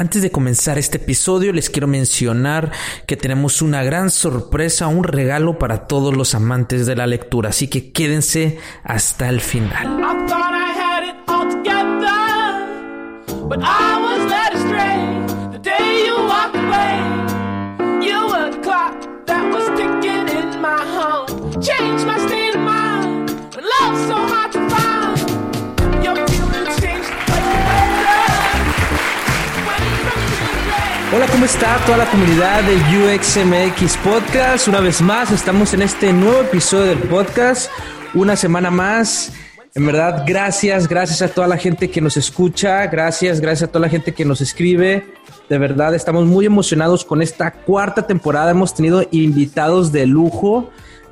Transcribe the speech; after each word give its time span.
Antes 0.00 0.22
de 0.22 0.30
comenzar 0.30 0.78
este 0.78 0.98
episodio 0.98 1.52
les 1.52 1.70
quiero 1.70 1.88
mencionar 1.88 2.70
que 3.04 3.16
tenemos 3.16 3.62
una 3.62 3.82
gran 3.82 4.10
sorpresa, 4.10 4.86
un 4.86 5.02
regalo 5.02 5.58
para 5.58 5.88
todos 5.88 6.16
los 6.16 6.36
amantes 6.36 6.86
de 6.86 6.94
la 6.94 7.08
lectura, 7.08 7.48
así 7.48 7.66
que 7.66 7.90
quédense 7.90 8.60
hasta 8.84 9.28
el 9.28 9.40
final. 9.40 9.98
Hola, 31.10 31.26
¿cómo 31.32 31.46
está 31.46 31.78
toda 31.86 31.96
la 31.96 32.10
comunidad 32.10 32.62
de 32.64 32.74
UXMX 32.74 33.96
Podcast? 33.96 34.68
Una 34.68 34.80
vez 34.80 35.00
más, 35.00 35.30
estamos 35.30 35.72
en 35.72 35.80
este 35.80 36.12
nuevo 36.12 36.42
episodio 36.42 36.84
del 36.84 36.98
podcast, 36.98 37.70
una 38.12 38.36
semana 38.36 38.70
más. 38.70 39.32
En 39.74 39.86
verdad, 39.86 40.24
gracias, 40.26 40.86
gracias 40.86 41.22
a 41.22 41.28
toda 41.28 41.46
la 41.46 41.56
gente 41.56 41.90
que 41.90 42.02
nos 42.02 42.18
escucha, 42.18 42.86
gracias, 42.88 43.40
gracias 43.40 43.70
a 43.70 43.72
toda 43.72 43.86
la 43.86 43.88
gente 43.88 44.12
que 44.12 44.26
nos 44.26 44.42
escribe. 44.42 45.06
De 45.48 45.56
verdad, 45.56 45.94
estamos 45.94 46.26
muy 46.26 46.44
emocionados 46.44 47.06
con 47.06 47.22
esta 47.22 47.52
cuarta 47.52 48.06
temporada. 48.06 48.50
Hemos 48.50 48.74
tenido 48.74 49.02
invitados 49.10 49.92
de 49.92 50.06
lujo. 50.06 50.68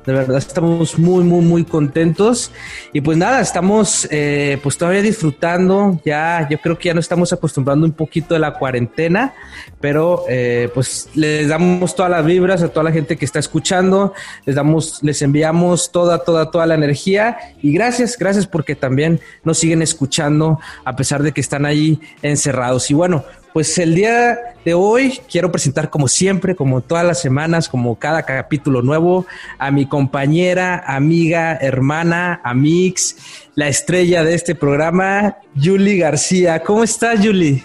De 0.07 0.13
verdad 0.13 0.37
estamos 0.37 0.97
muy, 0.97 1.21
muy, 1.25 1.43
muy 1.43 1.65
contentos. 1.65 2.53
Y 2.93 3.01
pues 3.01 3.17
nada, 3.17 3.41
estamos 3.41 4.07
eh, 4.09 4.57
pues 4.63 4.77
todavía 4.77 5.01
disfrutando. 5.01 5.99
Ya, 6.05 6.47
yo 6.49 6.57
creo 6.59 6.77
que 6.77 6.85
ya 6.85 6.93
nos 6.93 7.03
estamos 7.03 7.33
acostumbrando 7.33 7.85
un 7.85 7.91
poquito 7.91 8.33
de 8.33 8.39
la 8.39 8.53
cuarentena, 8.53 9.33
pero 9.81 10.23
eh, 10.29 10.69
pues 10.73 11.09
les 11.13 11.49
damos 11.49 11.93
todas 11.93 12.09
las 12.09 12.25
vibras 12.25 12.63
a 12.63 12.69
toda 12.69 12.85
la 12.85 12.93
gente 12.93 13.17
que 13.17 13.25
está 13.25 13.39
escuchando. 13.39 14.13
Les 14.45 14.55
damos, 14.55 15.03
les 15.03 15.21
enviamos 15.21 15.91
toda, 15.91 16.19
toda, 16.19 16.51
toda 16.51 16.65
la 16.67 16.75
energía. 16.75 17.37
Y 17.61 17.73
gracias, 17.73 18.17
gracias 18.17 18.47
porque 18.47 18.75
también 18.75 19.19
nos 19.43 19.57
siguen 19.57 19.81
escuchando 19.81 20.57
a 20.85 20.95
pesar 20.95 21.21
de 21.21 21.33
que 21.33 21.41
están 21.41 21.65
ahí 21.65 21.99
encerrados. 22.21 22.89
Y 22.89 22.93
bueno, 22.93 23.25
pues 23.53 23.77
el 23.77 23.95
día 23.95 24.37
de 24.63 24.73
hoy 24.73 25.19
quiero 25.31 25.51
presentar 25.51 25.89
como 25.89 26.07
siempre, 26.07 26.55
como 26.55 26.81
todas 26.81 27.05
las 27.05 27.21
semanas, 27.21 27.69
como 27.69 27.95
cada 27.95 28.23
capítulo 28.23 28.81
nuevo, 28.81 29.25
a 29.57 29.71
mi 29.71 29.85
compañera, 29.85 30.83
amiga, 30.85 31.57
hermana, 31.59 32.41
amix, 32.43 33.15
la 33.55 33.67
estrella 33.67 34.23
de 34.23 34.35
este 34.35 34.55
programa, 34.55 35.37
Julie 35.55 35.97
García. 35.97 36.59
¿Cómo 36.63 36.83
estás, 36.83 37.19
Julie? 37.25 37.63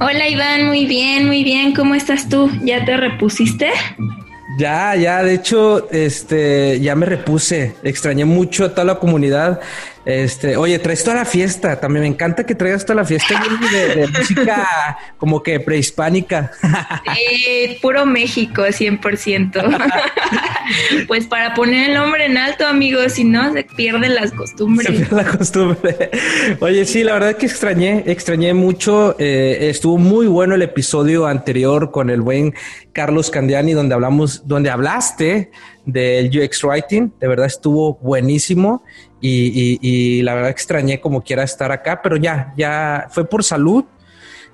Hola 0.00 0.28
Iván, 0.28 0.66
muy 0.66 0.86
bien, 0.86 1.26
muy 1.26 1.42
bien. 1.42 1.74
¿Cómo 1.74 1.94
estás 1.94 2.28
tú? 2.28 2.50
¿Ya 2.62 2.84
te 2.84 2.96
repusiste? 2.96 3.70
Ya, 4.58 4.94
ya, 4.96 5.22
de 5.22 5.34
hecho, 5.34 5.90
este, 5.90 6.80
ya 6.80 6.94
me 6.94 7.06
repuse. 7.06 7.74
Extrañé 7.82 8.24
mucho 8.24 8.64
a 8.64 8.70
toda 8.70 8.84
la 8.84 8.94
comunidad. 8.96 9.60
Este, 10.04 10.56
oye, 10.56 10.78
traes 10.78 11.04
toda 11.04 11.16
la 11.16 11.24
fiesta. 11.24 11.78
También 11.78 12.02
me 12.02 12.08
encanta 12.08 12.44
que 12.44 12.54
traigas 12.54 12.84
toda 12.84 12.96
la 12.96 13.04
fiesta 13.04 13.34
de, 13.94 14.08
música 14.18 14.98
como 15.18 15.42
que 15.42 15.60
prehispánica. 15.60 16.52
Sí, 17.14 17.78
puro 17.82 18.06
México, 18.06 18.62
100%. 18.62 19.92
pues 21.06 21.26
para 21.26 21.54
poner 21.54 21.90
el 21.90 21.96
nombre 21.96 22.26
en 22.26 22.38
alto, 22.38 22.66
amigos, 22.66 23.12
si 23.12 23.24
no, 23.24 23.52
se 23.52 23.64
pierden 23.64 24.14
las 24.14 24.32
costumbres. 24.32 24.86
Se 24.86 24.92
pierde 24.92 25.16
la 25.16 25.24
costumbre. 25.24 26.10
Oye, 26.60 26.86
sí, 26.86 27.04
la 27.04 27.14
verdad 27.14 27.36
que 27.36 27.46
extrañé, 27.46 28.04
extrañé 28.06 28.54
mucho. 28.54 29.16
Eh, 29.18 29.68
estuvo 29.68 29.98
muy 29.98 30.26
bueno 30.26 30.54
el 30.54 30.62
episodio 30.62 31.26
anterior 31.26 31.90
con 31.90 32.08
el 32.08 32.22
buen 32.22 32.54
Carlos 32.92 33.30
Candiani, 33.30 33.72
donde 33.72 33.94
hablamos, 33.94 34.46
donde 34.48 34.70
hablaste 34.70 35.50
del 35.84 36.30
UX 36.36 36.64
Writing. 36.64 37.12
De 37.20 37.28
verdad 37.28 37.46
estuvo 37.46 37.94
buenísimo 38.00 38.82
y, 39.20 40.22
la 40.22 40.34
verdad 40.34 40.50
extrañé 40.50 41.00
como 41.00 41.22
quiera 41.22 41.42
estar 41.42 41.72
acá, 41.72 42.00
pero 42.02 42.16
ya, 42.16 42.52
ya 42.56 43.06
fue 43.10 43.28
por 43.28 43.44
salud, 43.44 43.84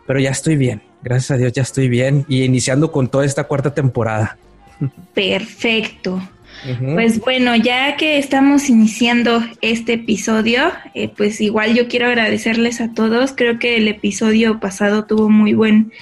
pero 0.07 0.19
ya 0.21 0.31
estoy 0.31 0.57
bien. 0.57 0.83
Gracias 1.03 1.31
a 1.33 1.37
Dios 1.37 1.53
ya 1.53 1.63
estoy 1.63 1.89
bien 1.89 2.25
y 2.29 2.43
iniciando 2.43 2.91
con 2.91 3.09
toda 3.09 3.25
esta 3.25 3.45
cuarta 3.45 3.73
temporada. 3.73 4.37
Perfecto. 5.15 6.21
Pues 6.95 7.21
bueno, 7.21 7.55
ya 7.55 7.97
que 7.97 8.19
estamos 8.19 8.69
iniciando 8.69 9.41
este 9.61 9.95
episodio, 9.95 10.73
eh, 10.95 11.09
pues 11.15 11.41
igual 11.41 11.75
yo 11.75 11.87
quiero 11.87 12.07
agradecerles 12.07 12.81
a 12.81 12.93
todos. 12.93 13.33
Creo 13.37 13.59
que 13.59 13.77
el 13.77 13.87
episodio 13.87 14.59
pasado 14.59 15.05
tuvo 15.05 15.29
muy 15.29 15.55
buen 15.55 15.93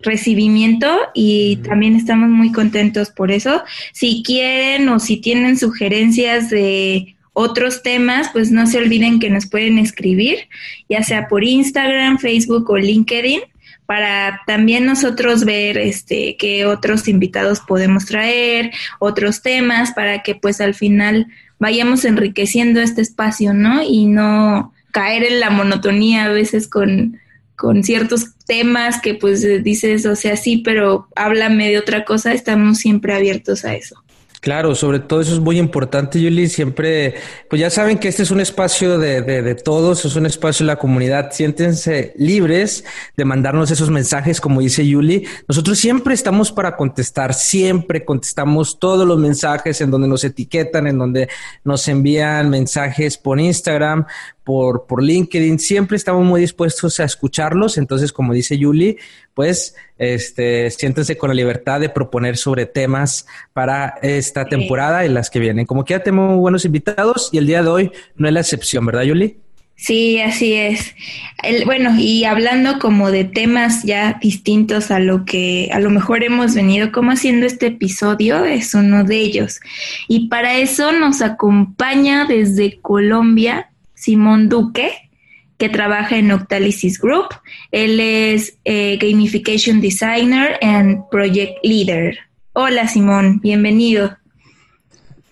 recibimiento 0.00 0.88
y 1.14 1.56
también 1.56 1.96
estamos 1.96 2.28
muy 2.28 2.52
contentos 2.52 3.10
por 3.10 3.32
eso. 3.32 3.64
Si 3.92 4.22
quieren 4.22 4.88
o 4.88 5.00
si 5.00 5.18
tienen 5.18 5.58
sugerencias 5.58 6.48
de 6.50 7.13
otros 7.34 7.82
temas, 7.82 8.30
pues 8.32 8.50
no 8.50 8.66
se 8.66 8.78
olviden 8.78 9.20
que 9.20 9.28
nos 9.28 9.46
pueden 9.46 9.78
escribir, 9.78 10.48
ya 10.88 11.02
sea 11.02 11.28
por 11.28 11.44
Instagram, 11.44 12.18
Facebook 12.18 12.70
o 12.70 12.78
LinkedIn, 12.78 13.40
para 13.86 14.40
también 14.46 14.86
nosotros 14.86 15.44
ver 15.44 15.76
este 15.76 16.36
qué 16.38 16.64
otros 16.64 17.06
invitados 17.08 17.60
podemos 17.60 18.06
traer, 18.06 18.70
otros 18.98 19.42
temas, 19.42 19.92
para 19.92 20.22
que 20.22 20.34
pues 20.34 20.60
al 20.60 20.74
final 20.74 21.26
vayamos 21.58 22.04
enriqueciendo 22.04 22.80
este 22.80 23.02
espacio, 23.02 23.52
¿no? 23.52 23.82
Y 23.82 24.06
no 24.06 24.72
caer 24.92 25.24
en 25.24 25.40
la 25.40 25.50
monotonía 25.50 26.24
a 26.24 26.28
veces 26.28 26.68
con, 26.68 27.18
con 27.56 27.82
ciertos 27.82 28.36
temas 28.46 29.00
que 29.00 29.14
pues 29.14 29.42
dices, 29.64 30.06
o 30.06 30.14
sea, 30.14 30.36
sí, 30.36 30.58
pero 30.58 31.08
háblame 31.16 31.68
de 31.68 31.78
otra 31.78 32.04
cosa, 32.04 32.32
estamos 32.32 32.78
siempre 32.78 33.12
abiertos 33.12 33.64
a 33.64 33.74
eso. 33.74 34.04
Claro, 34.44 34.74
sobre 34.74 34.98
todo 34.98 35.22
eso 35.22 35.32
es 35.32 35.40
muy 35.40 35.58
importante, 35.58 36.20
Yuli. 36.20 36.50
Siempre, 36.50 37.14
pues 37.48 37.60
ya 37.60 37.70
saben 37.70 37.96
que 37.96 38.08
este 38.08 38.24
es 38.24 38.30
un 38.30 38.40
espacio 38.40 38.98
de, 38.98 39.22
de, 39.22 39.40
de, 39.40 39.54
todos, 39.54 40.04
es 40.04 40.16
un 40.16 40.26
espacio 40.26 40.66
de 40.66 40.72
la 40.74 40.78
comunidad. 40.78 41.30
Siéntense 41.32 42.12
libres 42.18 42.84
de 43.16 43.24
mandarnos 43.24 43.70
esos 43.70 43.88
mensajes, 43.88 44.42
como 44.42 44.60
dice 44.60 44.86
Yuli. 44.86 45.26
Nosotros 45.48 45.78
siempre 45.78 46.12
estamos 46.12 46.52
para 46.52 46.76
contestar, 46.76 47.32
siempre 47.32 48.04
contestamos 48.04 48.78
todos 48.78 49.08
los 49.08 49.18
mensajes 49.18 49.80
en 49.80 49.90
donde 49.90 50.08
nos 50.08 50.22
etiquetan, 50.24 50.88
en 50.88 50.98
donde 50.98 51.30
nos 51.64 51.88
envían 51.88 52.50
mensajes 52.50 53.16
por 53.16 53.40
Instagram, 53.40 54.04
por, 54.44 54.86
por 54.86 55.02
LinkedIn. 55.02 55.58
Siempre 55.58 55.96
estamos 55.96 56.24
muy 56.24 56.40
dispuestos 56.40 57.00
a 57.00 57.04
escucharlos. 57.04 57.78
Entonces, 57.78 58.12
como 58.12 58.32
dice 58.32 58.56
Yuli, 58.56 58.98
pues 59.32 59.74
este, 59.98 60.70
siéntense 60.70 61.16
con 61.16 61.28
la 61.28 61.34
libertad 61.34 61.80
de 61.80 61.88
proponer 61.88 62.36
sobre 62.36 62.66
temas 62.66 63.26
para 63.52 63.94
esta 64.02 64.44
temporada 64.44 65.04
y 65.04 65.08
las 65.08 65.30
que 65.30 65.40
vienen. 65.40 65.66
Como 65.66 65.84
que 65.84 65.94
ya 65.94 66.02
tenemos 66.02 66.38
buenos 66.38 66.64
invitados 66.64 67.30
y 67.32 67.38
el 67.38 67.46
día 67.46 67.62
de 67.62 67.68
hoy 67.68 67.92
no 68.16 68.28
es 68.28 68.34
la 68.34 68.40
excepción, 68.40 68.86
¿verdad, 68.86 69.02
Yuli? 69.02 69.38
Sí, 69.76 70.20
así 70.20 70.54
es. 70.54 70.94
El, 71.42 71.64
bueno, 71.64 71.94
y 71.98 72.24
hablando 72.24 72.78
como 72.78 73.10
de 73.10 73.24
temas 73.24 73.82
ya 73.82 74.18
distintos 74.22 74.90
a 74.92 75.00
lo 75.00 75.24
que 75.24 75.68
a 75.72 75.80
lo 75.80 75.90
mejor 75.90 76.22
hemos 76.22 76.54
venido 76.54 76.92
como 76.92 77.10
haciendo 77.10 77.44
este 77.44 77.66
episodio, 77.66 78.44
es 78.44 78.74
uno 78.74 79.02
de 79.02 79.16
ellos. 79.16 79.60
Y 80.06 80.28
para 80.28 80.58
eso 80.58 80.92
nos 80.92 81.22
acompaña 81.22 82.24
desde 82.24 82.80
Colombia 82.80 83.68
Simón 84.04 84.50
Duque, 84.50 85.10
que 85.56 85.70
trabaja 85.70 86.18
en 86.18 86.30
Octalysis 86.30 87.00
Group. 87.00 87.28
Él 87.70 87.98
es 88.00 88.58
eh, 88.66 88.98
Gamification 89.00 89.80
Designer 89.80 90.58
and 90.60 91.08
Project 91.10 91.54
Leader. 91.62 92.18
Hola 92.52 92.86
Simón, 92.86 93.40
bienvenido. 93.40 94.14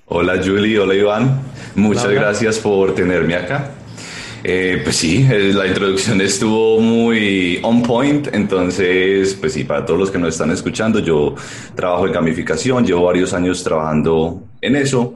Hola 0.06 0.40
Julie, 0.42 0.78
hola 0.78 0.94
Iván. 0.94 1.42
Muchas 1.74 2.08
gracias 2.08 2.58
por 2.58 2.94
tenerme 2.94 3.34
acá. 3.34 3.72
Eh, 4.42 4.80
pues 4.82 4.96
sí, 4.96 5.26
eh, 5.30 5.52
la 5.52 5.66
introducción 5.66 6.22
estuvo 6.22 6.80
muy 6.80 7.60
on 7.62 7.82
point, 7.82 8.28
entonces, 8.32 9.34
pues 9.34 9.52
sí, 9.52 9.64
para 9.64 9.84
todos 9.84 10.00
los 10.00 10.10
que 10.10 10.18
nos 10.18 10.30
están 10.30 10.50
escuchando, 10.50 10.98
yo 10.98 11.34
trabajo 11.76 12.06
en 12.06 12.12
gamificación, 12.12 12.86
llevo 12.86 13.04
varios 13.04 13.34
años 13.34 13.62
trabajando 13.62 14.42
en 14.62 14.76
eso 14.76 15.14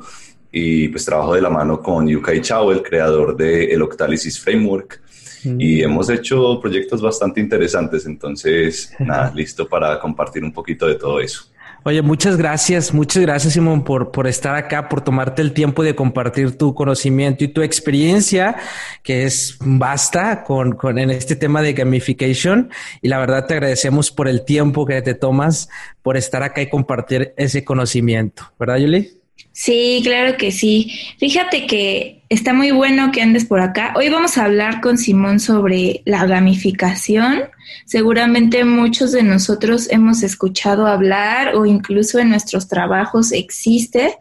y 0.58 0.88
pues 0.88 1.04
trabajo 1.04 1.34
de 1.34 1.42
la 1.42 1.50
mano 1.50 1.82
con 1.82 2.08
Yukai 2.08 2.40
Chao, 2.40 2.72
el 2.72 2.82
creador 2.82 3.36
del 3.36 3.70
el 3.70 3.82
Octalysis 3.82 4.40
Framework. 4.40 5.02
y 5.44 5.82
hemos 5.82 6.08
hecho 6.08 6.58
proyectos 6.60 7.02
bastante 7.02 7.40
interesantes, 7.40 8.06
entonces, 8.06 8.90
nada, 8.98 9.30
listo 9.34 9.68
para 9.68 10.00
compartir 10.00 10.42
un 10.42 10.52
poquito 10.52 10.86
de 10.86 10.94
todo 10.94 11.20
eso. 11.20 11.44
Oye, 11.84 12.00
muchas 12.00 12.38
gracias, 12.38 12.94
muchas 12.94 13.22
gracias 13.22 13.52
Simón 13.52 13.84
por, 13.84 14.10
por 14.10 14.26
estar 14.26 14.56
acá, 14.56 14.88
por 14.88 15.02
tomarte 15.02 15.42
el 15.42 15.52
tiempo 15.52 15.84
de 15.84 15.94
compartir 15.94 16.56
tu 16.56 16.74
conocimiento 16.74 17.44
y 17.44 17.48
tu 17.48 17.60
experiencia, 17.60 18.56
que 19.02 19.24
es 19.24 19.58
vasta 19.60 20.42
con, 20.42 20.72
con, 20.72 20.98
en 20.98 21.10
este 21.10 21.36
tema 21.36 21.60
de 21.60 21.74
gamification. 21.74 22.70
Y 23.02 23.08
la 23.08 23.18
verdad 23.18 23.46
te 23.46 23.54
agradecemos 23.54 24.10
por 24.10 24.26
el 24.26 24.44
tiempo 24.44 24.86
que 24.86 25.02
te 25.02 25.14
tomas 25.14 25.68
por 26.00 26.16
estar 26.16 26.42
acá 26.42 26.62
y 26.62 26.70
compartir 26.70 27.34
ese 27.36 27.62
conocimiento, 27.62 28.50
¿verdad, 28.58 28.78
Yuli? 28.78 29.25
Sí, 29.58 30.02
claro 30.04 30.36
que 30.36 30.52
sí. 30.52 30.92
Fíjate 31.16 31.66
que 31.66 32.22
está 32.28 32.52
muy 32.52 32.72
bueno 32.72 33.10
que 33.10 33.22
andes 33.22 33.46
por 33.46 33.60
acá. 33.60 33.94
Hoy 33.96 34.10
vamos 34.10 34.36
a 34.36 34.44
hablar 34.44 34.82
con 34.82 34.98
Simón 34.98 35.40
sobre 35.40 36.02
la 36.04 36.26
gamificación. 36.26 37.44
Seguramente 37.86 38.66
muchos 38.66 39.12
de 39.12 39.22
nosotros 39.22 39.88
hemos 39.90 40.22
escuchado 40.22 40.86
hablar 40.86 41.56
o 41.56 41.64
incluso 41.64 42.18
en 42.18 42.28
nuestros 42.28 42.68
trabajos 42.68 43.32
existe, 43.32 44.18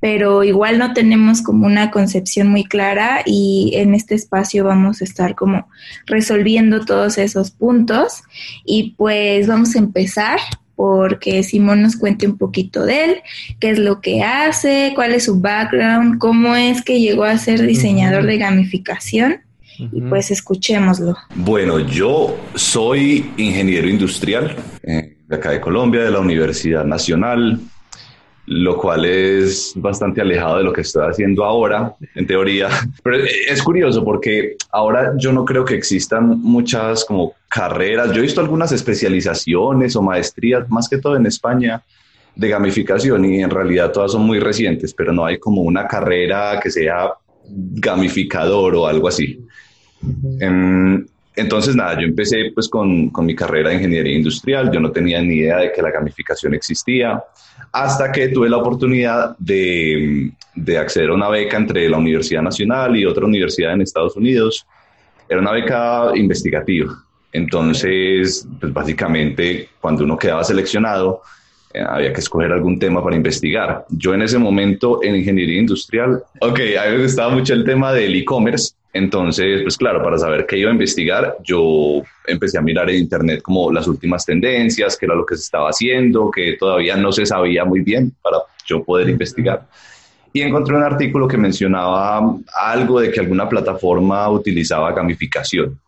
pero 0.00 0.42
igual 0.42 0.80
no 0.80 0.94
tenemos 0.94 1.42
como 1.42 1.64
una 1.64 1.92
concepción 1.92 2.48
muy 2.48 2.64
clara 2.64 3.22
y 3.24 3.74
en 3.76 3.94
este 3.94 4.16
espacio 4.16 4.64
vamos 4.64 5.00
a 5.00 5.04
estar 5.04 5.36
como 5.36 5.68
resolviendo 6.06 6.84
todos 6.84 7.18
esos 7.18 7.52
puntos 7.52 8.24
y 8.64 8.96
pues 8.98 9.46
vamos 9.46 9.76
a 9.76 9.78
empezar 9.78 10.40
porque 10.76 11.42
Simón 11.42 11.82
nos 11.82 11.96
cuente 11.96 12.26
un 12.26 12.38
poquito 12.38 12.84
de 12.84 13.04
él, 13.04 13.16
qué 13.60 13.70
es 13.70 13.78
lo 13.78 14.00
que 14.00 14.22
hace, 14.22 14.92
cuál 14.94 15.12
es 15.12 15.24
su 15.24 15.40
background, 15.40 16.18
cómo 16.18 16.54
es 16.54 16.82
que 16.82 17.00
llegó 17.00 17.24
a 17.24 17.38
ser 17.38 17.62
diseñador 17.62 18.26
de 18.26 18.38
gamificación. 18.38 19.40
Y 19.78 20.02
pues 20.02 20.30
escuchémoslo. 20.30 21.16
Bueno, 21.34 21.80
yo 21.80 22.38
soy 22.54 23.32
ingeniero 23.36 23.88
industrial 23.88 24.54
eh, 24.82 25.16
de 25.26 25.36
acá 25.36 25.50
de 25.50 25.60
Colombia, 25.60 26.02
de 26.02 26.10
la 26.10 26.20
Universidad 26.20 26.84
Nacional 26.84 27.58
lo 28.46 28.76
cual 28.76 29.04
es 29.04 29.72
bastante 29.76 30.20
alejado 30.20 30.58
de 30.58 30.64
lo 30.64 30.72
que 30.72 30.80
estoy 30.80 31.08
haciendo 31.08 31.44
ahora, 31.44 31.94
en 32.14 32.26
teoría. 32.26 32.68
Pero 33.02 33.18
es 33.48 33.62
curioso 33.62 34.04
porque 34.04 34.56
ahora 34.70 35.14
yo 35.16 35.32
no 35.32 35.44
creo 35.44 35.64
que 35.64 35.74
existan 35.74 36.40
muchas 36.40 37.04
como 37.04 37.34
carreras. 37.48 38.12
Yo 38.12 38.18
he 38.18 38.22
visto 38.22 38.40
algunas 38.40 38.72
especializaciones 38.72 39.94
o 39.94 40.02
maestrías, 40.02 40.68
más 40.70 40.88
que 40.88 40.98
todo 40.98 41.16
en 41.16 41.26
España, 41.26 41.82
de 42.34 42.48
gamificación 42.48 43.24
y 43.24 43.42
en 43.42 43.50
realidad 43.50 43.92
todas 43.92 44.12
son 44.12 44.22
muy 44.22 44.40
recientes, 44.40 44.94
pero 44.94 45.12
no 45.12 45.24
hay 45.24 45.38
como 45.38 45.62
una 45.62 45.86
carrera 45.86 46.58
que 46.60 46.70
sea 46.70 47.10
gamificador 47.44 48.74
o 48.74 48.86
algo 48.86 49.08
así. 49.08 49.44
Entonces, 51.34 51.74
nada, 51.74 51.94
yo 51.94 52.06
empecé 52.06 52.50
pues 52.54 52.68
con, 52.68 53.08
con, 53.10 53.24
mi 53.24 53.34
carrera 53.34 53.70
de 53.70 53.76
ingeniería 53.76 54.16
industrial, 54.16 54.70
yo 54.70 54.80
no 54.80 54.90
tenía 54.90 55.22
ni 55.22 55.36
idea 55.36 55.58
de 55.58 55.72
que 55.72 55.80
la 55.80 55.90
gamificación 55.90 56.54
existía, 56.54 57.22
hasta 57.72 58.12
que 58.12 58.28
tuve 58.28 58.50
la 58.50 58.58
oportunidad 58.58 59.36
de, 59.38 60.30
de 60.54 60.78
acceder 60.78 61.10
a 61.10 61.14
una 61.14 61.28
beca 61.28 61.56
entre 61.56 61.88
la 61.88 61.98
Universidad 61.98 62.42
Nacional 62.42 62.96
y 62.96 63.06
otra 63.06 63.24
universidad 63.24 63.72
en 63.72 63.80
Estados 63.80 64.16
Unidos. 64.16 64.66
Era 65.28 65.40
una 65.40 65.52
beca 65.52 66.12
investigativa. 66.14 66.92
Entonces, 67.32 68.46
pues 68.60 68.72
básicamente, 68.72 69.70
cuando 69.80 70.04
uno 70.04 70.18
quedaba 70.18 70.44
seleccionado, 70.44 71.22
eh, 71.72 71.80
había 71.80 72.12
que 72.12 72.20
escoger 72.20 72.52
algún 72.52 72.78
tema 72.78 73.02
para 73.02 73.16
investigar. 73.16 73.86
Yo 73.88 74.12
en 74.12 74.20
ese 74.20 74.38
momento 74.38 75.02
en 75.02 75.16
ingeniería 75.16 75.58
industrial, 75.58 76.22
ok, 76.40 76.60
a 76.78 76.90
mí 76.90 77.34
mucho 77.34 77.54
el 77.54 77.64
tema 77.64 77.92
del 77.94 78.14
e-commerce 78.14 78.74
entonces, 78.92 79.62
pues 79.62 79.76
claro, 79.78 80.02
para 80.02 80.18
saber 80.18 80.44
qué 80.46 80.58
iba 80.58 80.68
a 80.68 80.72
investigar, 80.72 81.38
yo 81.42 82.02
empecé 82.26 82.58
a 82.58 82.62
mirar 82.62 82.90
en 82.90 82.96
internet 82.96 83.40
como 83.40 83.72
las 83.72 83.86
últimas 83.86 84.26
tendencias, 84.26 84.98
qué 84.98 85.06
era 85.06 85.14
lo 85.14 85.24
que 85.24 85.34
se 85.36 85.42
estaba 85.42 85.70
haciendo, 85.70 86.30
que 86.30 86.56
todavía 86.58 86.96
no 86.96 87.10
se 87.10 87.24
sabía 87.24 87.64
muy 87.64 87.80
bien 87.80 88.12
para 88.22 88.38
yo 88.66 88.84
poder 88.84 89.08
investigar. 89.08 89.66
Y 90.34 90.42
encontré 90.42 90.76
un 90.76 90.82
artículo 90.82 91.26
que 91.26 91.38
mencionaba 91.38 92.36
algo 92.54 93.00
de 93.00 93.10
que 93.10 93.20
alguna 93.20 93.48
plataforma 93.48 94.28
utilizaba 94.30 94.92
gamificación. 94.92 95.78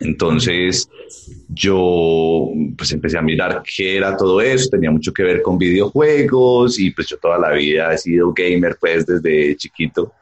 Entonces, 0.00 0.88
yo 1.48 2.50
pues 2.76 2.92
empecé 2.92 3.16
a 3.16 3.22
mirar 3.22 3.62
qué 3.62 3.96
era 3.96 4.14
todo 4.14 4.42
eso, 4.42 4.68
tenía 4.68 4.90
mucho 4.90 5.12
que 5.12 5.22
ver 5.22 5.40
con 5.40 5.56
videojuegos 5.56 6.78
y 6.78 6.90
pues 6.90 7.08
yo 7.08 7.16
toda 7.16 7.38
la 7.38 7.52
vida 7.52 7.94
he 7.94 7.98
sido 7.98 8.34
gamer 8.34 8.76
pues 8.78 9.06
desde 9.06 9.56
chiquito. 9.56 10.12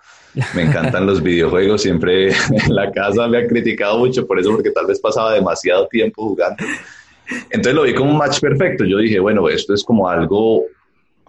Me 0.55 0.63
encantan 0.63 1.07
los 1.07 1.23
videojuegos, 1.23 1.83
siempre 1.83 2.29
en 2.29 2.75
la 2.75 2.91
casa 2.91 3.29
me 3.29 3.39
han 3.39 3.47
criticado 3.47 3.99
mucho 3.99 4.27
por 4.27 4.39
eso, 4.39 4.51
porque 4.51 4.71
tal 4.71 4.87
vez 4.87 4.99
pasaba 5.01 5.33
demasiado 5.33 5.87
tiempo 5.89 6.23
jugando. 6.25 6.65
Entonces 7.51 7.75
lo 7.75 7.83
vi 7.83 7.95
como 7.95 8.11
un 8.11 8.19
match 8.19 8.41
perfecto. 8.41 8.85
Yo 8.85 8.99
dije, 8.99 9.19
bueno, 9.19 9.49
esto 9.49 9.75
es 9.75 9.85
como 9.85 10.09
algo 10.09 10.65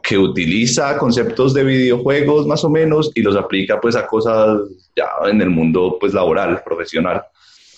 que 0.01 0.17
utiliza 0.17 0.97
conceptos 0.97 1.53
de 1.53 1.63
videojuegos 1.63 2.45
más 2.45 2.63
o 2.63 2.69
menos 2.69 3.11
y 3.15 3.21
los 3.21 3.35
aplica 3.35 3.79
pues 3.79 3.95
a 3.95 4.05
cosas 4.05 4.59
ya 4.95 5.07
en 5.27 5.41
el 5.41 5.49
mundo 5.49 5.97
pues 5.99 6.13
laboral, 6.13 6.61
profesional. 6.63 7.23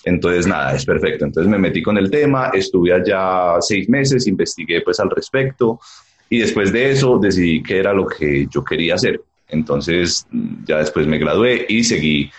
Entonces, 0.04 0.46
nada, 0.46 0.74
es 0.74 0.84
perfecto. 0.84 1.24
Entonces 1.24 1.50
me 1.50 1.58
metí 1.58 1.82
con 1.82 1.96
el 1.98 2.10
tema, 2.10 2.50
estuve 2.52 2.92
allá 2.92 3.60
seis 3.60 3.88
meses, 3.88 4.26
investigué 4.26 4.80
pues 4.82 5.00
al 5.00 5.10
respecto 5.10 5.80
y 6.30 6.38
después 6.38 6.72
de 6.72 6.90
eso 6.90 7.18
decidí 7.18 7.62
qué 7.62 7.78
era 7.78 7.92
lo 7.92 8.06
que 8.06 8.46
yo 8.50 8.62
quería 8.62 8.94
hacer. 8.94 9.20
Entonces 9.48 10.26
ya 10.64 10.78
después 10.78 11.06
me 11.06 11.18
gradué 11.18 11.66
y 11.68 11.84
seguí 11.84 12.30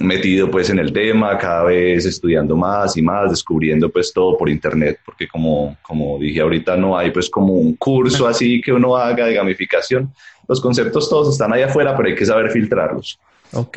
metido 0.00 0.50
pues 0.50 0.70
en 0.70 0.78
el 0.78 0.92
tema, 0.92 1.36
cada 1.38 1.64
vez 1.64 2.06
estudiando 2.06 2.56
más 2.56 2.96
y 2.96 3.02
más, 3.02 3.30
descubriendo 3.30 3.88
pues 3.88 4.12
todo 4.12 4.36
por 4.36 4.48
internet, 4.48 5.00
porque 5.04 5.26
como, 5.26 5.76
como 5.82 6.18
dije 6.18 6.40
ahorita 6.40 6.76
no 6.76 6.96
hay 6.96 7.10
pues 7.10 7.28
como 7.28 7.54
un 7.54 7.74
curso 7.74 8.26
así 8.26 8.60
que 8.60 8.72
uno 8.72 8.96
haga 8.96 9.26
de 9.26 9.34
gamificación. 9.34 10.12
Los 10.48 10.60
conceptos 10.60 11.10
todos 11.10 11.32
están 11.32 11.52
ahí 11.52 11.62
afuera, 11.62 11.96
pero 11.96 12.08
hay 12.08 12.14
que 12.14 12.24
saber 12.24 12.50
filtrarlos. 12.50 13.18
Ok. 13.52 13.76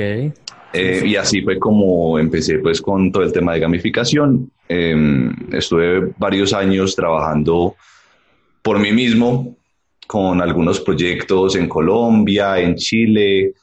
Eh, 0.73 1.03
y 1.05 1.15
así 1.17 1.41
fue 1.41 1.59
como 1.59 2.17
empecé 2.17 2.59
pues 2.59 2.81
con 2.81 3.11
todo 3.11 3.23
el 3.23 3.33
tema 3.33 3.53
de 3.53 3.59
gamificación. 3.59 4.49
Em, 4.69 5.35
estuve 5.51 6.13
varios 6.17 6.53
años 6.53 6.95
trabajando 6.95 7.75
por 8.61 8.79
mí 8.79 8.91
mismo, 8.91 9.55
con 10.11 10.41
algunos 10.41 10.81
proyectos 10.81 11.55
en 11.55 11.69
Colombia, 11.69 12.59
en 12.59 12.75
Chile 12.75 13.53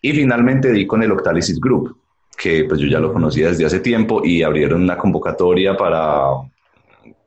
y 0.00 0.10
finalmente 0.10 0.72
di 0.72 0.84
con 0.84 1.00
el 1.00 1.12
Octalysis 1.12 1.60
Group, 1.60 1.96
que 2.36 2.64
pues 2.64 2.80
yo 2.80 2.88
ya 2.88 2.98
lo 2.98 3.12
conocía 3.12 3.50
desde 3.50 3.66
hace 3.66 3.78
tiempo 3.78 4.20
y 4.24 4.42
abrieron 4.42 4.82
una 4.82 4.98
convocatoria 4.98 5.76
para, 5.76 6.24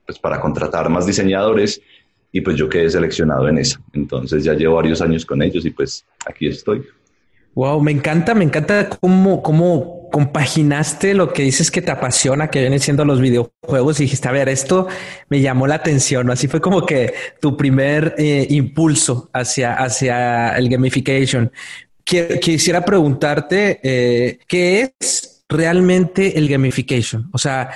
pues, 0.06 0.20
para 0.20 0.42
contratar 0.42 0.90
más 0.90 1.06
diseñadores 1.06 1.82
y 2.34 2.42
pues 2.42 2.58
yo 2.58 2.68
quedé 2.68 2.90
seleccionado 2.90 3.48
en 3.48 3.60
esa. 3.60 3.80
Entonces 3.94 4.44
ya 4.44 4.54
llevo 4.54 4.76
varios 4.76 5.02
años 5.02 5.26
con 5.26 5.42
ellos 5.42 5.66
y 5.66 5.70
pues 5.70 6.06
aquí 6.30 6.48
estoy. 6.48 6.84
Wow, 7.54 7.80
me 7.80 7.94
encanta, 7.94 8.36
me 8.36 8.44
encanta 8.44 8.90
cómo, 8.90 9.42
cómo 9.42 10.05
compaginaste 10.16 11.14
lo 11.14 11.34
que 11.34 11.44
dices 11.44 11.70
que 11.70 11.82
te 11.82 11.92
apasiona, 11.92 12.50
que 12.50 12.62
vienen 12.62 12.80
siendo 12.80 13.04
los 13.04 13.20
videojuegos 13.20 14.00
y 14.00 14.04
dijiste, 14.04 14.30
a 14.30 14.32
ver, 14.32 14.48
esto 14.48 14.88
me 15.28 15.42
llamó 15.42 15.68
la 15.68 15.76
atención. 15.76 16.32
Así 16.32 16.48
fue 16.48 16.62
como 16.62 16.86
que 16.86 17.14
tu 17.42 17.58
primer 17.58 18.16
eh, 18.18 18.48
impulso 18.50 19.30
hacia, 19.34 19.74
hacia 19.74 20.56
el 20.58 20.70
gamification. 20.70 21.52
Quisiera 22.06 22.86
preguntarte, 22.86 23.82
eh, 23.84 24.40
¿qué 24.48 24.94
es 24.98 25.44
realmente 25.50 26.40
el 26.40 26.48
gamification? 26.48 27.28
O 27.34 27.38
sea, 27.38 27.72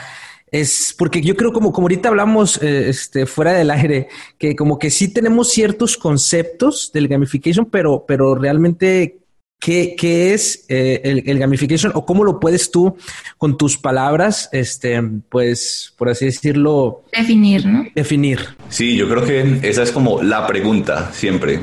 es 0.50 0.96
porque 0.98 1.22
yo 1.22 1.36
creo 1.36 1.52
como, 1.52 1.74
como 1.74 1.88
ahorita 1.88 2.08
hablamos 2.08 2.64
eh, 2.64 2.88
este, 2.88 3.26
fuera 3.26 3.52
del 3.52 3.70
aire, 3.70 4.08
que 4.38 4.56
como 4.56 4.80
que 4.80 4.92
sí 4.92 5.12
tenemos 5.12 5.50
ciertos 5.50 5.98
conceptos 5.98 6.92
del 6.94 7.10
gamification, 7.10 7.66
pero, 7.66 8.06
pero 8.08 8.34
realmente 8.34 9.20
¿Qué, 9.60 9.96
qué 9.98 10.34
es 10.34 10.64
eh, 10.70 11.02
el, 11.04 11.38
gamification 11.38 11.92
o 11.94 12.06
cómo 12.06 12.24
lo 12.24 12.40
puedes 12.40 12.72
tú 12.72 12.96
con 13.38 13.58
tus 13.58 13.78
palabras, 13.78 14.48
este, 14.54 15.02
pues, 15.28 15.94
por 15.98 16.08
así 16.08 16.26
decirlo, 16.26 17.04
definir, 17.12 17.66
¿no? 17.66 17.86
Definir. 17.94 18.40
Sí, 18.70 18.96
yo 18.96 19.10
creo 19.10 19.26
que 19.26 19.68
esa 19.68 19.84
es 19.84 19.92
como 19.92 20.24
la 20.24 20.48
pregunta 20.48 21.12
siempre, 21.12 21.60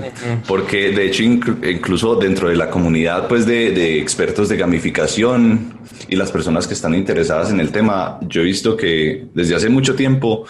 porque 0.47 0.91
de 0.91 1.07
hecho 1.07 1.23
incluso 1.23 2.17
dentro 2.17 2.51
de 2.51 2.57
la 2.57 2.69
comunidad, 2.69 3.29
pues, 3.29 3.47
de, 3.47 3.71
de 3.71 3.99
expertos 3.99 4.51
de 4.51 4.59
gamificación 4.59 5.79
y 6.07 6.17
las 6.17 6.31
personas 6.31 6.67
que 6.67 6.75
están 6.75 6.95
interesadas 6.95 7.51
en 7.51 7.61
el 7.61 7.71
tema, 7.71 8.19
yo 8.29 8.43
he 8.43 8.45
visto 8.45 8.77
que 8.77 9.27
desde 9.33 9.55
hace 9.55 9.71
mucho 9.71 9.95
tiempo 9.95 10.45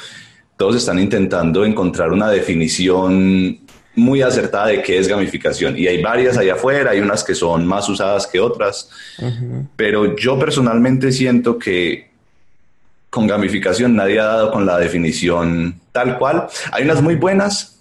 todos 0.57 0.75
están 0.75 0.99
intentando 0.99 1.65
encontrar 1.65 2.13
una 2.13 2.29
definición 2.29 3.61
muy 3.97 4.23
acertada 4.23 4.69
de 4.69 4.83
qué 4.83 4.99
es 4.99 5.09
gamificación. 5.09 5.77
Y 5.77 5.89
hay 5.89 6.01
varias 6.03 6.37
allá 6.37 6.55
afuera, 6.55 6.93
hay 6.93 7.01
unas 7.01 7.25
que 7.25 7.35
son 7.35 7.67
más 7.67 7.89
usadas 7.89 8.27
que 8.27 8.39
otras, 8.39 8.91
pero 9.75 10.17
yo 10.17 10.39
personalmente 10.39 11.11
siento 11.11 11.59
que 11.59 12.11
con 13.11 13.27
gamificación 13.27 13.97
nadie 13.97 14.21
ha 14.21 14.25
dado 14.25 14.53
con 14.53 14.67
la 14.67 14.79
definición 14.79 15.81
tal 15.93 16.19
cual. 16.19 16.47
Hay 16.73 16.85
unas 16.85 17.03
muy 17.03 17.15
buenas. 17.15 17.79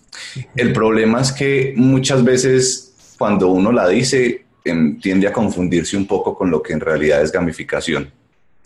El 0.55 0.71
problema 0.71 1.21
es 1.21 1.33
que 1.33 1.73
muchas 1.75 2.23
veces 2.23 2.93
cuando 3.17 3.49
uno 3.49 3.71
la 3.71 3.87
dice 3.89 4.45
em, 4.63 4.99
tiende 4.99 5.27
a 5.27 5.33
confundirse 5.33 5.97
un 5.97 6.07
poco 6.07 6.37
con 6.37 6.49
lo 6.49 6.63
que 6.63 6.73
en 6.73 6.79
realidad 6.79 7.21
es 7.21 7.31
gamificación. 7.31 8.09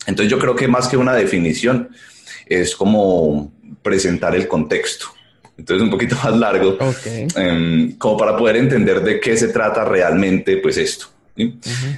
Entonces 0.06 0.30
yo 0.30 0.38
creo 0.38 0.54
que 0.54 0.68
más 0.68 0.88
que 0.88 0.96
una 0.96 1.14
definición 1.14 1.88
es 2.46 2.74
como 2.76 3.52
presentar 3.82 4.34
el 4.34 4.46
contexto. 4.46 5.06
Entonces 5.60 5.82
un 5.82 5.90
poquito 5.90 6.16
más 6.24 6.36
largo, 6.36 6.78
em, 7.36 7.96
como 7.98 8.16
para 8.16 8.36
poder 8.36 8.56
entender 8.56 9.02
de 9.02 9.20
qué 9.20 9.36
se 9.36 9.48
trata 9.48 9.84
realmente 9.84 10.56
pues 10.56 10.76
esto. 10.78 11.06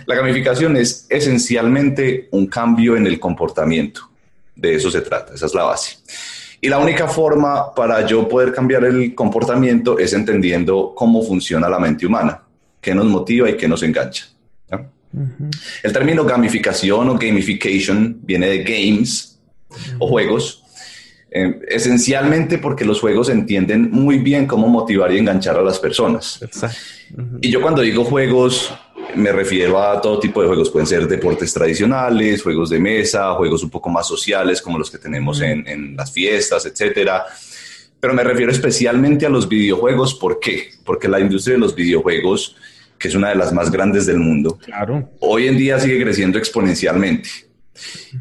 La 0.07 0.15
gamificación 0.15 0.77
es 0.77 1.07
esencialmente 1.09 2.29
un 2.33 2.47
cambio 2.47 2.97
en 2.97 3.07
el 3.07 3.19
comportamiento. 3.19 4.09
De 4.55 4.75
eso 4.75 4.91
se 4.91 5.01
trata, 5.01 5.35
esa 5.35 5.47
es 5.47 5.55
la 5.55 5.65
base. 5.65 5.97
Y 6.61 6.69
la 6.69 6.79
única 6.79 7.09
forma 7.09 7.75
para 7.75 8.07
yo 8.07 8.29
poder 8.29 8.53
cambiar 8.53 8.85
el 8.85 9.15
comportamiento 9.15 9.99
es 9.99 10.13
entendiendo 10.13 10.93
cómo 10.95 11.23
funciona 11.23 11.69
la 11.69 11.81
mente 11.81 12.07
humana, 12.07 12.43
qué 12.81 12.95
nos 12.95 13.07
motiva 13.07 13.51
y 13.51 13.57
qué 13.57 13.67
nos 13.67 13.83
engancha. 13.83 14.27
El 15.83 15.93
término 15.93 16.25
gamificación 16.25 17.09
o 17.11 17.19
gamification 17.19 18.19
viene 18.23 18.49
de 18.49 18.63
games 18.63 19.39
o 19.99 20.07
juegos, 20.07 20.62
eh, 21.35 21.61
esencialmente 21.69 22.59
porque 22.59 22.85
los 22.85 23.01
juegos 23.01 23.31
entienden 23.31 23.91
muy 23.91 24.19
bien 24.19 24.47
cómo 24.47 24.69
motivar 24.69 25.11
y 25.13 25.19
enganchar 25.19 25.57
a 25.57 25.63
las 25.63 25.79
personas. 25.79 26.41
Y 27.41 27.51
yo 27.51 27.63
cuando 27.63 27.81
digo 27.81 28.05
juegos, 28.05 28.71
me 29.15 29.33
refiero 29.33 29.83
a 29.83 29.99
todo 30.03 30.21
tipo 30.21 30.43
de 30.43 30.49
juegos. 30.49 30.69
Pueden 30.69 30.87
ser 30.87 31.09
deportes 31.09 31.55
tradicionales, 31.55 32.43
juegos 32.43 32.69
de 32.69 32.79
mesa, 32.79 33.33
juegos 33.35 33.63
un 33.63 33.71
poco 33.71 33.89
más 33.89 34.07
sociales 34.07 34.61
como 34.61 34.79
los 34.79 34.91
que 34.91 34.99
tenemos 34.99 35.41
en, 35.41 35.67
en, 35.67 35.97
las 35.97 36.13
fiestas, 36.13 36.67
etcétera. 36.67 37.25
Pero 37.99 38.13
me 38.13 38.25
refiero 38.25 38.53
especialmente 38.53 39.25
a 39.25 39.31
los 39.31 39.49
videojuegos. 39.49 40.15
¿Por 40.15 40.39
qué? 40.39 40.73
Porque 40.85 41.09
la 41.09 41.19
industria 41.19 41.55
de 41.55 41.61
los 41.61 41.75
videojuegos, 41.75 42.57
que 42.99 43.09
es 43.09 43.15
una 43.15 43.31
de 43.31 43.37
las 43.37 43.55
más 43.55 43.71
grandes 43.71 44.05
del 44.05 44.19
mundo, 44.19 44.59
claro. 44.59 45.09
hoy 45.21 45.49
en 45.49 45.57
día 45.57 45.79
sigue 45.79 46.03
creciendo 46.03 46.37
exponencialmente. 46.37 47.31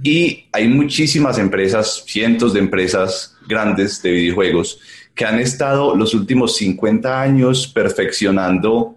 Y 0.03 0.46
hay 0.51 0.67
muchísimas 0.67 1.38
empresas, 1.38 2.03
cientos 2.05 2.53
de 2.53 2.60
empresas 2.60 3.36
grandes 3.48 4.01
de 4.01 4.12
videojuegos 4.12 4.79
que 5.13 5.25
han 5.25 5.39
estado 5.39 5.96
los 5.96 6.13
últimos 6.13 6.55
50 6.55 7.22
años 7.22 7.67
perfeccionando 7.67 8.96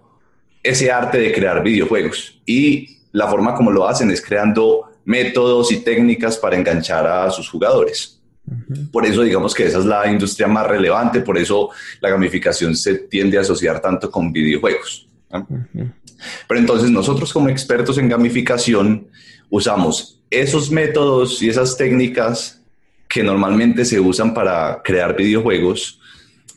ese 0.63 0.91
arte 0.91 1.19
de 1.19 1.33
crear 1.33 1.63
videojuegos. 1.63 2.41
Y 2.47 2.99
la 3.13 3.29
forma 3.29 3.55
como 3.55 3.71
lo 3.71 3.87
hacen 3.87 4.11
es 4.11 4.23
creando 4.23 4.91
métodos 5.05 5.71
y 5.73 5.79
técnicas 5.79 6.39
para 6.39 6.57
enganchar 6.57 7.07
a 7.07 7.31
sus 7.31 7.49
jugadores. 7.49 8.21
Por 8.93 9.07
eso 9.07 9.23
digamos 9.23 9.55
que 9.55 9.67
esa 9.67 9.79
es 9.79 9.87
la 9.87 10.11
industria 10.11 10.47
más 10.47 10.67
relevante, 10.67 11.21
por 11.21 11.39
eso 11.39 11.71
la 12.01 12.11
gamificación 12.11 12.77
se 12.77 12.95
tiende 12.95 13.39
a 13.39 13.41
asociar 13.41 13.81
tanto 13.81 14.11
con 14.11 14.33
videojuegos. 14.33 15.09
Pero 16.49 16.61
entonces 16.61 16.91
nosotros 16.91 17.33
como 17.33 17.49
expertos 17.49 17.99
en 17.99 18.09
gamificación 18.09 19.09
usamos 19.51 20.14
esos 20.31 20.71
métodos 20.71 21.43
y 21.43 21.49
esas 21.49 21.77
técnicas 21.77 22.61
que 23.09 23.23
normalmente 23.23 23.85
se 23.85 24.01
usan 24.01 24.35
para 24.35 24.81
crear 24.83 25.17
videojuegos 25.17 26.01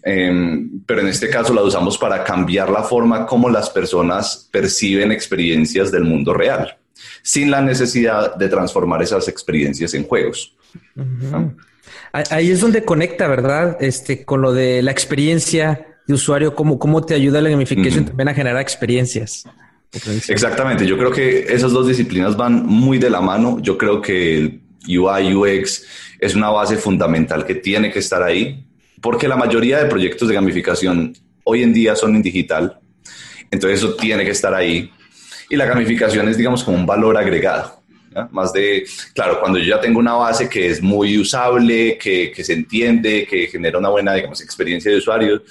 Em, 0.09 0.79
pero 0.85 1.01
en 1.01 1.07
este 1.07 1.29
caso 1.29 1.53
la 1.53 1.61
usamos 1.63 1.97
para 1.97 2.23
cambiar 2.23 2.69
la 2.69 2.81
forma 2.81 3.25
como 3.25 3.49
las 3.49 3.69
personas 3.69 4.47
perciben 4.49 5.11
experiencias 5.11 5.91
del 5.91 6.05
mundo 6.05 6.33
real, 6.33 6.77
sin 7.23 7.51
la 7.51 7.61
necesidad 7.61 8.37
de 8.37 8.47
transformar 8.47 9.01
esas 9.01 9.27
experiencias 9.27 9.93
en 9.93 10.07
juegos. 10.07 10.55
Ahí 12.13 12.51
es 12.51 12.61
donde 12.61 12.85
conecta, 12.85 13.27
¿verdad? 13.27 13.75
Este, 13.81 14.23
con 14.23 14.41
lo 14.41 14.53
de 14.53 14.81
la 14.81 14.91
experiencia 14.91 15.97
de 16.07 16.13
usuario, 16.13 16.55
cómo, 16.55 16.79
cómo 16.79 17.03
te 17.03 17.13
ayuda 17.13 17.41
la 17.41 17.49
gamification 17.49 18.05
también 18.05 18.29
a 18.29 18.33
generar 18.33 18.61
experiencias. 18.61 19.43
Exactamente, 20.27 20.85
yo 20.85 20.97
creo 20.97 21.11
que 21.11 21.45
esas 21.49 21.71
dos 21.71 21.87
disciplinas 21.87 22.35
van 22.35 22.65
muy 22.65 22.97
de 22.97 23.09
la 23.09 23.21
mano. 23.21 23.59
Yo 23.61 23.77
creo 23.77 24.01
que 24.01 24.37
el 24.37 24.61
UI, 24.87 25.33
UX 25.33 25.85
es 26.19 26.35
una 26.35 26.49
base 26.49 26.77
fundamental 26.77 27.45
que 27.45 27.55
tiene 27.55 27.91
que 27.91 27.99
estar 27.99 28.21
ahí 28.21 28.67
porque 29.01 29.27
la 29.27 29.35
mayoría 29.35 29.79
de 29.79 29.89
proyectos 29.89 30.27
de 30.27 30.33
gamificación 30.33 31.13
hoy 31.43 31.63
en 31.63 31.73
día 31.73 31.95
son 31.95 32.15
en 32.15 32.21
digital, 32.21 32.79
entonces 33.51 33.79
eso 33.79 33.95
tiene 33.95 34.25
que 34.25 34.31
estar 34.31 34.53
ahí. 34.53 34.91
Y 35.49 35.55
la 35.55 35.65
gamificación 35.65 36.27
es, 36.27 36.37
digamos, 36.37 36.63
como 36.63 36.77
un 36.77 36.85
valor 36.85 37.17
agregado. 37.17 37.81
Más 38.31 38.51
de, 38.51 38.83
claro, 39.13 39.39
cuando 39.39 39.59
yo 39.59 39.65
ya 39.75 39.79
tengo 39.79 39.99
una 39.99 40.13
base 40.13 40.49
que 40.49 40.67
es 40.67 40.81
muy 40.81 41.19
usable, 41.19 41.97
que, 41.99 42.31
que 42.31 42.43
se 42.43 42.53
entiende, 42.53 43.27
que 43.29 43.47
genera 43.47 43.77
una 43.77 43.89
buena, 43.89 44.13
digamos, 44.13 44.41
experiencia 44.41 44.91
de 44.91 44.97
usuario, 44.97 45.43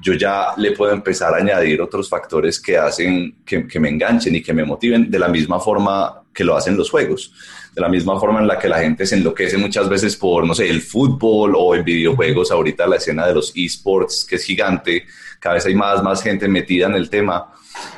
yo 0.00 0.14
ya 0.14 0.48
le 0.56 0.72
puedo 0.72 0.92
empezar 0.92 1.34
a 1.34 1.38
añadir 1.38 1.80
otros 1.80 2.08
factores 2.08 2.60
que 2.60 2.78
hacen 2.78 3.36
que, 3.44 3.66
que, 3.66 3.80
me 3.80 3.88
enganchen 3.88 4.34
y 4.34 4.42
que 4.42 4.52
me 4.52 4.64
motiven 4.64 5.10
de 5.10 5.18
la 5.18 5.28
misma 5.28 5.60
forma 5.60 6.22
que 6.32 6.44
lo 6.44 6.56
hacen 6.56 6.76
los 6.76 6.90
juegos 6.90 7.32
de 7.74 7.80
la 7.80 7.88
misma 7.88 8.18
forma 8.18 8.40
en 8.40 8.46
la 8.46 8.58
que 8.58 8.68
la 8.68 8.80
gente 8.80 9.06
se 9.06 9.16
enloquece 9.16 9.56
muchas 9.56 9.88
veces 9.88 10.16
por, 10.16 10.44
no 10.46 10.54
sé, 10.54 10.68
el 10.68 10.82
fútbol 10.82 11.54
o 11.56 11.74
en 11.74 11.84
videojuegos, 11.84 12.50
ahorita 12.50 12.86
la 12.86 12.96
escena 12.96 13.26
de 13.26 13.34
los 13.34 13.52
esports, 13.54 14.26
que 14.28 14.36
es 14.36 14.44
gigante, 14.44 15.06
cada 15.38 15.54
vez 15.54 15.66
hay 15.66 15.74
más, 15.74 16.02
más 16.02 16.22
gente 16.22 16.48
metida 16.48 16.86
en 16.86 16.94
el 16.94 17.08
tema, 17.08 17.52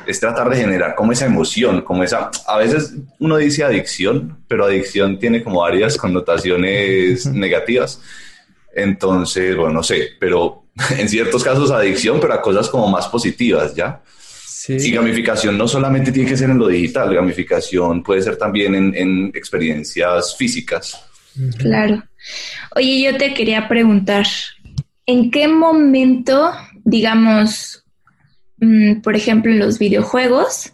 es 0.06 0.20
tratar 0.20 0.50
de 0.50 0.56
generar 0.56 0.94
como 0.94 1.12
esa 1.12 1.26
emoción, 1.26 1.80
como 1.80 2.04
esa, 2.04 2.30
a 2.46 2.58
veces 2.58 2.94
uno 3.18 3.36
dice 3.38 3.64
adicción, 3.64 4.38
pero 4.46 4.66
adicción 4.66 5.18
tiene 5.18 5.42
como 5.42 5.60
varias 5.60 5.96
connotaciones 5.96 7.26
negativas. 7.26 8.00
Entonces, 8.74 9.56
bueno, 9.56 9.74
no 9.74 9.82
sé, 9.82 10.10
pero 10.18 10.64
en 10.98 11.08
ciertos 11.08 11.44
casos 11.44 11.70
adicción, 11.70 12.18
pero 12.20 12.34
a 12.34 12.42
cosas 12.42 12.68
como 12.68 12.88
más 12.88 13.08
positivas, 13.08 13.74
¿ya? 13.74 14.02
Y 14.68 14.92
gamificación 14.92 15.58
no 15.58 15.66
solamente 15.66 16.12
tiene 16.12 16.28
que 16.28 16.36
ser 16.36 16.50
en 16.50 16.58
lo 16.58 16.68
digital, 16.68 17.12
gamificación 17.12 18.02
puede 18.02 18.22
ser 18.22 18.36
también 18.36 18.94
en, 18.94 19.32
experiencias 19.34 20.36
físicas. 20.36 21.04
Claro. 21.58 22.04
Oye, 22.76 23.02
yo 23.02 23.16
te 23.16 23.34
quería 23.34 23.68
preguntar, 23.68 24.26
¿en 25.06 25.30
qué 25.32 25.48
momento, 25.48 26.52
digamos, 26.84 27.84
mm, 28.58 29.00
por 29.00 29.16
ejemplo, 29.16 29.50
en 29.50 29.58
los 29.58 29.80
videojuegos, 29.80 30.72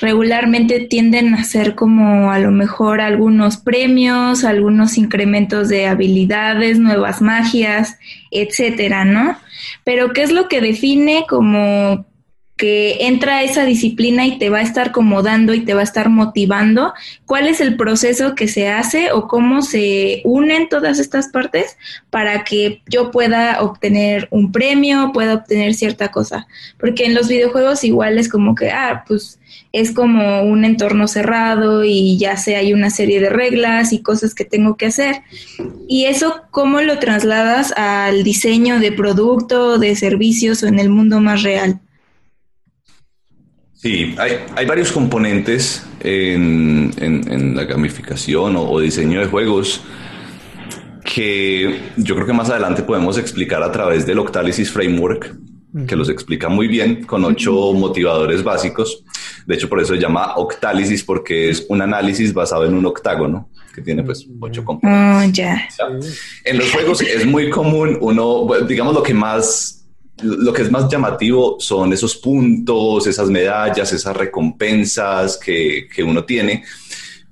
regularmente 0.00 0.80
tienden 0.80 1.34
a 1.34 1.44
ser 1.44 1.74
como 1.74 2.32
a 2.32 2.38
lo 2.38 2.50
mejor 2.50 3.00
algunos 3.00 3.56
premios, 3.56 4.44
algunos 4.44 4.96
incrementos 4.98 5.68
de 5.68 5.86
habilidades, 5.86 6.78
nuevas 6.78 7.20
magias, 7.20 7.98
etcétera, 8.30 9.04
¿no? 9.04 9.36
Pero 9.84 10.12
¿qué 10.12 10.22
es 10.22 10.32
lo 10.32 10.48
que 10.48 10.60
define 10.60 11.24
como 11.28 12.06
que 12.60 13.06
entra 13.06 13.42
esa 13.42 13.64
disciplina 13.64 14.26
y 14.26 14.36
te 14.36 14.50
va 14.50 14.58
a 14.58 14.62
estar 14.62 14.88
acomodando 14.88 15.54
y 15.54 15.64
te 15.64 15.72
va 15.72 15.80
a 15.80 15.84
estar 15.84 16.10
motivando, 16.10 16.92
cuál 17.24 17.46
es 17.46 17.62
el 17.62 17.74
proceso 17.74 18.34
que 18.34 18.48
se 18.48 18.68
hace 18.68 19.12
o 19.12 19.28
cómo 19.28 19.62
se 19.62 20.20
unen 20.26 20.68
todas 20.68 20.98
estas 20.98 21.28
partes 21.28 21.78
para 22.10 22.44
que 22.44 22.82
yo 22.86 23.10
pueda 23.10 23.62
obtener 23.62 24.28
un 24.30 24.52
premio, 24.52 25.10
pueda 25.14 25.36
obtener 25.36 25.72
cierta 25.72 26.08
cosa. 26.08 26.46
Porque 26.78 27.06
en 27.06 27.14
los 27.14 27.28
videojuegos 27.28 27.82
igual 27.82 28.18
es 28.18 28.28
como 28.28 28.54
que, 28.54 28.70
ah, 28.70 29.04
pues 29.08 29.40
es 29.72 29.92
como 29.92 30.42
un 30.42 30.66
entorno 30.66 31.08
cerrado 31.08 31.82
y 31.82 32.18
ya 32.18 32.36
sé, 32.36 32.56
hay 32.56 32.74
una 32.74 32.90
serie 32.90 33.20
de 33.20 33.30
reglas 33.30 33.94
y 33.94 34.02
cosas 34.02 34.34
que 34.34 34.44
tengo 34.44 34.76
que 34.76 34.84
hacer. 34.84 35.22
Y 35.88 36.04
eso, 36.04 36.42
¿cómo 36.50 36.82
lo 36.82 36.98
trasladas 36.98 37.72
al 37.72 38.22
diseño 38.22 38.80
de 38.80 38.92
producto, 38.92 39.78
de 39.78 39.96
servicios 39.96 40.62
o 40.62 40.66
en 40.66 40.78
el 40.78 40.90
mundo 40.90 41.22
más 41.22 41.42
real? 41.42 41.80
Sí, 43.80 44.14
hay, 44.18 44.66
varios 44.66 44.92
componentes 44.92 45.86
en, 46.00 47.54
la 47.56 47.64
gamificación 47.64 48.54
o, 48.56 48.78
diseño 48.78 49.20
de 49.20 49.26
juegos 49.26 49.80
que 51.02 51.80
yo 51.96 52.14
creo 52.14 52.26
que 52.26 52.34
más 52.34 52.50
adelante 52.50 52.82
podemos 52.82 53.16
explicar 53.16 53.62
a 53.62 53.72
través 53.72 54.04
del 54.04 54.18
Octalysis 54.18 54.70
Framework, 54.70 55.34
que 55.86 55.96
los 55.96 56.10
explica 56.10 56.50
muy 56.50 56.68
bien 56.68 57.04
con 57.04 57.24
ocho 57.24 57.72
motivadores 57.72 58.44
básicos. 58.44 59.02
De 59.46 59.54
hecho, 59.54 59.66
por 59.66 59.80
eso 59.80 59.94
se 59.94 60.00
llama 60.00 60.34
Octalysis, 60.36 61.02
porque 61.02 61.48
es 61.48 61.64
un 61.70 61.80
análisis 61.80 62.34
basado 62.34 62.66
en 62.66 62.74
un 62.74 62.84
octágono 62.84 63.48
que 63.74 63.80
tiene 63.80 64.02
pues 64.02 64.26
ocho 64.40 64.62
componentes. 64.62 65.78
Oh, 65.82 65.98
en 66.44 66.58
los 66.58 66.70
juegos 66.70 67.00
es 67.00 67.24
muy 67.24 67.48
común 67.48 67.96
uno, 68.02 68.46
digamos 68.68 68.94
lo 68.94 69.02
que 69.02 69.14
más 69.14 69.79
lo 70.22 70.52
que 70.52 70.62
es 70.62 70.70
más 70.70 70.88
llamativo 70.88 71.56
son 71.58 71.92
esos 71.92 72.16
puntos, 72.16 73.06
esas 73.06 73.28
medallas, 73.28 73.92
esas 73.92 74.16
recompensas 74.16 75.36
que, 75.36 75.88
uno 76.04 76.24
tiene, 76.24 76.64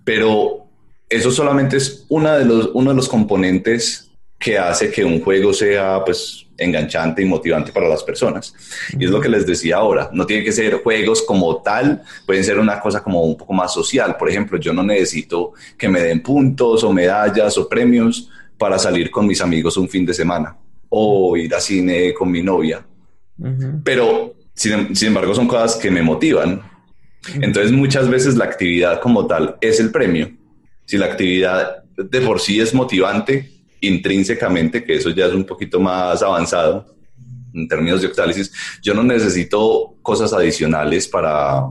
pero 0.04 0.66
eso 1.08 1.30
solamente 1.30 1.76
es 1.76 2.04
una 2.08 2.36
de 2.36 2.44
los, 2.44 2.70
uno 2.74 2.90
de 2.90 2.96
los 2.96 3.08
componentes 3.08 4.10
que 4.38 4.58
hace 4.58 4.90
que 4.90 5.04
un 5.04 5.20
juego 5.22 5.52
sea 5.52 6.02
pues 6.04 6.46
enganchante 6.56 7.22
y 7.22 7.24
motivante 7.24 7.72
para 7.72 7.88
las 7.88 8.02
personas. 8.02 8.54
Y 8.98 9.04
es 9.04 9.10
lo 9.10 9.20
que 9.20 9.28
les 9.28 9.46
decía 9.46 9.76
ahora, 9.76 10.10
no 10.12 10.26
tiene 10.26 10.44
que 10.44 10.52
ser 10.52 10.82
juegos 10.82 11.22
como 11.22 11.62
tal, 11.62 12.02
pueden 12.26 12.44
ser 12.44 12.58
una 12.58 12.80
cosa 12.80 13.02
como 13.02 13.22
un 13.22 13.36
poco 13.36 13.52
más 13.52 13.72
social. 13.72 14.16
Por 14.16 14.28
ejemplo, 14.28 14.58
yo 14.58 14.72
no 14.72 14.82
necesito 14.82 15.52
que 15.76 15.88
me 15.88 16.00
den 16.00 16.22
puntos 16.22 16.84
o 16.84 16.92
medallas 16.92 17.56
o 17.58 17.68
premios 17.68 18.28
para 18.56 18.78
salir 18.78 19.10
con 19.10 19.26
mis 19.26 19.40
amigos 19.40 19.76
un 19.76 19.88
fin 19.88 20.04
de 20.04 20.14
semana 20.14 20.56
o 20.88 21.36
ir 21.36 21.54
a 21.54 21.60
cine 21.60 22.14
con 22.14 22.30
mi 22.30 22.42
novia. 22.42 22.84
Pero, 23.84 24.34
sin, 24.54 24.94
embargo, 25.00 25.34
son 25.34 25.46
cosas 25.46 25.76
que 25.76 25.90
me 25.90 26.02
motivan. 26.02 26.62
Entonces, 27.34 27.72
muchas 27.72 28.08
veces 28.08 28.36
la 28.36 28.44
actividad 28.44 29.00
como 29.00 29.26
tal 29.26 29.56
es 29.60 29.80
el 29.80 29.90
premio. 29.90 30.30
si 30.84 30.96
la 30.96 31.06
actividad 31.06 31.84
de 31.96 32.20
por 32.22 32.40
sí 32.40 32.60
es 32.60 32.72
motivante 32.72 33.50
intrínsecamente, 33.80 34.82
que 34.82 34.94
eso 34.94 35.10
ya 35.10 35.26
es 35.26 35.34
un 35.34 35.44
poquito 35.44 35.78
más 35.78 36.22
avanzado 36.22 36.96
en 37.52 37.68
términos 37.68 38.00
de 38.00 38.08
octálisis, 38.08 38.52
yo 38.82 38.94
no 38.94 39.02
necesito 39.02 39.96
cosas 40.02 40.32
adicionales 40.32 41.06
para, 41.06 41.62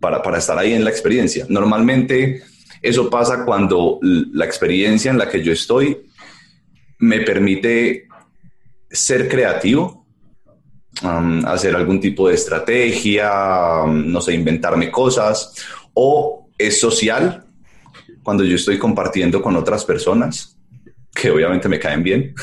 para, 0.00 0.22
para 0.22 0.38
estar 0.38 0.58
ahí 0.58 0.72
en 0.72 0.84
la 0.84 0.90
experiencia. 0.90 1.46
Normalmente 1.48 2.42
eso 2.82 3.10
pasa 3.10 3.44
cuando 3.44 3.98
la 4.02 4.44
experiencia 4.44 5.10
en 5.10 5.18
la 5.18 5.28
que 5.28 5.42
yo 5.42 5.52
estoy 5.52 5.98
me 6.98 7.20
permite 7.20 8.08
ser 8.90 9.28
creativo, 9.28 10.06
um, 11.02 11.44
hacer 11.46 11.74
algún 11.76 12.00
tipo 12.00 12.28
de 12.28 12.34
estrategia, 12.34 13.84
um, 13.84 14.10
no 14.10 14.20
sé, 14.20 14.34
inventarme 14.34 14.90
cosas, 14.90 15.54
o 15.94 16.48
es 16.58 16.80
social, 16.80 17.44
cuando 18.22 18.44
yo 18.44 18.56
estoy 18.56 18.78
compartiendo 18.78 19.40
con 19.40 19.56
otras 19.56 19.84
personas, 19.84 20.56
que 21.14 21.30
obviamente 21.30 21.68
me 21.68 21.78
caen 21.78 22.02
bien, 22.02 22.34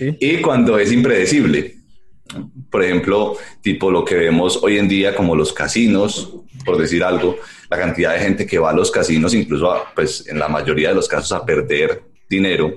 y 0.20 0.40
cuando 0.40 0.78
es 0.78 0.92
impredecible. 0.92 1.76
Por 2.70 2.82
ejemplo, 2.82 3.36
tipo 3.60 3.90
lo 3.90 4.04
que 4.04 4.16
vemos 4.16 4.58
hoy 4.62 4.78
en 4.78 4.88
día 4.88 5.14
como 5.14 5.36
los 5.36 5.52
casinos, 5.52 6.34
por 6.64 6.78
decir 6.78 7.04
algo, 7.04 7.36
la 7.70 7.78
cantidad 7.78 8.14
de 8.14 8.20
gente 8.20 8.46
que 8.46 8.58
va 8.58 8.70
a 8.70 8.74
los 8.74 8.90
casinos, 8.90 9.34
incluso 9.34 9.72
pues 9.94 10.26
en 10.26 10.38
la 10.38 10.48
mayoría 10.48 10.88
de 10.88 10.94
los 10.94 11.06
casos 11.06 11.32
a 11.32 11.44
perder 11.44 12.02
dinero 12.28 12.74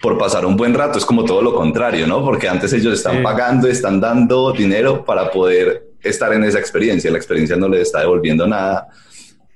por 0.00 0.18
pasar 0.18 0.46
un 0.46 0.56
buen 0.56 0.74
rato, 0.74 0.98
es 0.98 1.04
como 1.04 1.24
todo 1.24 1.42
lo 1.42 1.54
contrario, 1.54 2.06
¿no? 2.06 2.24
Porque 2.24 2.48
antes 2.48 2.72
ellos 2.72 2.94
están 2.94 3.22
pagando, 3.22 3.68
están 3.68 4.00
dando 4.00 4.52
dinero 4.52 5.04
para 5.04 5.30
poder 5.30 5.90
estar 6.02 6.32
en 6.32 6.44
esa 6.44 6.58
experiencia, 6.58 7.10
la 7.10 7.18
experiencia 7.18 7.56
no 7.56 7.68
les 7.68 7.82
está 7.82 8.00
devolviendo 8.00 8.46
nada, 8.46 8.88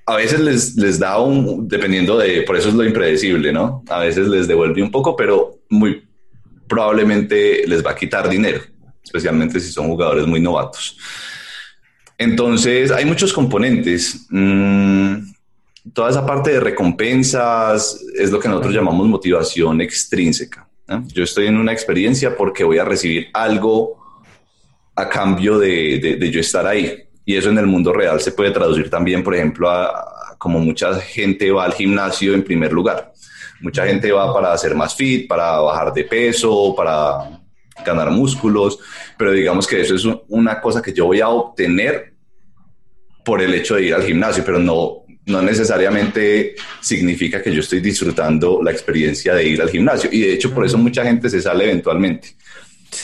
a 0.06 0.16
veces 0.16 0.40
les, 0.40 0.76
les 0.76 0.98
da 0.98 1.18
un, 1.20 1.68
dependiendo 1.68 2.18
de, 2.18 2.42
por 2.42 2.56
eso 2.56 2.68
es 2.68 2.74
lo 2.74 2.84
impredecible, 2.84 3.52
¿no? 3.52 3.84
A 3.88 4.00
veces 4.00 4.26
les 4.26 4.48
devuelve 4.48 4.82
un 4.82 4.90
poco, 4.90 5.14
pero 5.14 5.60
muy 5.68 6.02
probablemente 6.66 7.66
les 7.66 7.84
va 7.84 7.92
a 7.92 7.96
quitar 7.96 8.28
dinero, 8.28 8.60
especialmente 9.02 9.60
si 9.60 9.70
son 9.70 9.88
jugadores 9.88 10.26
muy 10.26 10.40
novatos. 10.40 10.96
Entonces, 12.18 12.90
hay 12.90 13.04
muchos 13.04 13.32
componentes. 13.32 14.26
Mm, 14.30 15.29
toda 15.92 16.10
esa 16.10 16.26
parte 16.26 16.50
de 16.50 16.60
recompensas 16.60 18.04
es 18.14 18.30
lo 18.30 18.38
que 18.38 18.48
nosotros 18.48 18.74
llamamos 18.74 19.06
motivación 19.08 19.80
extrínseca. 19.80 20.68
Yo 21.12 21.22
estoy 21.22 21.46
en 21.46 21.56
una 21.56 21.72
experiencia 21.72 22.36
porque 22.36 22.64
voy 22.64 22.78
a 22.78 22.84
recibir 22.84 23.28
algo 23.32 23.96
a 24.96 25.08
cambio 25.08 25.58
de, 25.58 26.00
de, 26.00 26.16
de 26.16 26.30
yo 26.30 26.40
estar 26.40 26.66
ahí. 26.66 27.04
Y 27.24 27.36
eso 27.36 27.48
en 27.48 27.58
el 27.58 27.66
mundo 27.66 27.92
real 27.92 28.20
se 28.20 28.32
puede 28.32 28.50
traducir 28.50 28.90
también, 28.90 29.22
por 29.22 29.34
ejemplo, 29.36 29.70
a, 29.70 30.36
como 30.36 30.58
mucha 30.58 30.94
gente 31.00 31.52
va 31.52 31.64
al 31.64 31.74
gimnasio 31.74 32.34
en 32.34 32.42
primer 32.42 32.72
lugar. 32.72 33.12
Mucha 33.60 33.86
gente 33.86 34.10
va 34.10 34.32
para 34.32 34.52
hacer 34.52 34.74
más 34.74 34.96
fit, 34.96 35.28
para 35.28 35.60
bajar 35.60 35.92
de 35.92 36.04
peso, 36.04 36.74
para 36.74 37.40
ganar 37.84 38.10
músculos, 38.10 38.78
pero 39.16 39.32
digamos 39.32 39.66
que 39.66 39.82
eso 39.82 39.94
es 39.94 40.04
una 40.28 40.60
cosa 40.60 40.82
que 40.82 40.92
yo 40.92 41.06
voy 41.06 41.20
a 41.20 41.28
obtener 41.28 42.14
por 43.24 43.40
el 43.40 43.54
hecho 43.54 43.76
de 43.76 43.84
ir 43.84 43.94
al 43.94 44.02
gimnasio, 44.02 44.42
pero 44.44 44.58
no, 44.58 45.04
no 45.30 45.40
necesariamente 45.42 46.54
significa 46.80 47.42
que 47.42 47.52
yo 47.52 47.60
estoy 47.60 47.80
disfrutando 47.80 48.60
la 48.62 48.70
experiencia 48.70 49.34
de 49.34 49.46
ir 49.46 49.62
al 49.62 49.70
gimnasio. 49.70 50.10
Y 50.12 50.20
de 50.20 50.34
hecho, 50.34 50.52
por 50.52 50.66
eso 50.66 50.76
mucha 50.76 51.04
gente 51.04 51.30
se 51.30 51.40
sale 51.40 51.64
eventualmente. 51.64 52.34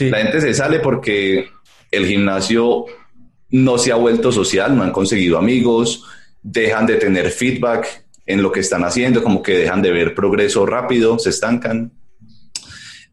La 0.01 0.19
gente 0.19 0.41
se 0.41 0.53
sale 0.53 0.81
porque 0.81 1.49
el 1.91 2.07
gimnasio 2.07 2.87
no 3.51 3.79
se 3.79 3.93
ha 3.93 3.97
vuelto 3.97 4.33
social, 4.33 4.77
no 4.77 4.83
han 4.83 4.93
conseguido 4.93 5.39
amigos, 5.39 6.05
dejan 6.43 6.87
de 6.87 6.97
tener 6.97 7.31
feedback 7.31 8.05
en 8.27 8.43
lo 8.43 8.51
que 8.51 8.61
están 8.61 8.85
haciendo, 8.85 9.23
como 9.23 9.43
que 9.43 9.59
dejan 9.59 9.83
de 9.83 9.93
ver 9.93 10.15
progreso 10.15 10.67
rápido, 10.67 11.19
se 11.19 11.31
estancan. 11.31 11.93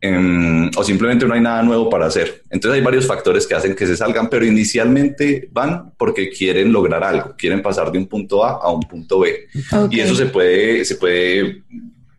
Em, 0.05 0.69
o 0.75 0.83
simplemente 0.83 1.25
no 1.25 1.33
hay 1.33 1.39
nada 1.39 1.63
nuevo 1.63 1.89
para 1.89 2.07
hacer. 2.07 2.43
Entonces 2.49 2.77
hay 2.77 2.83
varios 2.83 3.07
factores 3.07 3.47
que 3.47 3.55
hacen 3.55 3.73
que 3.73 3.87
se 3.87 3.95
salgan, 3.95 4.29
pero 4.29 4.45
inicialmente 4.45 5.47
van 5.49 5.93
porque 5.97 6.29
quieren 6.29 6.73
lograr 6.73 7.05
algo, 7.05 7.35
quieren 7.37 7.61
pasar 7.61 7.89
de 7.89 7.99
un 7.99 8.07
punto 8.07 8.43
A 8.43 8.59
a 8.61 8.69
un 8.69 8.81
punto 8.81 9.19
B. 9.19 9.47
Y 9.89 10.01
eso 10.01 10.13
se 10.13 10.25
puede, 10.25 10.83
se 10.83 10.97
puede 10.97 11.63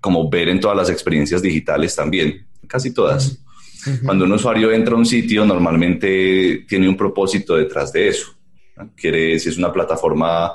como 0.00 0.30
ver 0.30 0.48
en 0.48 0.60
todas 0.60 0.78
las 0.78 0.88
experiencias 0.88 1.42
digitales 1.42 1.94
también, 1.94 2.46
casi 2.66 2.90
todas. 2.90 3.38
Cuando 4.02 4.24
un 4.24 4.32
usuario 4.32 4.72
entra 4.72 4.94
a 4.94 4.96
un 4.96 5.04
sitio, 5.04 5.44
normalmente 5.44 6.64
tiene 6.66 6.88
un 6.88 6.96
propósito 6.96 7.54
detrás 7.54 7.92
de 7.92 8.08
eso. 8.08 8.34
Quiere, 8.96 9.38
si 9.38 9.50
es 9.50 9.58
una 9.58 9.70
plataforma, 9.70 10.54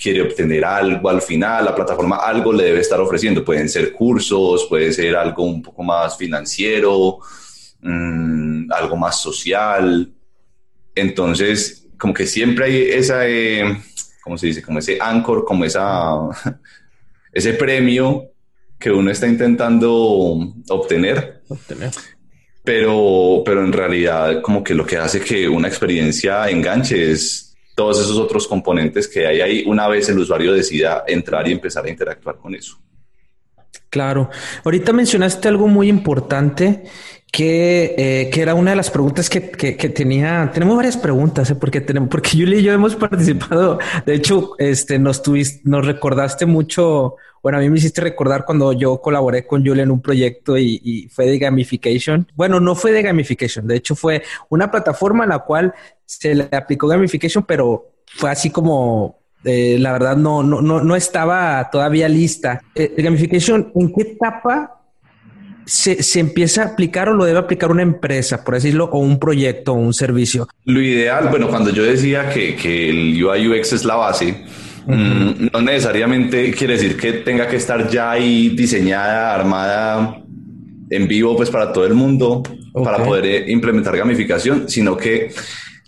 quiere 0.00 0.22
obtener 0.22 0.64
algo 0.64 1.08
al 1.10 1.20
final, 1.20 1.64
la 1.64 1.74
plataforma 1.74 2.16
algo 2.16 2.52
le 2.52 2.64
debe 2.64 2.80
estar 2.80 3.00
ofreciendo. 3.00 3.44
Pueden 3.44 3.68
ser 3.68 3.92
cursos, 3.92 4.66
puede 4.68 4.92
ser 4.92 5.14
algo 5.16 5.44
un 5.44 5.62
poco 5.62 5.82
más 5.82 6.16
financiero, 6.16 7.18
mm, 7.82 8.72
algo 8.72 8.96
más 8.96 9.20
social. 9.20 10.12
Entonces, 10.94 11.86
como 11.98 12.14
que 12.14 12.26
siempre 12.26 12.64
hay 12.64 12.82
esa, 12.90 13.28
eh, 13.28 13.78
¿cómo 14.22 14.38
se 14.38 14.46
dice? 14.46 14.62
Como 14.62 14.78
ese 14.78 14.98
anchor, 15.00 15.44
como 15.44 15.64
esa, 15.64 16.12
ese 17.32 17.52
premio 17.54 18.30
que 18.78 18.90
uno 18.90 19.10
está 19.10 19.26
intentando 19.26 19.92
obtener. 20.68 21.42
obtener 21.48 21.90
pero, 22.62 23.42
pero 23.44 23.64
en 23.64 23.72
realidad 23.72 24.42
como 24.42 24.62
que 24.62 24.74
lo 24.74 24.86
que 24.86 24.96
hace 24.96 25.20
que 25.20 25.48
una 25.48 25.68
experiencia 25.68 26.48
enganche 26.48 27.12
es 27.12 27.49
todos 27.80 27.98
esos 27.98 28.18
otros 28.18 28.46
componentes 28.46 29.08
que 29.08 29.26
hay 29.26 29.40
ahí 29.40 29.64
una 29.66 29.88
vez 29.88 30.06
el 30.10 30.18
usuario 30.18 30.52
decida 30.52 31.02
entrar 31.06 31.48
y 31.48 31.52
empezar 31.52 31.86
a 31.86 31.88
interactuar 31.88 32.36
con 32.36 32.54
eso. 32.54 32.78
Claro. 33.88 34.28
Ahorita 34.62 34.92
mencionaste 34.92 35.48
algo 35.48 35.66
muy 35.66 35.88
importante 35.88 36.84
que, 37.32 37.94
eh, 37.96 38.30
que 38.30 38.42
era 38.42 38.54
una 38.54 38.70
de 38.70 38.76
las 38.76 38.90
preguntas 38.90 39.30
que, 39.30 39.50
que, 39.50 39.88
tenía. 39.88 40.50
Tenemos 40.52 40.76
varias 40.76 40.96
preguntas, 40.96 41.50
¿eh? 41.50 41.54
porque 41.54 41.80
tenemos, 41.80 42.08
porque 42.08 42.36
Yuli 42.36 42.58
y 42.58 42.62
yo 42.62 42.72
hemos 42.72 42.96
participado. 42.96 43.78
De 44.04 44.14
hecho, 44.14 44.52
este 44.58 44.98
nos 44.98 45.22
tuviste, 45.22 45.60
nos 45.64 45.86
recordaste 45.86 46.46
mucho 46.46 47.16
bueno, 47.42 47.58
a 47.58 47.60
mí 47.60 47.70
me 47.70 47.78
hiciste 47.78 48.02
recordar 48.02 48.44
cuando 48.44 48.72
yo 48.72 49.00
colaboré 49.00 49.46
con 49.46 49.64
Julia 49.64 49.82
en 49.82 49.90
un 49.90 50.02
proyecto 50.02 50.58
y, 50.58 51.08
fue 51.10 51.26
de 51.26 51.38
gamification. 51.38 52.26
Bueno, 52.34 52.60
no 52.60 52.74
fue 52.74 52.92
de 52.92 53.02
gamification, 53.02 53.66
de 53.66 53.76
hecho 53.76 53.94
fue 53.94 54.22
una 54.50 54.70
plataforma 54.70 55.24
en 55.24 55.30
la 55.30 55.38
cual 55.38 55.74
se 56.04 56.34
le 56.34 56.48
aplicó 56.52 56.86
gamification, 56.86 57.44
pero 57.44 57.92
fue 58.06 58.30
así 58.30 58.50
como, 58.50 59.20
eh, 59.44 59.78
la 59.78 59.92
verdad, 59.92 60.16
no, 60.16 60.42
no, 60.42 60.60
no, 60.60 60.82
no 60.82 60.96
estaba 60.96 61.70
todavía 61.70 62.08
lista. 62.08 62.60
Eh, 62.74 62.94
gamification, 62.98 63.72
¿en 63.74 63.92
qué 63.94 64.02
etapa 64.02 64.79
se, 65.66 66.02
se, 66.02 66.20
empieza 66.20 66.62
a 66.62 66.66
aplicar 66.66 67.08
o 67.08 67.14
lo 67.14 67.24
debe 67.24 67.38
aplicar 67.38 67.70
una 67.70 67.82
empresa, 67.82 68.44
por 68.44 68.54
decirlo, 68.54 68.86
o 68.92 68.98
un 68.98 69.18
proyecto 69.18 69.72
o 69.72 69.76
un 69.76 69.94
servicio? 69.94 70.48
Lo 70.64 70.80
ideal, 70.80 71.28
bueno, 71.28 71.48
cuando 71.48 71.70
yo 71.70 71.82
decía 71.82 72.28
que, 72.30 72.56
que 72.56 72.90
el 72.90 73.24
UI 73.24 73.48
UX 73.48 73.72
es 73.72 73.84
la 73.84 73.96
base, 73.96 74.44
Mm, 74.86 75.48
no 75.52 75.60
necesariamente 75.60 76.52
quiere 76.52 76.74
decir 76.74 76.96
que 76.96 77.12
tenga 77.12 77.46
que 77.46 77.56
estar 77.56 77.88
ya 77.88 78.12
ahí 78.12 78.50
diseñada, 78.50 79.34
armada 79.34 80.22
en 80.88 81.06
vivo, 81.06 81.36
pues 81.36 81.50
para 81.50 81.72
todo 81.72 81.86
el 81.86 81.94
mundo, 81.94 82.42
para 82.72 83.04
poder 83.04 83.26
eh, 83.26 83.44
implementar 83.52 83.96
gamificación, 83.96 84.68
sino 84.68 84.96
que 84.96 85.30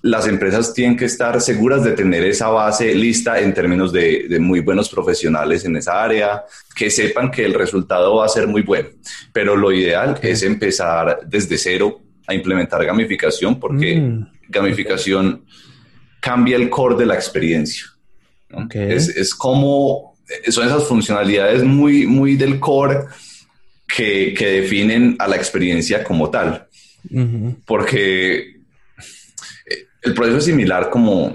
las 0.03 0.27
empresas 0.27 0.75
tienen 0.75 0.97
que 0.97 1.05
estar 1.05 1.41
seguras 1.41 1.85
de 1.85 1.93
tener 1.93 2.25
esa 2.25 2.49
base 2.49 2.93
lista 2.93 3.39
en 3.39 3.55
términos 3.55 3.93
de, 3.93 4.37
muy 4.41 4.61
buenos 4.61 4.89
profesionales 4.89 5.65
en 5.65 5.77
esa 5.77 6.03
área, 6.03 6.45
que 6.75 6.91
sepan 6.91 7.31
que 7.31 7.45
el 7.45 7.55
resultado 7.55 8.17
va 8.17 8.27
a 8.27 8.29
ser 8.29 8.49
muy 8.49 8.63
bueno. 8.63 8.89
Pero 9.33 9.57
lo 9.57 9.71
ideal 9.71 10.19
es 10.21 10.43
empezar 10.43 11.21
desde 11.25 11.57
cero 11.57 12.01
a 12.27 12.35
implementar 12.35 12.85
gamificación 12.85 13.61
porque 13.61 13.97
mm. 13.97 14.27
gamificación 14.49 15.45
cambia 16.21 16.57
el 16.57 16.69
core 16.69 16.97
de 16.97 17.07
la 17.07 17.15
experiencia. 17.15 17.85
Es, 18.75 19.09
es, 19.09 19.35
como, 19.35 20.17
son 20.49 20.67
esas 20.67 20.85
funcionalidades 20.85 21.63
muy, 21.63 22.07
muy 22.07 22.37
del 22.37 22.61
core 22.61 23.05
que, 23.89 24.35
que 24.37 24.47
definen 24.61 25.17
a 25.19 25.29
la 25.29 25.37
experiencia 25.37 26.03
como 26.03 26.29
tal. 26.29 26.67
Porque 27.65 28.52
el 30.03 30.15
proceso 30.15 30.39
es 30.39 30.45
similar 30.45 30.91
como, 30.91 31.35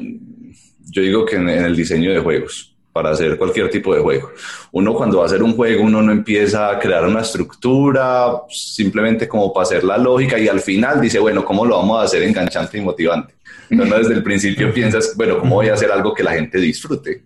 yo 0.89 1.01
digo 1.01 1.25
que 1.25 1.37
en, 1.37 1.49
el 1.49 1.75
diseño 1.75 2.11
de 2.11 2.19
juegos 2.19 2.73
para 2.91 3.11
hacer 3.11 3.37
cualquier 3.37 3.69
tipo 3.69 3.93
de 3.93 4.01
juego. 4.01 4.31
Uno 4.71 4.95
cuando 4.95 5.17
va 5.17 5.23
a 5.23 5.25
hacer 5.27 5.43
un 5.43 5.53
juego, 5.53 5.83
uno 5.83 6.01
no 6.01 6.11
empieza 6.11 6.71
a 6.71 6.79
crear 6.79 7.05
una 7.05 7.21
estructura 7.21 8.41
simplemente 8.49 9.27
como 9.27 9.53
para 9.53 9.63
hacer 9.63 9.83
la 9.83 9.99
lógica 9.99 10.39
y 10.39 10.47
al 10.47 10.61
final 10.61 10.99
dice, 10.99 11.19
bueno, 11.19 11.45
¿cómo 11.45 11.63
lo 11.63 11.77
vamos 11.77 12.01
a 12.01 12.05
hacer 12.05 12.23
enganchante 12.23 12.79
y 12.79 12.81
motivante? 12.81 13.35
Entonces, 13.69 13.99
desde 13.99 14.13
el 14.15 14.23
principio 14.23 14.73
piensas, 14.73 15.13
bueno, 15.15 15.37
¿cómo 15.37 15.55
voy 15.55 15.67
a 15.67 15.73
hacer 15.73 15.91
algo 15.91 16.13
que 16.13 16.23
la 16.23 16.33
gente 16.33 16.57
disfrute? 16.57 17.23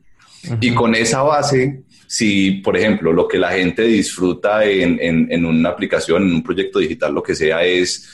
Y 0.59 0.73
con 0.73 0.93
esa 0.95 1.21
base, 1.21 1.83
si, 2.07 2.51
por 2.63 2.75
ejemplo, 2.75 3.13
lo 3.13 3.27
que 3.27 3.37
la 3.37 3.51
gente 3.51 3.83
disfruta 3.83 4.65
en, 4.65 4.97
en, 4.99 5.45
una 5.45 5.69
aplicación, 5.69 6.23
en 6.23 6.33
un 6.33 6.43
proyecto 6.43 6.79
digital, 6.79 7.13
lo 7.13 7.23
que 7.23 7.35
sea, 7.35 7.63
es 7.63 8.09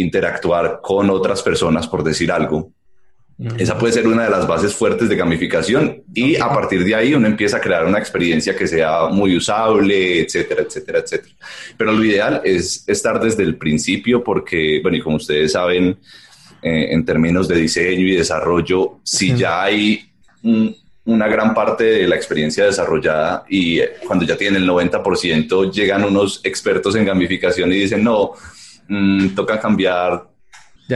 interactuar 0.00 0.80
con 0.82 1.10
otras 1.10 1.42
personas, 1.42 1.86
por 1.86 2.02
decir 2.02 2.30
algo, 2.32 2.72
Esa 3.56 3.78
puede 3.78 3.94
ser 3.94 4.06
una 4.06 4.24
de 4.24 4.30
las 4.30 4.46
bases 4.46 4.74
fuertes 4.74 5.08
de 5.08 5.16
gamificación 5.16 6.02
y 6.12 6.36
a 6.36 6.50
partir 6.50 6.84
de 6.84 6.94
ahí 6.94 7.14
uno 7.14 7.26
empieza 7.26 7.56
a 7.56 7.60
crear 7.60 7.86
una 7.86 7.98
experiencia 7.98 8.54
que 8.54 8.66
sea 8.66 9.06
muy 9.06 9.34
usable, 9.34 10.20
etcétera, 10.20 10.60
etcétera, 10.62 10.98
etcétera. 10.98 11.34
Pero 11.78 11.92
lo 11.92 12.04
ideal 12.04 12.42
es 12.44 12.84
estar 12.86 13.18
desde 13.18 13.42
el 13.42 13.56
principio 13.56 14.22
porque, 14.22 14.80
bueno, 14.82 14.98
y 14.98 15.00
como 15.00 15.16
ustedes 15.16 15.52
saben, 15.52 15.98
eh, 16.62 16.88
en 16.92 17.06
términos 17.06 17.48
de 17.48 17.56
diseño 17.56 18.06
y 18.06 18.16
desarrollo, 18.16 18.98
si 19.02 19.34
ya 19.34 19.62
hay 19.62 20.10
una 20.42 21.26
gran 21.26 21.54
parte 21.54 21.84
de 21.84 22.06
la 22.06 22.16
experiencia 22.16 22.66
desarrollada 22.66 23.44
y 23.48 23.80
eh, 23.80 23.92
cuando 24.06 24.26
ya 24.26 24.36
tienen 24.36 24.62
el 24.62 24.68
90% 24.68 25.72
llegan 25.72 26.04
unos 26.04 26.42
expertos 26.44 26.94
en 26.96 27.06
gamificación 27.06 27.72
y 27.72 27.76
dicen, 27.76 28.04
no, 28.04 28.32
mm, 28.90 29.28
toca 29.34 29.58
cambiar 29.58 30.28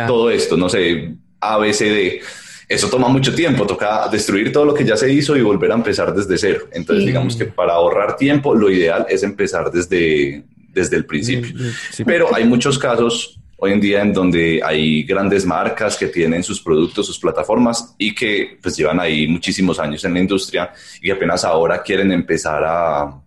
todo 0.07 0.31
esto, 0.31 0.57
no 0.57 0.69
sé, 0.69 1.15
ABCD. 1.41 2.21
Eso 2.69 2.89
toma 2.89 3.09
mucho 3.09 3.35
tiempo, 3.35 3.67
toca 3.67 4.09
destruir 4.09 4.51
todo 4.51 4.65
lo 4.65 4.75
que 4.75 4.85
ya 4.85 4.97
se 4.97 5.13
hizo 5.13 5.37
y 5.37 5.43
volver 5.43 5.71
a 5.71 5.75
empezar 5.75 6.13
desde 6.15 6.37
cero. 6.37 6.67
Entonces, 6.73 7.07
digamos 7.07 7.37
que 7.37 7.45
para 7.45 7.75
ahorrar 7.75 8.17
tiempo, 8.17 8.55
lo 8.55 8.71
ideal 8.71 9.07
es 9.09 9.23
empezar 9.23 9.71
desde, 9.71 10.45
desde 10.71 10.97
el 10.97 11.05
principio. 11.05 11.55
Mm, 11.55 12.03
Pero 12.05 12.35
hay 12.35 12.45
muchos 12.45 12.79
casos 12.79 13.39
hoy 13.59 13.73
en 13.73 13.81
día 13.81 14.03
en 14.03 14.13
donde 14.13 14.61
hay 14.65 15.05
grandes 15.05 15.47
marcas 15.47 15.97
que 15.97 16.09
tienen 16.09 16.43
sus 16.43 16.61
productos, 16.61 17.07
sus 17.07 17.19
plataformas 17.19 17.95
y 17.99 18.15
que 18.15 18.59
pues 18.61 18.77
llevan 18.77 18.99
ahí 18.99 19.29
muchísimos 19.29 19.79
años 19.79 20.05
en 20.05 20.15
la 20.15 20.21
industria 20.21 20.73
y 21.01 21.11
apenas 21.11 21.45
ahora 21.45 21.83
quieren 21.83 22.11
empezar 22.13 22.65
a, 22.65 23.23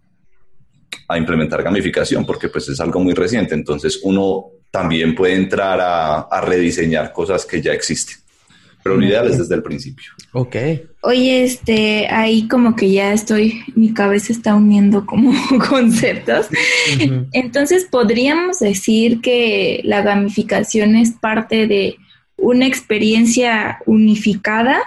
a 1.08 1.18
implementar 1.18 1.64
gamificación 1.64 2.26
porque 2.26 2.50
pues 2.50 2.68
es 2.68 2.80
algo 2.80 3.00
muy 3.00 3.14
reciente. 3.14 3.56
Entonces 3.56 4.00
uno 4.04 4.57
también 4.72 5.16
puede 5.16 5.36
entrar 5.36 5.80
a, 5.82 6.42
rediseñar 6.42 7.12
cosas 7.14 7.46
que 7.46 7.62
ya 7.62 7.74
existen. 7.74 8.18
Pero 8.84 8.96
lo 8.96 9.06
ideal 9.06 9.28
es 9.30 9.38
desde 9.38 9.56
el 9.56 9.64
principio. 9.64 10.12
Ok. 10.32 10.56
Oye, 11.02 11.44
este, 11.44 12.08
ahí 12.08 12.48
como 12.48 12.76
que 12.76 12.90
ya 12.92 13.12
estoy, 13.12 13.64
mi 13.76 13.94
cabeza 13.94 14.32
está 14.32 14.56
uniendo 14.56 15.06
como 15.06 15.34
conceptos. 15.70 16.48
Entonces, 17.34 17.86
podríamos 17.90 18.60
decir 18.60 19.20
que 19.20 19.82
la 19.84 20.02
gamificación 20.04 20.96
es 20.96 21.12
parte 21.12 21.68
de 21.68 21.98
una 22.38 22.66
experiencia 22.66 23.80
unificada, 23.86 24.80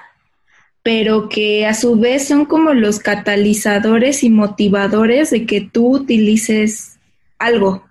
pero 0.82 1.28
que 1.28 1.66
a 1.66 1.74
su 1.74 1.96
vez 1.96 2.26
son 2.26 2.46
como 2.46 2.72
los 2.72 3.00
catalizadores 3.00 4.24
y 4.24 4.30
motivadores 4.30 5.30
de 5.30 5.44
que 5.44 5.60
tú 5.60 5.96
utilices 5.96 6.96
algo 7.38 7.84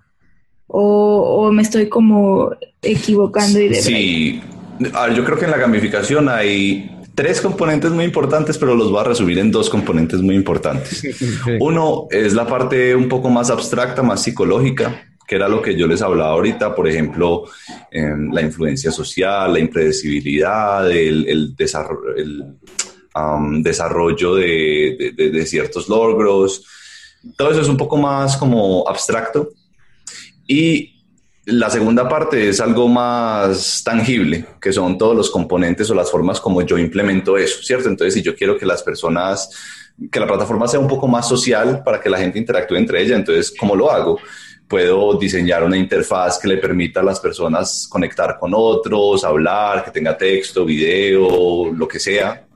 o, 0.72 1.52
me 1.52 1.64
estoy 1.64 1.90
como 1.90 2.52
equivocando 2.82 3.60
y 3.60 3.70
de 3.70 3.82
Sí, 3.82 4.42
yo 4.80 5.26
creo 5.26 5.38
que 5.38 5.46
en 5.46 5.52
la 5.52 5.58
gamificación 5.58 6.30
hay 6.30 6.96
tres 7.16 7.42
componentes 7.42 7.92
muy 7.92 8.06
importantes, 8.06 8.58
pero 8.58 8.76
los 8.76 8.92
voy 8.92 9.02
a 9.02 9.04
resumir 9.04 9.40
en 9.40 9.52
dos 9.52 9.70
componentes 9.70 10.22
muy 10.22 10.36
importantes. 10.36 11.04
Uno 11.60 12.08
es 12.12 12.34
la 12.34 12.46
parte 12.48 12.96
un 12.96 13.10
poco 13.10 13.30
más 13.30 13.50
abstracta, 13.50 14.04
más 14.04 14.22
psicológica, 14.22 15.06
que 15.28 15.36
era 15.36 15.50
lo 15.50 15.62
que 15.62 15.76
yo 15.76 15.88
les 15.88 16.02
hablaba 16.02 16.32
ahorita, 16.32 16.76
por 16.76 16.88
ejemplo, 16.88 17.46
la 17.92 18.42
influencia 18.42 18.92
social, 18.92 19.52
la 19.52 19.60
impredecibilidad, 19.60 20.90
el, 20.90 21.56
desarrollo, 21.56 22.56
desarrollo 23.62 24.36
de, 24.36 25.14
de 25.16 25.46
ciertos 25.46 25.90
logros. 25.90 26.64
Todo 27.36 27.52
eso 27.52 27.62
es 27.62 27.68
un 27.68 27.78
poco 27.78 27.98
más 27.98 28.38
como 28.38 28.88
abstracto 28.88 29.50
y 30.50 30.96
la 31.46 31.70
segunda 31.70 32.10
parte 32.10 32.50
es 32.50 32.60
algo 32.60 32.88
más 32.88 33.84
tangible, 33.84 34.46
que 34.60 34.74
son 34.74 34.98
todos 34.98 35.16
los 35.16 35.30
componentes 35.30 35.88
o 35.92 35.94
las 35.94 36.10
formas 36.10 36.42
como 36.42 36.64
yo 36.64 36.76
implemento 36.80 37.38
eso, 37.38 37.62
¿cierto? 37.62 37.88
Entonces, 37.88 38.16
si 38.16 38.24
yo 38.24 38.36
quiero 38.36 38.58
que 38.58 38.66
las 38.66 38.82
personas, 38.82 39.48
que 40.12 40.20
la 40.20 40.26
plataforma 40.26 40.68
sea 40.68 40.80
un 40.80 40.88
poco 40.88 41.08
más 41.08 41.30
social 41.30 41.84
para 41.86 42.02
que 42.02 42.10
la 42.10 42.18
gente 42.18 42.40
interactúe 42.40 42.78
entre 42.78 43.00
ella, 43.00 43.16
entonces, 43.16 43.54
¿cómo 43.58 43.76
lo 43.76 43.92
hago? 43.92 44.20
Puedo 44.68 45.20
diseñar 45.20 45.64
una 45.64 45.78
interfaz 45.78 46.40
que 46.40 46.48
le 46.48 46.58
permita 46.58 47.02
a 47.02 47.04
las 47.04 47.20
personas 47.20 47.88
conectar 47.88 48.38
con 48.40 48.52
otros, 48.56 49.24
hablar, 49.24 49.86
que 49.86 49.92
tenga 49.92 50.18
texto, 50.18 50.66
video, 50.66 51.72
lo 51.72 51.88
que 51.88 52.00
sea. 52.00 52.48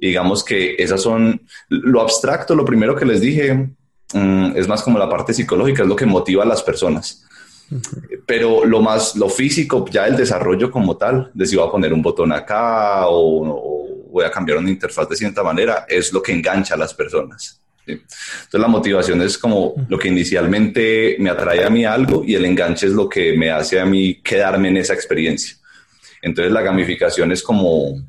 Y 0.00 0.08
digamos 0.08 0.42
que 0.42 0.76
esas 0.78 1.02
son 1.02 1.42
lo 1.68 2.00
abstracto, 2.00 2.54
lo 2.54 2.64
primero 2.64 2.96
que 2.96 3.04
les 3.04 3.20
dije, 3.20 3.68
mm, 4.12 4.56
es 4.56 4.68
más 4.68 4.82
como 4.82 4.98
la 4.98 5.08
parte 5.08 5.32
psicológica, 5.32 5.82
es 5.82 5.88
lo 5.88 5.96
que 5.96 6.06
motiva 6.06 6.42
a 6.42 6.46
las 6.46 6.62
personas 6.62 7.24
pero 8.26 8.64
lo 8.64 8.80
más, 8.80 9.16
lo 9.16 9.28
físico, 9.28 9.84
ya 9.90 10.06
el 10.06 10.16
desarrollo 10.16 10.70
como 10.70 10.96
tal, 10.96 11.30
de 11.34 11.46
si 11.46 11.56
voy 11.56 11.66
a 11.66 11.70
poner 11.70 11.92
un 11.92 12.02
botón 12.02 12.32
acá 12.32 13.06
o, 13.08 13.82
voy 14.10 14.24
a 14.24 14.30
cambiar 14.30 14.58
una 14.58 14.70
interfaz 14.70 15.08
de 15.08 15.16
cierta 15.16 15.42
manera, 15.42 15.86
es 15.88 16.12
lo 16.12 16.22
que 16.22 16.32
engancha 16.32 16.74
a 16.74 16.76
las 16.76 16.94
personas. 16.94 17.60
Entonces 17.84 18.60
la 18.60 18.68
motivación 18.68 19.20
es 19.22 19.36
como 19.36 19.74
lo 19.88 19.98
que 19.98 20.08
inicialmente 20.08 21.16
me 21.18 21.30
atrae 21.30 21.64
a 21.64 21.68
mí 21.68 21.84
algo 21.84 22.22
y 22.24 22.36
el 22.36 22.44
enganche 22.44 22.86
es 22.86 22.92
lo 22.92 23.08
que 23.08 23.36
me 23.36 23.50
hace 23.50 23.80
a 23.80 23.84
mí 23.84 24.22
quedarme 24.22 24.68
en 24.68 24.76
esa 24.76 24.94
experiencia. 24.94 25.56
Entonces 26.22 26.52
la 26.52 26.62
gamificación 26.62 27.32
es 27.32 27.42
como, 27.42 28.00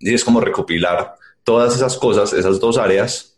es 0.00 0.24
como 0.24 0.40
recopilar 0.40 1.14
todas 1.44 1.76
esas 1.76 1.96
cosas, 1.96 2.32
esas 2.32 2.58
dos 2.58 2.76
áreas 2.76 3.31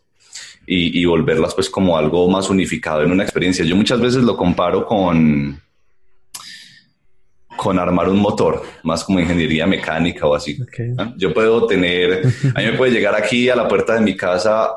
y, 0.67 1.05
volverlas 1.05 1.53
pues 1.53 1.69
como 1.69 1.97
algo 1.97 2.27
más 2.29 2.49
unificado 2.49 3.03
en 3.03 3.11
una 3.11 3.23
experiencia. 3.23 3.63
Yo 3.65 3.75
muchas 3.75 3.99
veces 4.01 4.23
lo 4.23 4.35
comparo 4.35 4.85
con, 4.85 5.61
con 7.55 7.79
armar 7.79 8.09
un 8.09 8.19
motor, 8.19 8.63
más 8.83 9.03
como 9.03 9.19
ingeniería 9.19 9.67
mecánica 9.67 10.25
o 10.25 10.35
así. 10.35 10.57
Yo 11.17 11.33
puedo 11.33 11.67
tener, 11.67 12.25
a 12.55 12.59
mí 12.59 12.65
me 12.65 12.73
puede 12.73 12.91
llegar 12.91 13.15
aquí 13.15 13.49
a 13.49 13.55
la 13.55 13.67
puerta 13.67 13.93
de 13.95 14.01
mi 14.01 14.15
casa 14.15 14.71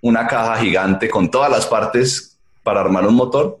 una 0.00 0.26
caja 0.26 0.56
gigante 0.58 1.08
con 1.08 1.30
todas 1.30 1.50
las 1.50 1.66
partes 1.66 2.38
para 2.62 2.80
armar 2.80 3.06
un 3.06 3.14
motor, 3.14 3.58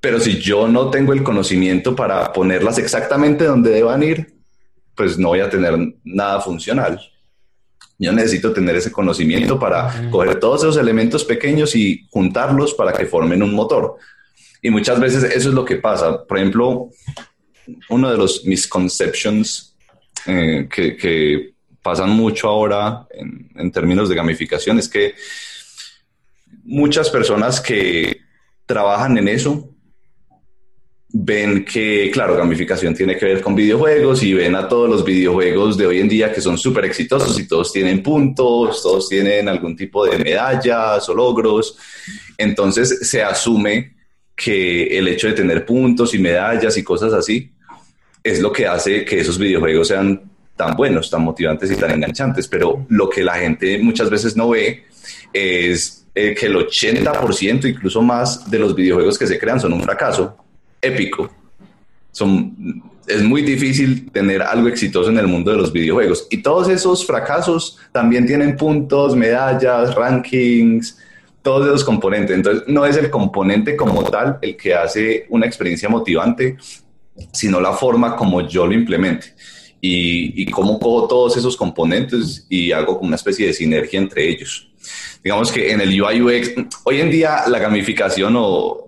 pero 0.00 0.18
si 0.18 0.40
yo 0.40 0.66
no 0.66 0.90
tengo 0.90 1.12
el 1.12 1.22
conocimiento 1.22 1.94
para 1.94 2.32
ponerlas 2.32 2.78
exactamente 2.78 3.44
donde 3.44 3.70
deban 3.70 4.02
ir, 4.02 4.34
pues 4.94 5.18
no 5.18 5.28
voy 5.28 5.40
a 5.40 5.50
tener 5.50 5.76
nada 6.04 6.40
funcional. 6.40 7.00
Yo 7.98 8.12
necesito 8.12 8.52
tener 8.52 8.76
ese 8.76 8.90
conocimiento 8.90 9.58
para 9.58 10.08
coger 10.10 10.40
todos 10.40 10.62
esos 10.62 10.76
elementos 10.76 11.24
pequeños 11.24 11.76
y 11.76 12.06
juntarlos 12.10 12.74
para 12.74 12.92
que 12.92 13.06
formen 13.06 13.42
un 13.42 13.54
motor. 13.54 13.96
Y 14.60 14.70
muchas 14.70 14.98
veces 14.98 15.22
eso 15.24 15.48
es 15.50 15.54
lo 15.54 15.64
que 15.64 15.76
pasa. 15.76 16.24
Por 16.24 16.38
ejemplo, 16.38 16.90
uno 17.88 18.10
de 18.10 18.16
los 18.16 18.44
misconceptions 18.44 19.76
eh, 20.26 20.68
que, 20.70 21.52
pasan 21.82 22.08
mucho 22.08 22.48
ahora 22.48 23.06
en, 23.10 23.50
en 23.56 23.70
términos 23.70 24.08
de 24.08 24.14
gamificación 24.14 24.78
es 24.78 24.88
que 24.88 25.14
muchas 26.62 27.10
personas 27.10 27.60
que 27.60 28.22
trabajan 28.64 29.18
en 29.18 29.28
eso 29.28 29.73
ven 31.16 31.64
que, 31.64 32.10
claro, 32.12 32.36
gamificación 32.36 32.92
tiene 32.92 33.16
que 33.16 33.24
ver 33.24 33.40
con 33.40 33.54
videojuegos 33.54 34.24
y 34.24 34.34
ven 34.34 34.56
a 34.56 34.66
todos 34.66 34.90
los 34.90 35.04
videojuegos 35.04 35.76
de 35.76 35.86
hoy 35.86 36.00
en 36.00 36.08
día 36.08 36.32
que 36.32 36.40
son 36.40 36.58
súper 36.58 36.86
exitosos 36.86 37.38
y 37.38 37.46
todos 37.46 37.72
tienen 37.72 38.02
puntos, 38.02 38.82
todos 38.82 39.08
tienen 39.08 39.48
algún 39.48 39.76
tipo 39.76 40.04
de 40.04 40.18
medallas 40.18 41.08
o 41.08 41.14
logros. 41.14 41.78
Entonces 42.36 43.08
se 43.08 43.22
asume 43.22 43.94
que 44.34 44.98
el 44.98 45.06
hecho 45.06 45.28
de 45.28 45.34
tener 45.34 45.64
puntos 45.64 46.12
y 46.14 46.18
medallas 46.18 46.76
y 46.76 46.82
cosas 46.82 47.12
así 47.12 47.48
es 48.24 48.40
lo 48.40 48.50
que 48.50 48.66
hace 48.66 49.04
que 49.04 49.20
esos 49.20 49.38
videojuegos 49.38 49.86
sean 49.86 50.20
tan 50.56 50.74
buenos, 50.74 51.08
tan 51.10 51.22
motivantes 51.22 51.70
y 51.70 51.76
tan 51.76 51.92
enganchantes. 51.92 52.48
Pero 52.48 52.86
lo 52.88 53.08
que 53.08 53.22
la 53.22 53.34
gente 53.34 53.78
muchas 53.78 54.10
veces 54.10 54.36
no 54.36 54.48
ve 54.48 54.86
es 55.32 56.08
eh, 56.12 56.34
que 56.34 56.46
el 56.46 56.56
80%, 56.56 57.70
incluso 57.70 58.02
más, 58.02 58.50
de 58.50 58.58
los 58.58 58.74
videojuegos 58.74 59.16
que 59.16 59.28
se 59.28 59.38
crean 59.38 59.60
son 59.60 59.74
un 59.74 59.82
fracaso 59.82 60.43
épico. 60.84 61.30
Son, 62.12 62.82
es 63.06 63.22
muy 63.22 63.42
difícil 63.42 64.10
tener 64.10 64.42
algo 64.42 64.68
exitoso 64.68 65.10
en 65.10 65.18
el 65.18 65.26
mundo 65.26 65.50
de 65.50 65.58
los 65.58 65.72
videojuegos. 65.72 66.26
Y 66.30 66.38
todos 66.38 66.68
esos 66.68 67.06
fracasos 67.06 67.78
también 67.92 68.26
tienen 68.26 68.56
puntos, 68.56 69.16
medallas, 69.16 69.94
rankings, 69.94 70.98
todos 71.42 71.66
esos 71.66 71.84
componentes. 71.84 72.36
Entonces, 72.36 72.64
no 72.66 72.86
es 72.86 72.96
el 72.96 73.10
componente 73.10 73.76
como 73.76 74.04
tal 74.04 74.38
el 74.40 74.56
que 74.56 74.74
hace 74.74 75.26
una 75.28 75.46
experiencia 75.46 75.88
motivante, 75.88 76.56
sino 77.32 77.60
la 77.60 77.72
forma 77.72 78.16
como 78.16 78.46
yo 78.48 78.66
lo 78.66 78.72
implemente. 78.72 79.34
Y, 79.80 80.42
y 80.42 80.46
cómo 80.46 80.78
cojo 80.78 81.06
todos 81.06 81.36
esos 81.36 81.58
componentes 81.58 82.46
y 82.48 82.72
hago 82.72 82.98
una 83.00 83.16
especie 83.16 83.46
de 83.46 83.52
sinergia 83.52 83.98
entre 84.00 84.26
ellos. 84.26 84.70
Digamos 85.22 85.52
que 85.52 85.72
en 85.72 85.80
el 85.82 86.00
UI 86.00 86.22
UX, 86.22 86.50
hoy 86.84 87.00
en 87.00 87.10
día 87.10 87.44
la 87.48 87.58
gamificación 87.58 88.34
o 88.36 88.86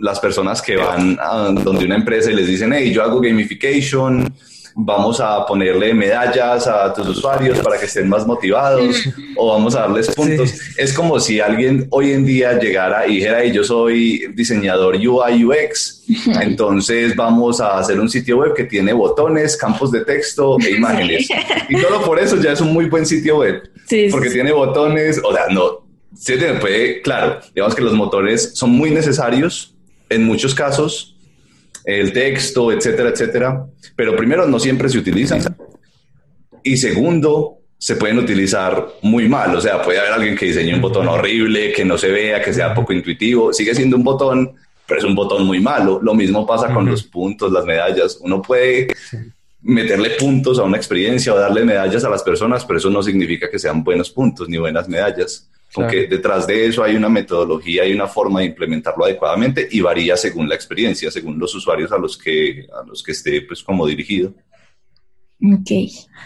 las 0.00 0.20
personas 0.20 0.62
que 0.62 0.76
van 0.76 1.18
a 1.20 1.50
donde 1.52 1.84
una 1.84 1.96
empresa 1.96 2.30
y 2.30 2.34
les 2.34 2.46
dicen, 2.46 2.72
hey, 2.72 2.92
yo 2.92 3.02
hago 3.02 3.20
gamification, 3.20 4.32
vamos 4.80 5.20
a 5.20 5.44
ponerle 5.44 5.92
medallas 5.92 6.68
a 6.68 6.92
tus 6.92 7.08
usuarios 7.08 7.58
para 7.58 7.78
que 7.78 7.86
estén 7.86 8.08
más 8.08 8.24
motivados 8.24 9.08
o 9.36 9.48
vamos 9.48 9.74
a 9.74 9.80
darles 9.80 10.08
puntos. 10.14 10.54
Es 10.76 10.92
como 10.92 11.18
si 11.18 11.40
alguien 11.40 11.88
hoy 11.90 12.12
en 12.12 12.24
día 12.24 12.56
llegara 12.58 13.06
y 13.08 13.16
dijera, 13.16 13.44
yo 13.46 13.64
soy 13.64 14.28
diseñador 14.34 14.94
UI 14.94 15.44
UX, 15.44 16.04
entonces 16.40 17.16
vamos 17.16 17.60
a 17.60 17.78
hacer 17.78 17.98
un 17.98 18.08
sitio 18.08 18.38
web 18.38 18.54
que 18.54 18.64
tiene 18.64 18.92
botones, 18.92 19.56
campos 19.56 19.90
de 19.90 20.04
texto 20.04 20.56
e 20.60 20.70
imágenes. 20.70 21.28
Y 21.68 21.76
solo 21.78 22.00
por 22.02 22.20
eso 22.20 22.36
ya 22.36 22.52
es 22.52 22.60
un 22.60 22.72
muy 22.72 22.84
buen 22.84 23.04
sitio 23.04 23.38
web, 23.38 23.68
porque 24.12 24.30
tiene 24.30 24.52
botones, 24.52 25.20
o 25.24 25.32
sea, 25.32 25.46
no, 25.50 25.88
se 26.16 26.36
puede, 26.54 27.02
claro, 27.02 27.40
digamos 27.52 27.74
que 27.74 27.82
los 27.82 27.94
motores 27.94 28.52
son 28.54 28.70
muy 28.70 28.92
necesarios 28.92 29.74
en 30.08 30.24
muchos 30.24 30.54
casos, 30.54 31.16
el 31.84 32.12
texto, 32.12 32.72
etcétera, 32.72 33.10
etcétera. 33.10 33.66
Pero 33.96 34.16
primero, 34.16 34.46
no 34.46 34.58
siempre 34.58 34.88
se 34.88 34.98
utilizan. 34.98 35.42
Y 36.62 36.76
segundo, 36.76 37.58
se 37.78 37.96
pueden 37.96 38.18
utilizar 38.18 38.88
muy 39.02 39.28
mal. 39.28 39.54
O 39.54 39.60
sea, 39.60 39.82
puede 39.82 40.00
haber 40.00 40.12
alguien 40.12 40.36
que 40.36 40.46
diseñe 40.46 40.74
un 40.74 40.80
botón 40.80 41.08
horrible, 41.08 41.72
que 41.72 41.84
no 41.84 41.96
se 41.96 42.08
vea, 42.10 42.42
que 42.42 42.52
sea 42.52 42.74
poco 42.74 42.92
intuitivo. 42.92 43.52
Sigue 43.52 43.74
siendo 43.74 43.96
un 43.96 44.04
botón, 44.04 44.52
pero 44.86 44.98
es 44.98 45.04
un 45.04 45.14
botón 45.14 45.46
muy 45.46 45.60
malo. 45.60 46.00
Lo 46.02 46.14
mismo 46.14 46.46
pasa 46.46 46.72
con 46.72 46.86
los 46.86 47.04
puntos, 47.04 47.52
las 47.52 47.64
medallas. 47.64 48.18
Uno 48.20 48.42
puede 48.42 48.88
meterle 49.62 50.10
puntos 50.10 50.58
a 50.58 50.64
una 50.64 50.76
experiencia 50.76 51.32
o 51.34 51.38
darle 51.38 51.64
medallas 51.64 52.04
a 52.04 52.10
las 52.10 52.22
personas, 52.22 52.64
pero 52.64 52.78
eso 52.78 52.90
no 52.90 53.02
significa 53.02 53.50
que 53.50 53.58
sean 53.58 53.84
buenos 53.84 54.10
puntos 54.10 54.48
ni 54.48 54.58
buenas 54.58 54.88
medallas. 54.88 55.48
Porque 55.72 56.06
detrás 56.06 56.46
de 56.46 56.66
eso 56.66 56.82
hay 56.82 56.96
una 56.96 57.10
metodología 57.10 57.84
y 57.84 57.92
una 57.92 58.08
forma 58.08 58.40
de 58.40 58.46
implementarlo 58.46 59.04
adecuadamente 59.04 59.68
y 59.70 59.80
varía 59.80 60.16
según 60.16 60.48
la 60.48 60.54
experiencia, 60.54 61.10
según 61.10 61.38
los 61.38 61.54
usuarios 61.54 61.92
a 61.92 61.98
los 61.98 62.16
que, 62.16 62.66
a 62.72 62.86
los 62.86 63.02
que 63.02 63.12
esté 63.12 63.42
pues 63.42 63.62
como 63.62 63.86
dirigido. 63.86 64.32
Ok. 65.40 65.70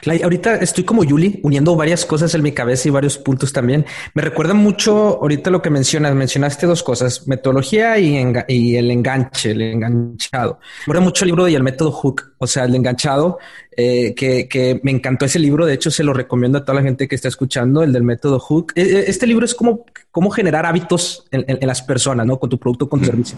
Clay, 0.01 0.23
ahorita 0.23 0.57
estoy 0.57 0.85
como 0.85 1.05
Yuli, 1.05 1.39
uniendo 1.43 1.77
varias 1.77 2.07
cosas 2.07 2.35
en 2.35 2.43
mi 2.43 2.53
cabeza 2.53 2.89
y 2.89 2.91
varios 2.91 3.19
puntos 3.19 3.53
también. 3.53 3.85
Me 4.15 4.23
recuerda 4.23 4.55
mucho 4.55 5.21
ahorita 5.21 5.51
lo 5.51 5.61
que 5.61 5.69
mencionas. 5.69 6.15
Mencionaste 6.15 6.67
dos 6.67 6.83
cosas, 6.83 7.29
metodología 7.29 7.99
y, 7.99 8.17
el 8.17 8.91
enganche, 8.91 9.51
el 9.51 9.61
enganchado. 9.61 10.61
Me 10.63 10.93
recuerda 10.93 11.01
mucho 11.03 11.25
el 11.25 11.29
libro 11.29 11.47
y 11.47 11.55
el 11.55 11.63
método 11.63 11.93
Hook, 11.93 12.33
o 12.39 12.47
sea, 12.47 12.65
el 12.65 12.75
enganchado, 12.75 13.39
eh, 13.77 14.15
que, 14.15 14.81
me 14.83 14.93
encantó 14.93 15.27
ese 15.27 15.39
libro. 15.39 15.67
De 15.67 15.75
hecho, 15.75 15.91
se 15.91 16.05
lo 16.05 16.15
recomiendo 16.15 16.57
a 16.57 16.65
toda 16.65 16.77
la 16.77 16.83
gente 16.83 17.07
que 17.07 17.15
está 17.15 17.29
escuchando, 17.29 17.83
el 17.83 17.93
del 17.93 18.05
método 18.05 18.41
Hook. 18.41 18.73
E, 18.75 18.81
e, 18.81 19.11
este 19.11 19.27
libro 19.27 19.45
es 19.45 19.55
como 19.55 19.85
cómo 20.11 20.31
generar 20.31 20.65
hábitos 20.65 21.27
en, 21.31 21.67
las 21.67 21.83
personas, 21.83 22.27
¿no? 22.27 22.39
Con 22.39 22.49
tu 22.49 22.59
producto, 22.59 22.89
con 22.89 23.01
tu 23.01 23.07
servicio. 23.07 23.37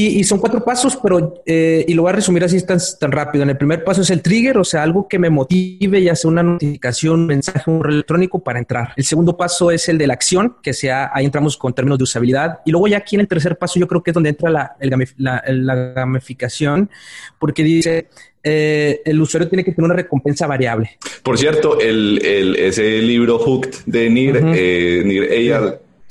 Y, 0.00 0.22
son 0.22 0.38
cuatro 0.38 0.64
pasos, 0.64 0.96
pero 1.02 1.42
eh, 1.44 1.84
y 1.88 1.92
lo 1.94 2.02
voy 2.02 2.10
a 2.10 2.14
resumir 2.14 2.44
así 2.44 2.64
tan, 2.64 2.78
tan 3.00 3.10
rápido. 3.10 3.42
En 3.42 3.50
el 3.50 3.56
primer 3.56 3.82
paso 3.82 4.02
es 4.02 4.10
el 4.10 4.22
trigger, 4.22 4.56
o 4.58 4.62
sea, 4.62 4.84
algo 4.84 5.08
que 5.08 5.18
me 5.18 5.28
motive, 5.28 6.00
ya 6.00 6.14
sea 6.14 6.30
una 6.30 6.44
notificación, 6.44 7.20
un 7.20 7.26
mensaje, 7.26 7.68
un 7.68 7.84
electrónico 7.84 8.38
para 8.38 8.60
entrar. 8.60 8.92
El 8.96 9.02
segundo 9.02 9.36
paso 9.36 9.72
es 9.72 9.88
el 9.88 9.98
de 9.98 10.06
la 10.06 10.14
acción, 10.14 10.54
que 10.62 10.72
sea 10.72 11.10
ahí 11.12 11.24
entramos 11.24 11.56
con 11.56 11.74
términos 11.74 11.98
de 11.98 12.04
usabilidad. 12.04 12.60
Y 12.64 12.70
luego 12.70 12.86
ya 12.86 12.98
aquí 12.98 13.16
en 13.16 13.22
el 13.22 13.28
tercer 13.28 13.58
paso 13.58 13.80
yo 13.80 13.88
creo 13.88 14.00
que 14.00 14.10
es 14.10 14.14
donde 14.14 14.28
entra 14.28 14.50
la, 14.50 14.76
la, 15.16 15.74
gamificación, 15.96 16.88
porque 17.40 17.64
dice 17.64 18.06
eh, 18.44 19.00
el 19.04 19.20
usuario 19.20 19.48
tiene 19.48 19.64
que 19.64 19.72
tener 19.72 19.84
una 19.84 19.96
recompensa 19.96 20.46
variable. 20.46 20.96
Por 21.24 21.38
cierto, 21.38 21.80
el, 21.80 22.24
el, 22.24 22.54
ese 22.54 23.02
libro 23.02 23.40
Hooked 23.40 23.74
de 23.86 24.10
Nir, 24.10 24.40
eh, 24.54 25.02
Nir 25.04 25.24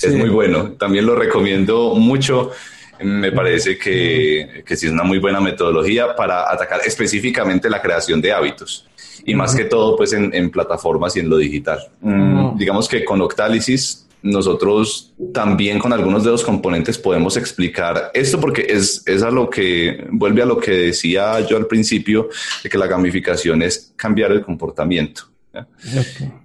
es 0.01 0.13
muy 0.13 0.29
bueno. 0.29 0.73
También 0.73 1.05
lo 1.05 1.15
recomiendo 1.15 1.95
mucho 1.95 2.51
me 3.01 3.31
parece 3.31 3.77
que, 3.77 4.63
que 4.65 4.75
sí 4.75 4.87
es 4.87 4.91
una 4.91 5.03
muy 5.03 5.19
buena 5.19 5.39
metodología 5.39 6.15
para 6.15 6.51
atacar 6.51 6.81
específicamente 6.85 7.69
la 7.69 7.81
creación 7.81 8.21
de 8.21 8.31
hábitos 8.31 8.87
y 9.25 9.35
más 9.35 9.55
que 9.55 9.65
todo 9.65 9.95
pues 9.97 10.13
en, 10.13 10.49
plataformas 10.49 11.15
y 11.17 11.19
en 11.19 11.29
lo 11.29 11.37
digital. 11.37 11.79
Mm, 12.01 12.57
digamos 12.57 12.87
que 12.87 13.03
con 13.03 13.21
Octalysis 13.21 14.07
nosotros 14.21 15.13
también 15.33 15.79
con 15.79 15.93
algunos 15.93 16.23
de 16.23 16.31
los 16.31 16.43
componentes 16.43 16.97
podemos 16.97 17.37
explicar 17.37 18.09
esto 18.13 18.39
porque 18.39 18.65
es, 18.67 19.03
es 19.05 19.21
a 19.23 19.29
lo 19.29 19.49
que 19.49 20.05
vuelve 20.11 20.41
a 20.41 20.45
lo 20.45 20.57
que 20.57 20.71
decía 20.71 21.39
yo 21.41 21.57
al 21.57 21.67
principio 21.67 22.29
de 22.63 22.69
que 22.69 22.77
la 22.77 22.87
gamificación 22.87 23.61
es 23.61 23.93
cambiar 23.95 24.31
el 24.31 24.41
comportamiento. 24.41 25.23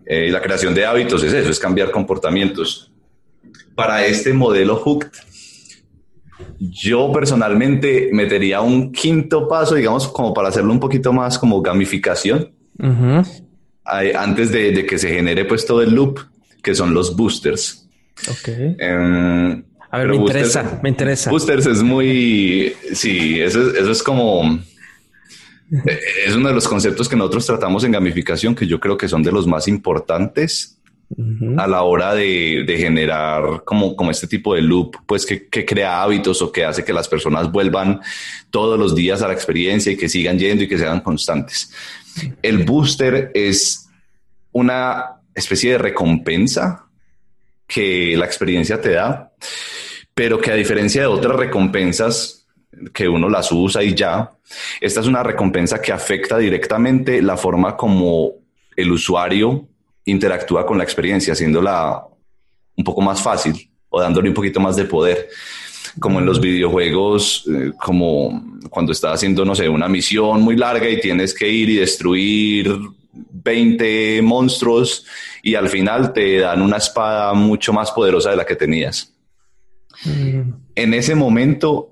Eh, 0.06 0.26
y 0.28 0.30
la 0.30 0.40
creación 0.40 0.74
de 0.74 0.86
hábitos 0.86 1.22
es 1.22 1.32
eso, 1.32 1.50
es 1.50 1.58
cambiar 1.58 1.90
comportamientos. 1.90 2.90
Para 3.74 4.04
este 4.06 4.32
modelo 4.32 4.76
Hooked, 4.76 5.10
yo 6.70 7.10
personalmente 7.12 8.10
metería 8.12 8.60
un 8.60 8.92
quinto 8.92 9.48
paso, 9.48 9.74
digamos, 9.74 10.06
como 10.08 10.32
para 10.32 10.48
hacerlo 10.48 10.72
un 10.72 10.78
poquito 10.78 11.12
más 11.12 11.38
como 11.38 11.60
gamificación, 11.60 12.52
antes 13.84 14.52
de, 14.52 14.86
que 14.86 14.98
se 14.98 15.08
genere 15.08 15.44
pues 15.44 15.66
todo 15.66 15.82
el 15.82 15.94
loop, 15.94 16.20
que 16.62 16.74
son 16.74 16.94
los 16.94 17.16
boosters. 17.16 17.88
Ok. 18.28 18.48
Em, 18.78 19.64
a 19.90 19.98
ver, 19.98 20.08
me 20.08 20.16
interesa, 20.16 20.80
me 20.82 20.88
interesa. 20.88 21.30
Boosters 21.30 21.66
es 21.66 21.82
muy, 21.82 22.74
sí, 22.92 23.40
eso, 23.40 23.74
eso 23.74 23.90
es 23.90 24.02
como, 24.02 24.60
es 26.26 26.36
uno 26.36 26.48
de 26.48 26.54
los 26.54 26.68
conceptos 26.68 27.08
que 27.08 27.16
nosotros 27.16 27.44
tratamos 27.44 27.82
en 27.82 27.92
gamificación, 27.92 28.54
que 28.54 28.68
yo 28.68 28.78
creo 28.78 28.96
que 28.96 29.08
son 29.08 29.22
de 29.22 29.32
los 29.32 29.48
más 29.48 29.66
importantes 29.66 30.78
a 31.58 31.66
la 31.66 31.82
hora 31.82 32.14
de, 32.14 32.64
generar 32.78 33.62
como, 33.64 34.10
este 34.10 34.26
tipo 34.26 34.54
de 34.54 34.62
loop, 34.62 34.96
pues 35.06 35.26
que, 35.26 35.48
crea 35.48 36.02
hábitos 36.02 36.40
o 36.42 36.50
que 36.50 36.64
hace 36.64 36.84
que 36.84 36.92
las 36.92 37.08
personas 37.08 37.50
vuelvan 37.50 38.00
todos 38.50 38.78
los 38.78 38.94
días 38.94 39.22
a 39.22 39.28
la 39.28 39.34
experiencia 39.34 39.92
y 39.92 39.96
que 39.96 40.08
sigan 40.08 40.38
yendo 40.38 40.64
y 40.64 40.68
que 40.68 40.78
sean 40.78 41.00
constantes. 41.00 41.72
El 42.40 42.64
booster 42.64 43.30
es 43.34 43.88
una 44.52 45.20
especie 45.34 45.72
de 45.72 45.78
recompensa 45.78 46.86
que 47.66 48.16
la 48.16 48.26
experiencia 48.26 48.80
te 48.80 48.92
da, 48.92 49.32
pero 50.14 50.40
que 50.40 50.50
a 50.50 50.54
diferencia 50.54 51.02
de 51.02 51.06
otras 51.06 51.36
recompensas 51.36 52.46
que 52.92 53.08
uno 53.08 53.28
las 53.28 53.52
usa 53.52 53.82
y 53.82 53.94
ya, 53.94 54.32
esta 54.80 55.00
es 55.00 55.06
una 55.06 55.22
recompensa 55.22 55.80
que 55.80 55.92
afecta 55.92 56.38
directamente 56.38 57.20
la 57.22 57.36
forma 57.36 57.76
como 57.76 58.32
el 58.76 58.92
usuario 58.92 59.68
interactúa 60.04 60.66
con 60.66 60.78
la 60.78 60.84
experiencia, 60.84 61.32
haciéndola 61.32 62.06
un 62.76 62.84
poco 62.84 63.00
más 63.00 63.22
fácil 63.22 63.70
o 63.88 64.00
dándole 64.00 64.28
un 64.28 64.34
poquito 64.34 64.60
más 64.60 64.76
de 64.76 64.84
poder. 64.84 65.28
Como 65.98 66.20
en 66.20 66.26
los 66.26 66.40
videojuegos, 66.40 67.44
eh, 67.52 67.72
como 67.78 68.42
cuando 68.70 68.92
estás 68.92 69.14
haciendo, 69.14 69.44
no 69.44 69.54
sé, 69.54 69.68
una 69.68 69.88
misión 69.88 70.40
muy 70.40 70.56
larga 70.56 70.88
y 70.88 71.00
tienes 71.00 71.34
que 71.34 71.48
ir 71.48 71.68
y 71.68 71.76
destruir 71.76 72.74
20 73.12 74.22
monstruos 74.22 75.04
y 75.42 75.54
al 75.54 75.68
final 75.68 76.12
te 76.12 76.38
dan 76.38 76.62
una 76.62 76.78
espada 76.78 77.34
mucho 77.34 77.72
más 77.72 77.90
poderosa 77.90 78.30
de 78.30 78.36
la 78.36 78.46
que 78.46 78.56
tenías. 78.56 79.12
Mm. 80.04 80.52
En 80.74 80.94
ese 80.94 81.14
momento 81.14 81.91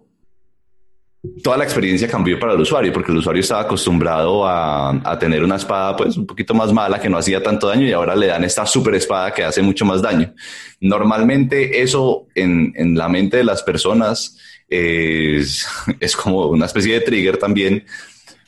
toda 1.43 1.59
la 1.59 1.65
experiencia 1.65 2.09
cambió 2.09 2.39
para 2.39 2.55
el 2.55 2.61
usuario, 2.61 2.93
porque 2.93 3.13
el 3.13 3.19
usuario 3.19 3.41
estaba 3.41 3.63
acostumbrado 3.63 4.47
a, 4.47 5.19
tener 5.19 5.45
una 5.45 5.57
espada 5.57 5.95
pues 5.97 6.17
un 6.17 6.27
poquito 6.27 6.55
más 6.55 6.73
mala 6.73 6.99
que 6.99 7.11
no 7.11 7.19
hacía 7.19 7.43
tanto 7.43 7.69
daño 7.69 7.87
y 7.87 7.93
ahora 7.93 8.17
le 8.17 8.27
dan 8.27 8.43
esta 8.45 8.65
super 8.65 8.95
espada 8.95 9.33
que 9.33 9.45
hace 9.45 9.61
mucho 9.61 9.85
más 9.85 10.01
daño. 10.01 10.33
Normalmente 10.81 11.83
eso 11.83 12.27
en, 12.35 12.97
la 12.97 13.09
mente 13.09 13.37
de 13.37 13.45
las 13.45 13.63
personas 13.63 14.39
es, 14.69 15.67
como 16.23 16.47
una 16.47 16.67
especie 16.67 16.95
de 16.95 17.01
trigger 17.01 17.37
también 17.37 17.85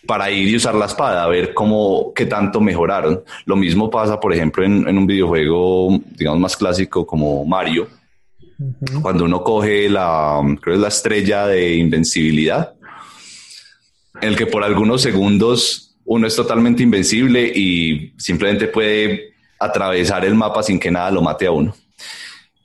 para 0.06 0.30
ir 0.30 0.48
y 0.48 0.56
usar 0.56 0.74
la 0.74 0.86
espada, 0.86 1.24
a 1.24 1.28
ver 1.28 1.52
cómo, 1.54 2.12
qué 2.14 2.26
tanto 2.26 2.60
mejoraron. 2.60 3.22
Lo 3.44 3.54
mismo 3.54 3.90
pasa, 3.90 4.18
por 4.18 4.32
ejemplo, 4.32 4.64
en, 4.64 4.88
en 4.88 4.98
un 4.98 5.06
videojuego, 5.06 6.00
digamos, 6.16 6.40
más 6.40 6.56
clásico 6.56 7.06
como 7.06 7.44
Mario, 7.44 7.86
cuando 9.00 9.24
uno 9.24 9.42
coge 9.42 9.88
la, 9.88 10.40
creo 10.60 10.74
es 10.74 10.80
la 10.80 10.88
estrella 10.88 11.46
de 11.46 11.76
invencibilidad, 11.76 12.74
en 14.20 14.28
el 14.28 14.36
que 14.36 14.46
por 14.46 14.64
algunos 14.64 15.02
segundos 15.02 15.96
uno 16.04 16.26
es 16.26 16.36
totalmente 16.36 16.82
invencible 16.82 17.50
y 17.54 18.12
simplemente 18.18 18.66
puede 18.66 19.32
atravesar 19.58 20.24
el 20.24 20.34
mapa 20.34 20.62
sin 20.62 20.78
que 20.78 20.90
nada 20.90 21.10
lo 21.10 21.22
mate 21.22 21.46
a 21.46 21.52
uno. 21.52 21.74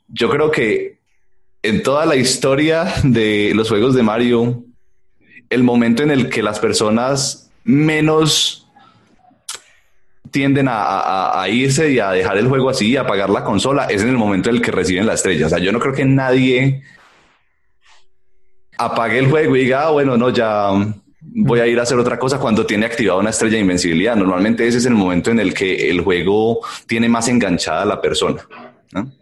Yo 0.07 0.29
creo 0.29 0.51
que 0.51 0.97
en 1.61 1.83
toda 1.83 2.05
la 2.05 2.15
historia 2.15 2.93
de 3.03 3.51
los 3.53 3.69
juegos 3.69 3.93
de 3.93 4.03
Mario, 4.03 4.63
el 5.49 5.63
momento 5.63 6.03
en 6.03 6.11
el 6.11 6.29
que 6.29 6.43
las 6.43 6.59
personas 6.59 7.49
menos 7.63 8.66
tienden 10.31 10.67
a, 10.69 11.45
irse 11.49 11.91
y 11.91 11.99
a 11.99 12.11
dejar 12.11 12.37
el 12.37 12.47
juego 12.47 12.69
así, 12.69 12.95
a 12.97 13.01
apagar 13.01 13.29
la 13.29 13.43
consola, 13.43 13.85
es 13.85 14.01
en 14.01 14.09
el 14.09 14.17
momento 14.17 14.49
en 14.49 14.57
el 14.57 14.61
que 14.61 14.71
reciben 14.71 15.05
la 15.05 15.13
estrella. 15.13 15.47
O 15.47 15.49
sea, 15.49 15.59
yo 15.59 15.71
no 15.71 15.79
creo 15.79 15.93
que 15.93 16.05
nadie 16.05 16.83
apague 18.77 19.19
el 19.19 19.29
juego 19.29 19.55
y 19.55 19.61
diga, 19.61 19.87
ah, 19.87 19.91
bueno, 19.91 20.17
no, 20.17 20.29
ya 20.29 20.69
voy 21.19 21.59
a 21.59 21.67
ir 21.67 21.79
a 21.79 21.83
hacer 21.83 21.97
otra 21.97 22.17
cosa 22.17 22.39
cuando 22.39 22.65
tiene 22.65 22.85
activada 22.85 23.19
una 23.19 23.31
estrella 23.31 23.55
de 23.55 23.61
invencibilidad. 23.61 24.15
Normalmente 24.15 24.67
ese 24.67 24.77
es 24.77 24.85
el 24.85 24.93
momento 24.93 25.31
en 25.31 25.39
el 25.39 25.53
que 25.53 25.89
el 25.89 26.01
juego 26.01 26.61
tiene 26.85 27.09
más 27.09 27.27
enganchada 27.27 27.83
a 27.83 27.85
la 27.85 28.01
persona. 28.01 28.47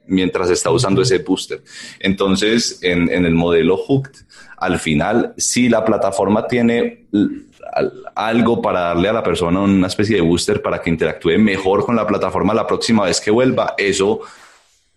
mientras 0.08 0.50
está 0.52 0.70
usando 0.70 1.02
ese 1.02 1.18
booster. 1.18 1.64
Entonces, 2.00 2.80
en, 2.84 3.12
en, 3.12 3.26
el 3.26 3.34
modelo 3.34 3.78
Hooked 3.78 4.25
al 4.58 4.80
final, 4.80 5.34
si 5.38 5.70
la 5.70 5.84
plataforma 5.84 6.48
tiene 6.48 7.06
algo 8.16 8.62
para 8.62 8.82
darle 8.82 9.10
a 9.10 9.14
la 9.14 9.24
persona 9.24 9.60
una 9.60 9.88
especie 9.88 10.16
de 10.16 10.22
booster 10.22 10.62
para 10.62 10.82
que 10.82 10.90
interactúe 10.90 11.38
mejor 11.38 11.86
con 11.86 11.96
la 11.96 12.08
plataforma 12.08 12.54
la 12.54 12.66
próxima 12.66 13.06
vez 13.06 13.20
que 13.20 13.32
vuelva, 13.32 13.74
eso 13.78 14.22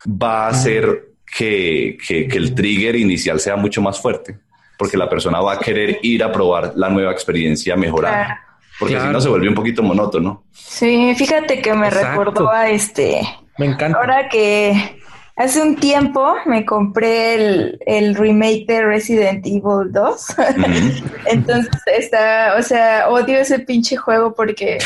va 0.06 0.46
a 0.46 0.48
hacer 0.48 1.08
que, 1.36 1.98
el 2.08 2.54
trigger 2.54 2.96
inicial 2.96 3.40
sea 3.40 3.56
mucho 3.56 3.82
más 3.82 4.00
fuerte, 4.00 4.38
porque 4.78 4.96
la 4.96 5.08
persona 5.08 5.40
va 5.40 5.54
a 5.54 5.58
querer 5.58 5.98
ir 6.02 6.22
a 6.22 6.32
probar 6.32 6.72
la 6.76 6.88
nueva 6.88 7.12
experiencia 7.12 7.76
mejorada. 7.76 8.44
Porque 8.78 9.00
si 9.00 9.06
no 9.08 9.20
se 9.20 9.28
vuelve 9.28 9.48
un 9.48 9.56
poquito 9.56 9.82
monótono. 9.82 10.44
Sí, 10.52 11.12
fíjate 11.16 11.60
que 11.60 11.74
me 11.74 11.90
recordó 11.90 12.48
a 12.48 12.70
este. 12.70 13.20
Me 13.58 13.66
encanta. 13.66 13.98
Ahora 13.98 14.28
que 14.28 14.97
Hace 15.38 15.62
un 15.62 15.76
tiempo 15.76 16.34
me 16.46 16.66
compré 16.66 17.78
el, 17.86 18.14
remake 18.16 18.66
de 18.66 18.82
Resident 18.82 19.46
Evil 19.46 19.92
2. 19.92 20.26
Entonces 21.26 21.70
está, 21.96 22.56
o 22.58 22.62
sea, 22.62 23.08
odio 23.08 23.38
ese 23.38 23.60
pinche 23.60 23.96
juego 23.96 24.34
porque 24.34 24.78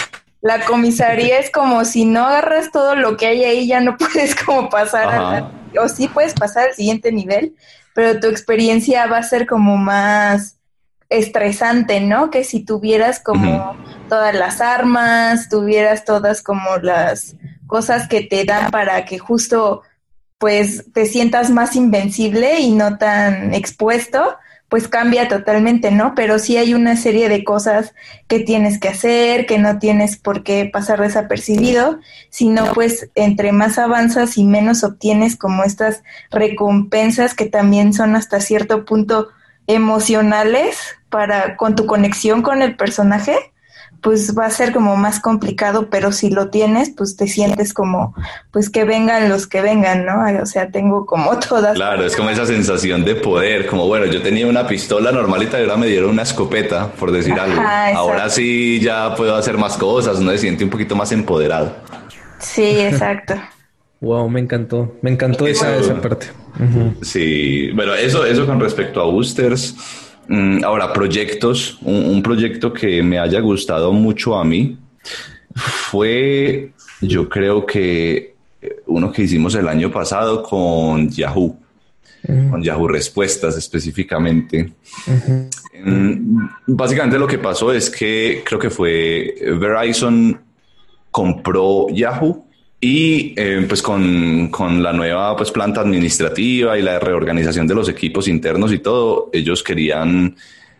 la 0.42 0.62
comisaría 0.66 1.38
es 1.38 1.50
como 1.50 1.86
si 1.86 2.04
no 2.04 2.26
agarras 2.26 2.70
todo 2.70 2.94
lo 2.96 3.16
que 3.16 3.28
hay 3.28 3.44
ahí, 3.44 3.66
ya 3.66 3.80
no 3.80 3.96
puedes 3.98 4.34
como 4.34 4.68
pasar 4.68 5.08
a 5.08 5.50
o 5.80 5.88
sí 5.88 6.06
puedes 6.08 6.34
pasar 6.34 6.68
al 6.68 6.74
siguiente 6.74 7.12
nivel, 7.12 7.54
pero 7.94 8.20
tu 8.20 8.26
experiencia 8.26 9.06
va 9.06 9.18
a 9.18 9.22
ser 9.22 9.46
como 9.46 9.78
más 9.78 10.58
estresante, 11.08 12.00
¿no? 12.00 12.30
Que 12.30 12.44
si 12.44 12.64
tuvieras 12.64 13.20
como 13.20 13.74
todas 14.10 14.34
las 14.34 14.60
armas, 14.60 15.48
tuvieras 15.48 16.04
todas 16.04 16.42
como 16.42 16.76
las 16.76 17.36
cosas 17.66 18.06
que 18.06 18.22
te 18.22 18.44
dan 18.44 18.70
para 18.70 19.06
que 19.06 19.18
justo 19.18 19.82
pues 20.42 20.86
te 20.92 21.06
sientas 21.06 21.50
más 21.50 21.76
invencible 21.76 22.58
y 22.58 22.72
no 22.72 22.98
tan 22.98 23.54
expuesto, 23.54 24.38
pues 24.68 24.88
cambia 24.88 25.28
totalmente, 25.28 25.92
¿no? 25.92 26.16
Pero 26.16 26.40
sí 26.40 26.56
hay 26.56 26.74
una 26.74 26.96
serie 26.96 27.28
de 27.28 27.44
cosas 27.44 27.94
que 28.26 28.40
tienes 28.40 28.80
que 28.80 28.88
hacer, 28.88 29.46
que 29.46 29.58
no 29.58 29.78
tienes 29.78 30.16
por 30.16 30.42
qué 30.42 30.68
pasar 30.72 31.00
desapercibido, 31.00 32.00
sino 32.28 32.72
pues 32.72 33.08
entre 33.14 33.52
más 33.52 33.78
avanzas 33.78 34.36
y 34.36 34.42
menos 34.42 34.82
obtienes 34.82 35.36
como 35.36 35.62
estas 35.62 36.02
recompensas 36.32 37.34
que 37.34 37.46
también 37.46 37.92
son 37.92 38.16
hasta 38.16 38.40
cierto 38.40 38.84
punto 38.84 39.28
emocionales 39.68 40.76
para 41.08 41.56
con 41.56 41.76
tu 41.76 41.86
conexión 41.86 42.42
con 42.42 42.62
el 42.62 42.74
personaje, 42.74 43.51
pues 44.02 44.36
va 44.36 44.46
a 44.46 44.50
ser 44.50 44.72
como 44.72 44.96
más 44.96 45.20
complicado, 45.20 45.88
pero 45.88 46.10
si 46.10 46.28
lo 46.28 46.48
tienes, 46.48 46.90
pues 46.90 47.16
te 47.16 47.28
sientes 47.28 47.72
como, 47.72 48.14
pues 48.50 48.68
que 48.68 48.84
vengan 48.84 49.28
los 49.28 49.46
que 49.46 49.62
vengan, 49.62 50.04
¿no? 50.04 50.42
O 50.42 50.46
sea, 50.46 50.70
tengo 50.70 51.06
como 51.06 51.38
todas. 51.48 51.74
Claro, 51.74 52.04
es 52.04 52.16
como 52.16 52.28
esa 52.28 52.44
sensación 52.44 53.04
de 53.04 53.14
poder, 53.14 53.66
como 53.66 53.86
bueno, 53.86 54.06
yo 54.06 54.20
tenía 54.20 54.46
una 54.48 54.66
pistola 54.66 55.12
normalita 55.12 55.58
y 55.58 55.62
ahora 55.62 55.76
me 55.76 55.86
dieron 55.86 56.10
una 56.10 56.22
escopeta, 56.22 56.90
por 56.92 57.12
decir 57.12 57.38
algo. 57.38 57.62
Ahora 57.94 58.28
sí 58.28 58.80
ya 58.80 59.14
puedo 59.14 59.36
hacer 59.36 59.56
más 59.56 59.76
cosas, 59.76 60.18
uno 60.18 60.32
se 60.32 60.38
siente 60.38 60.64
un 60.64 60.70
poquito 60.70 60.96
más 60.96 61.12
empoderado. 61.12 61.72
Sí, 62.40 62.80
exacto. 62.80 63.34
wow, 64.00 64.28
me 64.28 64.40
encantó, 64.40 64.96
me 65.00 65.12
encantó 65.12 65.46
esa, 65.46 65.76
esa 65.76 66.00
parte. 66.00 66.26
Sí, 67.02 67.70
bueno, 67.70 67.94
eso, 67.94 68.26
eso 68.26 68.46
con 68.46 68.58
respecto 68.58 69.00
a 69.00 69.04
boosters. 69.04 69.76
Mm, 70.28 70.64
ahora, 70.64 70.92
proyectos. 70.92 71.78
Un, 71.82 72.22
proyecto 72.22 72.72
que 72.72 73.02
me 73.02 73.18
haya 73.18 73.40
gustado 73.40 73.92
mucho 73.92 74.38
a 74.38 74.44
mí 74.44 74.78
fue, 75.54 76.72
yo 77.00 77.28
creo 77.28 77.66
que 77.66 78.34
uno 78.86 79.10
que 79.10 79.22
hicimos 79.22 79.54
el 79.54 79.68
año 79.68 79.90
pasado 79.90 80.42
con 80.42 81.08
Yahoo, 81.10 81.56
con 82.50 82.62
Yahoo 82.62 82.86
Respuestas 82.86 83.56
específicamente. 83.56 84.72
Mm, 85.84 86.46
básicamente 86.68 87.18
lo 87.18 87.26
que 87.26 87.38
pasó 87.38 87.72
es 87.72 87.90
que 87.90 88.42
creo 88.44 88.58
que 88.58 88.70
fue 88.70 89.34
Verizon 89.58 90.40
compró 91.10 91.88
Yahoo 91.90 92.46
y 92.84 93.32
eh, 93.36 93.64
pues 93.68 93.80
con, 93.80 94.48
con, 94.48 94.82
la 94.82 94.92
nueva 94.92 95.36
pues, 95.36 95.52
planta 95.52 95.82
administrativa 95.82 96.76
y 96.76 96.82
la 96.82 96.98
reorganización 96.98 97.64
de 97.64 97.76
los 97.76 97.88
equipos 97.88 98.26
internos 98.26 98.72
y 98.72 98.80
todo, 98.80 99.30
ellos 99.32 99.62
querían 99.62 100.34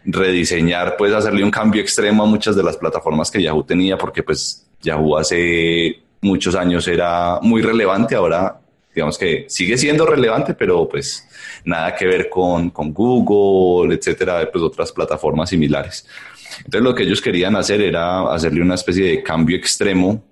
rediseñar, 0.05 0.97
pues 0.97 1.13
hacerle 1.13 1.45
un 1.45 1.51
cambio 1.53 1.81
extremo 1.81 2.25
a 2.25 2.27
muchas 2.27 2.57
de 2.57 2.65
las 2.65 2.77
plataformas 2.77 3.31
que 3.31 3.41
Yahoo 3.41 3.63
tenía, 3.63 3.97
porque 3.97 4.25
pues 4.25 4.67
Yahoo 4.81 5.17
hace 5.17 6.03
muchos 6.23 6.57
años 6.57 6.89
era 6.89 7.39
muy 7.41 7.63
relevante, 7.63 8.17
ahora 8.17 8.61
digamos 8.93 9.17
que 9.17 9.45
sigue 9.49 9.79
siendo 9.79 10.05
relevante, 10.05 10.55
pero 10.55 10.89
pues 10.89 11.25
nada 11.65 11.95
que 11.95 12.07
ver 12.07 12.29
con, 12.29 12.71
con 12.71 12.93
Google, 12.93 13.95
etcétera, 13.95 14.51
pues 14.51 14.65
otras 14.65 14.91
plataformas 14.91 15.51
similares. 15.51 16.05
Entonces 16.65 16.83
lo 16.83 16.97
que 16.97 17.05
ellos 17.05 17.21
querían 17.21 17.55
hacer 17.55 17.81
era 17.81 18.35
hacerle 18.35 18.61
una 18.61 18.75
especie 18.75 19.05
de 19.05 19.23
cambio 19.23 19.57
extremo 19.57 20.32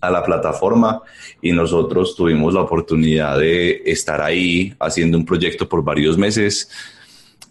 a 0.00 0.10
la 0.10 0.22
plataforma 0.24 1.02
y 1.40 1.52
nosotros 1.52 2.14
tuvimos 2.16 2.54
la 2.54 2.62
oportunidad 2.62 3.38
de 3.38 3.82
estar 3.86 4.20
ahí 4.20 4.74
haciendo 4.78 5.18
un 5.18 5.24
proyecto 5.24 5.68
por 5.68 5.82
varios 5.82 6.16
meses 6.18 6.70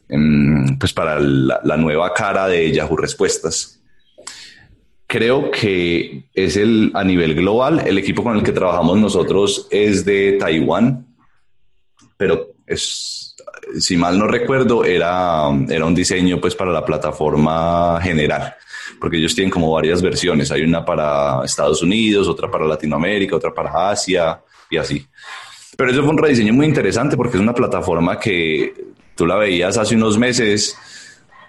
em, 0.10 0.78
pues 0.78 0.94
para 0.94 1.20
la, 1.20 1.78
nueva 1.78 2.14
cara 2.14 2.48
de 2.48 2.72
Yahoo 2.72 2.98
Respuestas. 2.98 3.80
Creo 5.08 5.52
que 5.52 6.26
es 6.34 6.58
el 6.58 6.92
a 6.96 7.04
nivel 7.04 7.36
global, 7.36 7.84
el 7.86 7.98
equipo 7.98 8.24
con 8.24 8.36
el 8.38 8.44
que 8.44 8.52
trabajamos 8.52 8.98
nosotros 8.98 9.68
es 9.70 10.04
de 10.04 10.34
Taiwán, 10.40 11.06
pero 12.18 12.54
es, 12.66 13.36
si 13.80 13.98
mal 13.98 14.18
no 14.18 14.28
recuerdo, 14.28 14.84
era, 14.84 15.48
era 15.70 15.86
un 15.86 15.96
diseño 15.96 16.42
pues 16.42 16.56
para 16.56 16.72
la 16.72 16.84
plataforma 16.84 18.00
general 18.02 18.56
porque 19.00 19.18
ellos 19.18 19.36
tienen 19.36 19.52
como 19.52 19.72
varias 19.72 20.02
versiones. 20.02 20.52
Hay 20.52 20.62
una 20.62 20.84
para 20.84 21.44
Estados 21.44 21.82
Unidos, 21.82 22.28
otra 22.28 22.50
para 22.50 22.66
Latinoamérica, 22.66 23.36
otra 23.36 23.54
para 23.54 23.90
Asia 23.90 24.42
y 24.70 24.78
así. 24.78 25.06
Pero 25.78 25.92
eso 25.92 26.02
fue 26.02 26.12
un 26.12 26.18
rediseño 26.18 26.54
muy 26.54 26.66
interesante 26.66 27.18
porque 27.18 27.38
es 27.38 27.44
una 27.44 27.54
plataforma 27.54 28.20
que 28.20 28.74
tú 29.16 29.26
la 29.26 29.36
veías 29.36 29.78
hace 29.78 29.96
unos 29.96 30.18
meses 30.18 30.78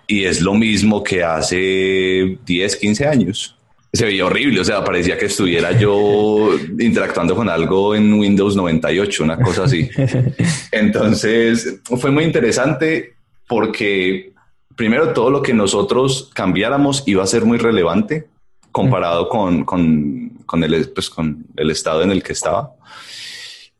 y 0.07 0.25
es 0.25 0.41
lo 0.41 0.55
mismo 0.55 1.03
que 1.03 1.23
hace 1.23 2.39
10, 2.45 2.77
15 2.77 3.07
años. 3.07 3.57
Se 3.93 4.05
veía 4.05 4.27
horrible, 4.27 4.61
o 4.61 4.65
sea, 4.65 4.85
parecía 4.85 5.17
que 5.17 5.27
estuviera 5.27 5.73
yo 5.73 6.51
interactuando 6.79 7.35
con 7.35 7.49
algo 7.49 7.95
en 7.95 8.13
Windows 8.13 8.57
98, 8.57 9.25
una 9.25 9.39
cosa 9.39 9.65
así. 9.65 9.89
Entonces, 10.73 11.81
fue 11.85 12.11
muy 12.11 12.25
interesante 12.25 13.15
porque 13.49 14.33
primero 14.77 15.13
todo 15.13 15.31
lo 15.31 15.43
que 15.43 15.55
nosotros 15.55 16.31
cambiáramos 16.35 17.03
iba 17.07 17.25
a 17.25 17.27
ser 17.27 17.45
muy 17.45 17.59
relevante 17.59 18.29
comparado 18.71 19.29
con, 19.29 19.65
con, 19.65 20.63
el, 20.63 20.91
pues, 20.91 21.09
con 21.09 21.47
el 21.57 21.71
estado 21.71 22.03
en 22.03 22.11
el 22.11 22.23
que 22.23 22.35
estaba. 22.35 22.75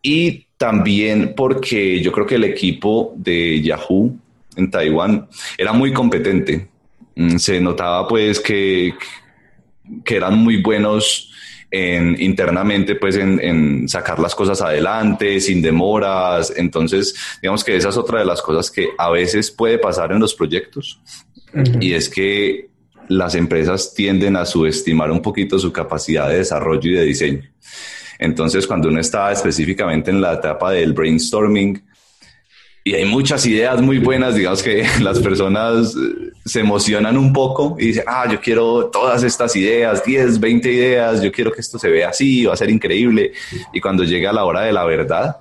Y 0.01 0.47
también 0.57 1.35
porque 1.37 2.01
yo 2.01 2.11
creo 2.13 2.27
que 2.27 2.37
el 2.37 2.45
equipo 2.45 3.13
de 3.17 3.61
Yahoo 3.61 4.17
en 4.57 4.71
Taiwán 4.71 5.29
era 5.59 5.75
muy 5.75 5.93
competente. 5.93 6.69
Mm, 7.15 7.37
se 7.37 7.61
notaba 7.61 8.09
pues 8.09 8.41
que, 8.41 8.95
que 10.03 10.17
eran 10.17 10.39
muy 10.39 10.63
buenos 10.63 11.31
en, 11.71 12.21
internamente 12.21 12.95
pues 12.95 13.17
en, 13.17 13.89
sacar 13.89 14.19
las 14.19 14.35
cosas 14.35 14.61
adelante 14.63 15.41
sin 15.41 15.63
demoras. 15.63 16.53
Entonces, 16.57 17.15
digamos 17.43 17.65
que 17.65 17.77
esa 17.77 17.89
es 17.89 17.97
otra 17.97 18.21
de 18.21 18.25
las 18.25 18.43
cosas 18.43 18.71
que 18.71 18.89
a 18.97 19.11
veces 19.11 19.51
puede 19.51 19.79
pasar 19.79 20.13
en 20.13 20.21
los 20.21 20.35
proyectos 20.35 21.01
y 21.81 21.95
es 21.95 22.09
que 22.09 22.69
las 23.09 23.35
empresas 23.35 23.95
tienden 23.95 24.37
a 24.37 24.45
subestimar 24.45 25.11
un 25.11 25.23
poquito 25.23 25.59
su 25.59 25.73
capacidad 25.73 26.29
de 26.29 26.39
desarrollo 26.39 26.91
y 26.91 26.95
de 26.95 27.05
diseño. 27.05 27.43
Entonces, 28.19 28.67
cuando 28.67 28.89
uno 28.89 29.01
está 29.01 29.31
específicamente 29.31 30.11
en 30.11 30.21
la 30.21 30.35
etapa 30.35 30.73
del 30.73 30.93
brainstorming, 30.93 31.83
y 32.87 32.95
hay 32.95 33.05
muchas 33.05 33.45
ideas 33.47 33.83
muy 33.83 33.99
buenas, 33.99 34.37
digamos 34.37 34.63
que 34.63 34.87
las 35.03 35.19
personas 35.19 35.97
eh, 35.97 36.31
se 36.45 36.61
emocionan 36.61 37.19
un 37.19 37.33
poco 37.33 37.75
y 37.81 37.87
dicen, 37.87 38.05
ah, 38.07 38.29
yo 38.31 38.41
quiero 38.41 38.87
todas 38.93 39.25
estas 39.25 39.57
ideas, 39.57 40.05
10, 40.05 40.39
20 40.39 40.73
ideas, 40.73 41.21
yo 41.21 41.33
quiero 41.33 41.51
que 41.51 41.61
esto 41.61 41.81
se 41.81 41.91
vea 41.91 42.11
así, 42.11 42.45
va 42.45 42.53
a 42.53 42.57
ser 42.57 42.71
increíble. 42.71 43.33
Y 43.73 43.81
cuando 43.81 44.05
llega 44.05 44.33
la 44.33 44.45
hora 44.45 44.61
de 44.61 44.73
la 44.73 44.85
verdad, 44.85 45.39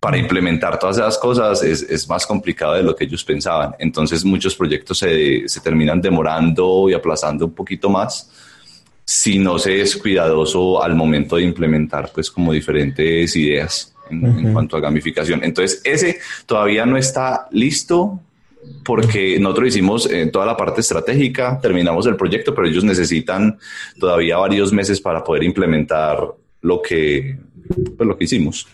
para 0.00 0.18
implementar 0.18 0.80
todas 0.80 0.96
esas 0.96 1.16
cosas 1.16 1.62
es, 1.62 1.82
es 1.82 2.08
más 2.08 2.26
complicado 2.26 2.74
de 2.74 2.82
lo 2.82 2.96
que 2.96 3.04
ellos 3.04 3.22
pensaban. 3.22 3.76
Entonces 3.78 4.24
muchos 4.24 4.56
proyectos 4.56 4.98
se, 4.98 5.48
se 5.48 5.60
terminan 5.60 6.00
demorando 6.00 6.90
y 6.90 6.94
aplazando 6.94 7.46
un 7.46 7.54
poquito 7.54 7.88
más 7.88 8.28
si 9.04 9.38
no 9.38 9.60
se 9.60 9.80
es 9.80 9.96
cuidadoso 9.96 10.82
al 10.82 10.96
momento 10.96 11.36
de 11.36 11.44
implementar 11.44 12.10
pues 12.12 12.28
como 12.28 12.52
diferentes 12.52 13.36
ideas 13.36 13.91
en, 14.10 14.52
cuanto 14.52 14.76
a 14.76 14.80
gamificación. 14.80 15.42
Entonces, 15.42 15.80
ese 15.84 16.18
todavía 16.46 16.86
no 16.86 16.96
está 16.96 17.48
listo 17.50 18.20
porque 18.84 19.38
nosotros 19.40 19.68
hicimos 19.68 20.10
eh, 20.10 20.26
toda 20.26 20.46
la 20.46 20.56
parte 20.56 20.80
estratégica, 20.80 21.58
terminamos 21.60 22.06
el 22.06 22.16
proyecto, 22.16 22.54
pero 22.54 22.68
ellos 22.68 22.84
necesitan 22.84 23.58
todavía 23.98 24.36
varios 24.36 24.72
meses 24.72 25.00
para 25.00 25.24
poder 25.24 25.42
implementar 25.42 26.18
lo 26.60 26.80
que, 26.80 27.38
pues, 27.96 28.06
lo 28.06 28.16
que 28.16 28.24
hicimos. 28.24 28.68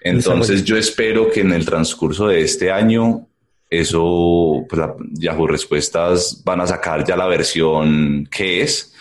Entonces 0.00 0.64
yo 0.64 0.76
espero 0.76 1.30
que 1.30 1.40
en 1.40 1.52
el 1.52 1.64
transcurso 1.64 2.28
de 2.28 2.42
este 2.42 2.72
año 2.72 3.26
eso, 3.70 4.66
pues 4.68 4.82
Yahoo 5.12 5.46
Respuestas 5.46 6.42
van 6.44 6.60
a 6.60 6.66
sacar 6.66 7.06
ya 7.06 7.16
la 7.16 7.26
versión 7.26 8.26
que 8.30 8.62
es. 8.62 8.92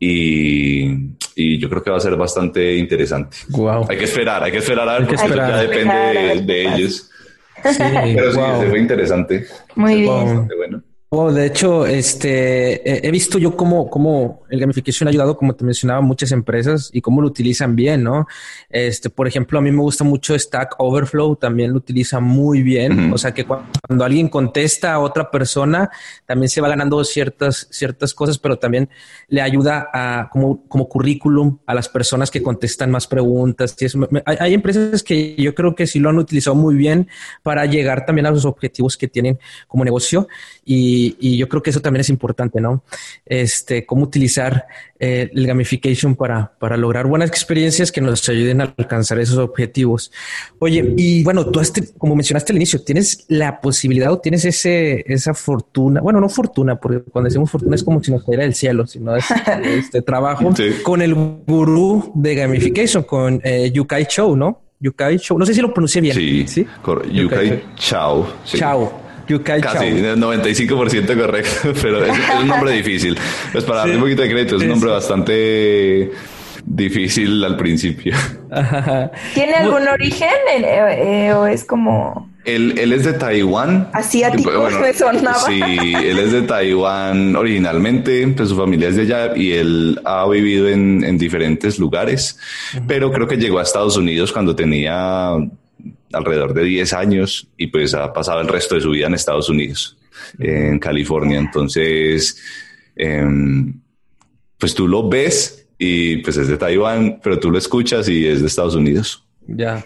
y, 0.00 0.86
yo 1.36 1.68
creo 1.68 1.82
que 1.82 1.90
va 1.90 1.98
a 1.98 2.00
ser 2.00 2.16
bastante 2.16 2.76
interesante. 2.76 3.36
Wow. 3.50 3.86
Hay 3.88 3.98
que 3.98 4.04
esperar, 4.04 4.42
hay 4.42 4.52
que 4.52 4.58
esperar 4.58 4.88
a 4.88 4.98
ver, 4.98 5.06
porque 5.06 5.36
ya 5.36 5.58
depende 5.58 6.42
de, 6.42 6.74
ellos. 6.74 7.10
Sí, 7.62 7.82
Pero 8.14 8.32
sí, 8.32 8.40
se 8.60 8.66
fue 8.68 8.78
interesante. 8.78 9.46
Muy 9.74 10.02
bien. 10.02 10.48
Bueno. 10.56 10.82
Oh, 11.08 11.30
de 11.30 11.46
hecho, 11.46 11.86
este 11.86 13.06
he 13.06 13.10
visto 13.12 13.38
yo 13.38 13.56
cómo, 13.56 13.88
cómo 13.88 14.42
el 14.50 14.58
gamification 14.58 15.06
ha 15.06 15.10
ayudado, 15.10 15.36
como 15.36 15.54
te 15.54 15.64
mencionaba, 15.64 16.00
muchas 16.00 16.32
empresas 16.32 16.90
y 16.92 17.00
cómo 17.00 17.20
lo 17.20 17.28
utilizan 17.28 17.76
bien, 17.76 18.02
¿no? 18.02 18.26
Este, 18.68 19.08
por 19.08 19.28
ejemplo, 19.28 19.60
a 19.60 19.62
mí 19.62 19.70
me 19.70 19.82
gusta 19.82 20.02
mucho 20.02 20.36
Stack 20.36 20.74
Overflow, 20.78 21.36
también 21.36 21.70
lo 21.70 21.76
utiliza 21.76 22.18
muy 22.18 22.62
bien. 22.62 23.12
O 23.12 23.18
sea 23.18 23.32
que 23.32 23.44
cuando, 23.44 24.04
alguien 24.04 24.28
contesta 24.28 24.94
a 24.94 24.98
otra 24.98 25.30
persona, 25.30 25.90
también 26.26 26.48
se 26.48 26.60
va 26.60 26.68
ganando 26.68 27.04
ciertas, 27.04 27.68
ciertas 27.70 28.12
cosas, 28.12 28.36
pero 28.38 28.58
también 28.58 28.88
le 29.28 29.42
ayuda 29.42 29.88
a 29.92 30.28
como, 30.32 30.66
como 30.66 30.88
currículum 30.88 31.58
a 31.66 31.74
las 31.74 31.88
personas 31.88 32.32
que 32.32 32.42
contestan 32.42 32.90
más 32.90 33.06
preguntas. 33.06 33.76
Y 33.80 33.86
hay, 34.24 34.36
hay 34.40 34.54
empresas 34.54 35.04
que 35.04 35.36
yo 35.36 35.54
creo 35.54 35.76
que 35.76 35.86
sí 35.86 36.00
lo 36.00 36.10
han 36.10 36.18
utilizado 36.18 36.56
muy 36.56 36.74
bien 36.74 37.06
para 37.44 37.64
llegar 37.64 38.04
también 38.04 38.26
a 38.26 38.32
los 38.32 38.44
objetivos 38.44 38.96
que 38.96 39.06
tienen 39.06 39.38
como 39.68 39.84
negocio. 39.84 40.26
Y, 40.68 41.36
yo 41.36 41.48
creo 41.48 41.62
que 41.62 41.70
eso 41.70 41.80
también 41.80 42.00
es 42.00 42.08
importante, 42.08 42.60
¿no? 42.60 42.82
Este, 43.24 43.86
cómo 43.86 44.02
utilizar 44.02 44.66
eh, 44.98 45.30
el 45.32 45.46
gamification 45.46 46.16
para, 46.16 46.52
para 46.58 46.76
lograr 46.76 47.06
buenas 47.06 47.28
experiencias 47.28 47.92
que 47.92 48.00
nos 48.00 48.28
ayuden 48.28 48.60
a 48.60 48.74
alcanzar 48.76 49.20
esos 49.20 49.38
objetivos. 49.38 50.10
Oye, 50.58 50.94
y 50.96 51.22
bueno, 51.22 51.46
tú, 51.46 51.60
este, 51.60 51.86
como 51.96 52.16
mencionaste 52.16 52.52
al 52.52 52.56
inicio, 52.56 52.82
tienes 52.82 53.26
la 53.28 53.60
posibilidad 53.60 54.10
o 54.10 54.18
tienes 54.18 54.44
ese, 54.44 55.04
esa 55.06 55.34
fortuna, 55.34 56.00
bueno, 56.00 56.20
no 56.20 56.28
fortuna, 56.28 56.80
porque 56.80 57.00
cuando 57.12 57.28
decimos 57.28 57.48
fortuna 57.48 57.76
es 57.76 57.84
como 57.84 58.02
si 58.02 58.10
nos 58.10 58.24
cayera 58.24 58.42
del 58.42 58.54
cielo, 58.54 58.88
sino 58.88 59.14
es 59.14 59.24
este 59.64 60.02
trabajo 60.02 60.52
con 60.82 61.00
el 61.00 61.14
gurú 61.14 62.10
de 62.16 62.34
gamification, 62.34 63.04
con 63.04 63.40
eh, 63.44 63.70
Yukai 63.72 64.06
Chou, 64.06 64.34
¿no? 64.34 64.62
Yukai 64.80 65.20
Chou, 65.20 65.38
no 65.38 65.46
sé 65.46 65.54
si 65.54 65.60
lo 65.60 65.72
pronuncié 65.72 66.00
bien. 66.00 66.16
Sí, 66.16 66.44
¿sí? 66.48 66.66
Yukai, 67.12 67.62
Chao. 67.76 68.26
Chao. 68.44 69.05
Casi, 69.26 69.86
95% 69.86 71.20
correcto, 71.20 71.72
pero 71.82 72.04
es, 72.04 72.18
un 72.40 72.46
nombre 72.46 72.72
difícil. 72.72 73.18
Pues 73.52 73.64
para 73.64 73.80
darle 73.80 73.96
un 73.96 74.02
poquito 74.02 74.22
de 74.22 74.30
crédito, 74.30 74.56
es 74.56 74.62
un 74.62 74.68
nombre 74.68 74.90
bastante 74.90 76.10
difícil 76.64 77.42
al 77.44 77.56
principio. 77.56 78.14
¿Tiene 79.34 79.54
algún 79.54 79.88
origen 79.88 80.28
eh, 80.48 81.32
o 81.32 81.46
es 81.46 81.64
como...? 81.64 82.30
Él, 82.44 82.78
él, 82.78 82.92
es 82.92 83.04
de 83.04 83.14
Taiwán. 83.14 83.88
Asiático, 83.92 84.52
bueno, 84.60 84.78
me 84.82 84.94
sonaba. 84.94 85.40
Sí, 85.40 85.60
él 85.60 86.16
es 86.20 86.30
de 86.30 86.42
Taiwán 86.42 87.34
originalmente, 87.34 88.24
pues 88.28 88.50
su 88.50 88.56
familia 88.56 88.88
es 88.88 88.94
de 88.94 89.02
allá 89.02 89.36
y 89.36 89.50
él 89.50 90.00
ha 90.04 90.28
vivido 90.28 90.68
en, 90.68 91.02
en 91.02 91.18
diferentes 91.18 91.80
lugares, 91.80 92.38
pero 92.86 93.10
creo 93.10 93.26
que 93.26 93.36
llegó 93.36 93.58
a 93.58 93.62
Estados 93.62 93.96
Unidos 93.96 94.32
cuando 94.32 94.54
tenía 94.54 95.32
alrededor 96.16 96.54
de 96.54 96.64
10 96.64 96.92
años 96.92 97.48
y 97.56 97.68
pues 97.68 97.94
ha 97.94 98.12
pasado 98.12 98.40
el 98.40 98.48
resto 98.48 98.74
de 98.74 98.80
su 98.80 98.90
vida 98.90 99.06
en 99.06 99.14
Estados 99.14 99.48
Unidos, 99.48 99.96
en 100.38 100.78
California. 100.78 101.38
Entonces, 101.38 102.40
em, 102.94 103.74
pues 104.58 104.74
tú 104.74 104.88
lo 104.88 105.08
ves 105.08 105.66
y 105.78 106.18
pues 106.18 106.36
es 106.36 106.48
de 106.48 106.56
Taiwán, 106.56 107.20
pero 107.22 107.38
tú 107.38 107.50
lo 107.50 107.58
escuchas 107.58 108.08
y 108.08 108.26
es 108.26 108.40
de 108.40 108.46
Estados 108.46 108.74
Unidos. 108.74 109.22
Ya. 109.48 109.84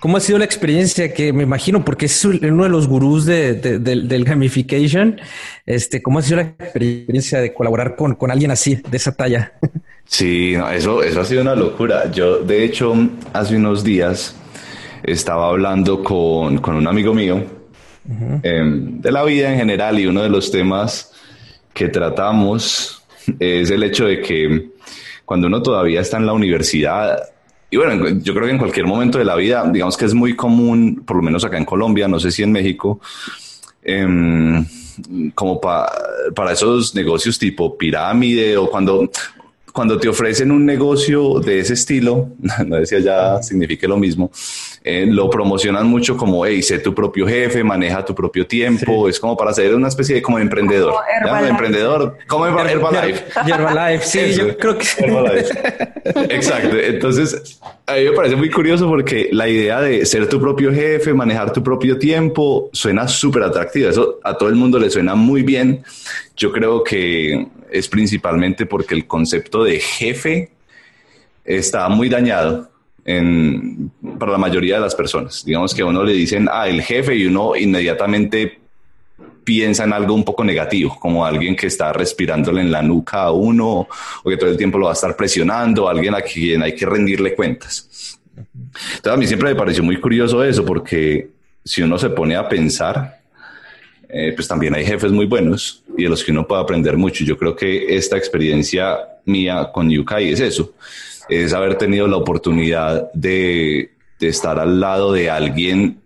¿Cómo 0.00 0.16
ha 0.16 0.20
sido 0.20 0.38
la 0.38 0.46
experiencia 0.46 1.12
que 1.12 1.32
me 1.32 1.42
imagino? 1.42 1.84
Porque 1.84 2.06
es 2.06 2.24
uno 2.24 2.62
de 2.62 2.70
los 2.70 2.88
gurús 2.88 3.26
de, 3.26 3.54
del 3.54 4.24
gamification. 4.24 5.20
Este, 5.66 6.00
¿cómo 6.00 6.20
ha 6.20 6.22
sido 6.22 6.36
la 6.36 6.54
experiencia 6.58 7.40
de 7.40 7.52
colaborar 7.52 7.96
con, 7.96 8.14
con 8.14 8.30
alguien 8.30 8.50
así, 8.50 8.76
de 8.76 8.96
esa 8.96 9.12
talla? 9.12 9.52
Sí, 10.08 10.54
eso, 10.72 11.02
eso 11.02 11.20
ha 11.20 11.24
sido 11.24 11.42
una 11.42 11.56
locura. 11.56 12.10
Yo, 12.12 12.38
de 12.38 12.64
hecho, 12.64 12.94
hace 13.32 13.56
unos 13.56 13.82
días 13.82 14.36
estaba 15.02 15.48
hablando 15.48 16.02
con, 16.02 16.58
con 16.58 16.76
un 16.76 16.86
amigo 16.86 17.14
mío 17.14 17.44
em, 18.42 19.00
de 19.00 19.12
la 19.12 19.24
vida 19.24 19.52
en 19.52 19.58
general 19.58 19.98
y 19.98 20.06
uno 20.06 20.22
de 20.22 20.28
los 20.28 20.50
temas 20.50 21.12
que 21.72 21.88
tratamos 21.88 23.02
es 23.38 23.70
el 23.70 23.82
hecho 23.82 24.06
de 24.06 24.20
que 24.20 24.70
cuando 25.24 25.48
uno 25.48 25.62
todavía 25.62 26.00
está 26.00 26.16
en 26.18 26.26
la 26.26 26.32
universidad, 26.32 27.18
y 27.68 27.76
bueno, 27.76 28.08
yo 28.22 28.32
creo 28.32 28.46
que 28.46 28.52
en 28.52 28.58
cualquier 28.58 28.86
momento 28.86 29.18
de 29.18 29.24
la 29.24 29.34
vida, 29.34 29.68
digamos 29.72 29.96
que 29.96 30.04
es 30.04 30.14
muy 30.14 30.36
común, 30.36 31.02
por 31.04 31.16
lo 31.16 31.22
menos 31.22 31.44
acá 31.44 31.58
en 31.58 31.64
Colombia, 31.64 32.06
no 32.06 32.20
sé 32.20 32.30
si 32.30 32.44
en 32.44 32.52
México, 32.52 33.00
em, 33.82 34.64
como 35.34 35.60
para 35.60 36.52
esos 36.52 36.94
negocios 36.94 37.38
tipo 37.38 37.76
pirámide 37.76 38.56
o 38.56 38.70
cuando 38.70 39.10
cuando 39.76 39.98
te 39.98 40.08
ofrecen 40.08 40.50
un 40.52 40.64
negocio 40.64 41.38
de 41.38 41.58
ese 41.58 41.74
estilo, 41.74 42.30
no 42.66 42.76
decía 42.76 42.98
ya 42.98 43.42
signifique 43.42 43.86
lo 43.86 43.98
mismo, 43.98 44.30
eh, 44.88 45.04
lo 45.04 45.28
promocionan 45.28 45.88
mucho 45.88 46.16
como, 46.16 46.46
hey, 46.46 46.62
sé 46.62 46.78
tu 46.78 46.94
propio 46.94 47.26
jefe, 47.26 47.64
maneja 47.64 48.04
tu 48.04 48.14
propio 48.14 48.46
tiempo, 48.46 49.08
es 49.08 49.18
como 49.18 49.36
para 49.36 49.52
ser 49.52 49.74
una 49.74 49.88
especie 49.88 50.14
de 50.14 50.22
como 50.22 50.38
emprendedor. 50.38 50.94
Como 51.24 51.44
emprendedor, 51.44 52.18
como 52.28 52.46
Herbalife. 52.46 53.24
Herbalife, 53.48 54.06
sí, 54.06 54.34
yo 54.38 54.56
creo 54.56 54.78
que 54.78 54.86
Exacto, 56.30 56.78
entonces 56.78 57.58
a 57.84 57.94
mí 57.94 58.04
me 58.04 58.12
parece 58.12 58.36
muy 58.36 58.48
curioso 58.48 58.86
porque 58.86 59.28
la 59.32 59.48
idea 59.48 59.80
de 59.80 60.06
ser 60.06 60.28
tu 60.28 60.40
propio 60.40 60.72
jefe, 60.72 61.12
manejar 61.12 61.52
tu 61.52 61.64
propio 61.64 61.98
tiempo, 61.98 62.70
suena 62.72 63.08
súper 63.08 63.42
atractiva, 63.42 63.90
eso 63.90 64.20
a 64.22 64.34
todo 64.38 64.50
el 64.50 64.54
mundo 64.54 64.78
le 64.78 64.88
suena 64.88 65.16
muy 65.16 65.42
bien. 65.42 65.82
Yo 66.36 66.52
creo 66.52 66.84
que 66.84 67.44
es 67.72 67.88
principalmente 67.88 68.66
porque 68.66 68.94
el 68.94 69.08
concepto 69.08 69.64
de 69.64 69.80
jefe 69.80 70.50
está 71.44 71.88
muy 71.88 72.08
dañado 72.08 72.70
en, 73.06 73.90
para 74.18 74.32
la 74.32 74.38
mayoría 74.38 74.74
de 74.74 74.80
las 74.80 74.94
personas. 74.94 75.44
Digamos 75.44 75.72
que 75.72 75.82
a 75.82 75.86
uno 75.86 76.02
le 76.02 76.12
dicen, 76.12 76.48
ah, 76.52 76.68
el 76.68 76.82
jefe, 76.82 77.14
y 77.16 77.26
uno 77.26 77.54
inmediatamente 77.56 78.58
piensa 79.44 79.84
en 79.84 79.92
algo 79.92 80.12
un 80.12 80.24
poco 80.24 80.42
negativo, 80.42 80.98
como 80.98 81.24
alguien 81.24 81.54
que 81.54 81.68
está 81.68 81.92
respirándole 81.92 82.60
en 82.60 82.72
la 82.72 82.82
nuca 82.82 83.22
a 83.22 83.30
uno, 83.30 83.88
o 84.24 84.28
que 84.28 84.36
todo 84.36 84.50
el 84.50 84.56
tiempo 84.56 84.76
lo 84.76 84.86
va 84.86 84.90
a 84.90 84.94
estar 84.94 85.16
presionando, 85.16 85.88
alguien 85.88 86.16
a 86.16 86.20
quien 86.20 86.62
hay 86.62 86.74
que 86.74 86.84
rendirle 86.84 87.34
cuentas. 87.34 88.18
Entonces 88.36 89.12
a 89.12 89.16
mí 89.16 89.26
siempre 89.26 89.50
me 89.50 89.54
pareció 89.54 89.84
muy 89.84 90.00
curioso 90.00 90.42
eso, 90.42 90.64
porque 90.64 91.28
si 91.64 91.82
uno 91.82 91.96
se 91.96 92.10
pone 92.10 92.34
a 92.34 92.48
pensar, 92.48 93.20
eh, 94.08 94.32
pues 94.34 94.48
también 94.48 94.74
hay 94.74 94.84
jefes 94.84 95.12
muy 95.12 95.26
buenos 95.26 95.84
y 95.96 96.04
de 96.04 96.08
los 96.08 96.24
que 96.24 96.32
uno 96.32 96.46
puede 96.46 96.62
aprender 96.62 96.96
mucho. 96.96 97.24
Yo 97.24 97.38
creo 97.38 97.54
que 97.54 97.96
esta 97.96 98.16
experiencia 98.16 98.98
mía 99.24 99.70
con 99.72 99.88
Yukai 99.90 100.30
es 100.30 100.40
eso, 100.40 100.74
es 101.28 101.52
haber 101.52 101.76
tenido 101.76 102.06
la 102.06 102.16
oportunidad 102.16 103.10
de, 103.12 103.90
estar 104.20 104.58
al 104.58 104.80
lado 104.80 105.12
de 105.12 105.28
alguien 105.28 106.00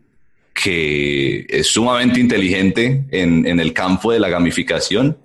que 0.53 1.47
es 1.49 1.69
sumamente 1.69 2.19
inteligente 2.19 3.05
en, 3.11 3.47
el 3.61 3.73
campo 3.73 4.13
de 4.13 4.19
la 4.19 4.29
gamificación, 4.29 5.17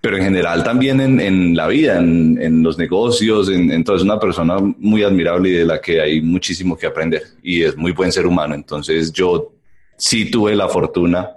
pero 0.00 0.16
en 0.16 0.24
general 0.24 0.64
también 0.64 1.00
en, 1.00 1.56
la 1.56 1.68
vida, 1.68 1.98
en, 1.98 2.62
los 2.62 2.76
negocios, 2.76 3.48
entonces 3.50 4.04
una 4.04 4.18
persona 4.18 4.58
muy 4.58 5.02
admirable 5.04 5.50
y 5.50 5.52
de 5.52 5.64
la 5.64 5.80
que 5.80 6.00
hay 6.00 6.20
muchísimo 6.20 6.76
que 6.76 6.86
aprender 6.86 7.22
y 7.42 7.62
es 7.62 7.76
muy 7.76 7.92
buen 7.92 8.10
ser 8.10 8.26
humano. 8.26 8.54
Entonces 8.54 9.12
yo 9.12 9.52
sí 9.96 10.30
tuve 10.30 10.56
la 10.56 10.68
fortuna 10.68 11.30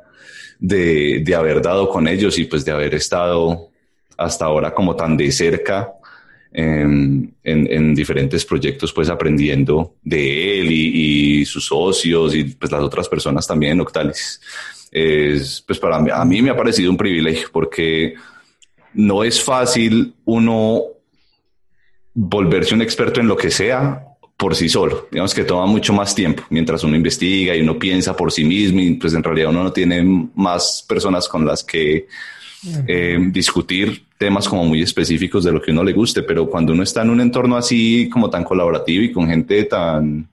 de, 0.59 1.21
de 1.23 1.35
haber 1.35 1.61
dado 1.61 1.89
con 1.89 2.07
ellos 2.07 2.37
y 2.39 2.45
pues 2.45 2.65
de 2.65 2.71
haber 2.71 2.95
estado 2.95 3.69
hasta 4.17 4.45
ahora 4.45 4.73
como 4.73 4.95
tan 4.95 5.15
de 5.15 5.31
cerca 5.31 5.93
en, 6.53 7.35
en, 7.43 7.95
diferentes 7.95 8.45
proyectos, 8.45 8.93
pues 8.93 9.09
aprendiendo 9.09 9.95
de 10.03 10.61
él 10.61 10.71
y, 10.71 11.45
sus 11.45 11.65
socios 11.65 12.35
y 12.35 12.43
pues 12.45 12.71
las 12.71 12.81
otras 12.81 13.09
personas 13.09 13.45
también 13.45 13.73
en 13.73 13.81
Octalis. 13.81 14.39
Es, 14.91 15.63
pues 15.65 15.79
para 15.79 15.99
mí, 15.99 16.09
a 16.13 16.23
mí 16.23 16.41
me 16.41 16.51
ha 16.51 16.55
parecido 16.55 16.91
un 16.91 16.97
privilegio 16.97 17.49
porque 17.51 18.13
no 18.93 19.23
es 19.23 19.43
fácil 19.43 20.13
uno 20.25 20.83
volverse 22.13 22.75
un 22.75 22.83
experto 22.83 23.19
en 23.19 23.27
lo 23.27 23.35
que 23.35 23.49
sea 23.49 24.05
por 24.37 24.55
sí 24.55 24.69
solo. 24.69 25.07
Digamos 25.11 25.33
que 25.33 25.43
toma 25.43 25.65
mucho 25.65 25.91
más 25.91 26.13
tiempo 26.13 26.43
mientras 26.49 26.83
uno 26.83 26.95
investiga 26.95 27.55
y 27.55 27.61
uno 27.61 27.79
piensa 27.79 28.15
por 28.15 28.31
sí 28.31 28.43
mismo 28.43 28.79
y 28.79 28.93
pues 28.93 29.13
en 29.13 29.23
realidad 29.23 29.49
uno 29.49 29.63
no 29.63 29.73
tiene 29.73 30.03
más 30.35 30.85
personas 30.87 31.27
con 31.27 31.45
las 31.45 31.63
que 31.63 32.07
eh, 32.87 33.17
discutir 33.31 34.03
temas 34.17 34.47
como 34.47 34.65
muy 34.65 34.81
específicos 34.81 35.43
de 35.43 35.51
lo 35.51 35.61
que 35.61 35.71
uno 35.71 35.83
le 35.83 35.93
guste, 35.93 36.23
pero 36.23 36.49
cuando 36.49 36.73
uno 36.73 36.83
está 36.83 37.01
en 37.01 37.09
un 37.09 37.21
entorno 37.21 37.57
así 37.57 38.09
como 38.09 38.29
tan 38.29 38.43
colaborativo 38.43 39.03
y 39.03 39.11
con 39.11 39.27
gente 39.27 39.63
tan, 39.65 40.27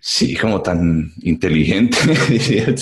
sí, 0.00 0.34
como 0.36 0.62
tan 0.62 1.12
inteligente, 1.22 1.96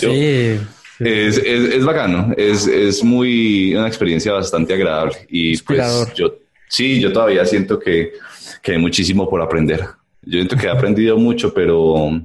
Es, 0.98 1.36
es, 1.36 1.84
bacano, 1.84 2.32
es, 2.38 2.66
es, 2.66 3.04
muy 3.04 3.74
una 3.74 3.86
experiencia 3.86 4.32
bastante 4.32 4.72
agradable 4.72 5.26
y 5.28 5.58
pues 5.58 6.14
yo, 6.14 6.36
sí, 6.70 6.98
yo 7.00 7.12
todavía 7.12 7.44
siento 7.44 7.78
que, 7.78 8.12
que 8.62 8.72
hay 8.72 8.78
muchísimo 8.78 9.28
por 9.28 9.42
aprender. 9.42 9.80
Yo 10.22 10.38
siento 10.38 10.56
que 10.56 10.66
he 10.66 10.70
aprendido 10.70 11.18
mucho, 11.18 11.52
pero 11.52 12.18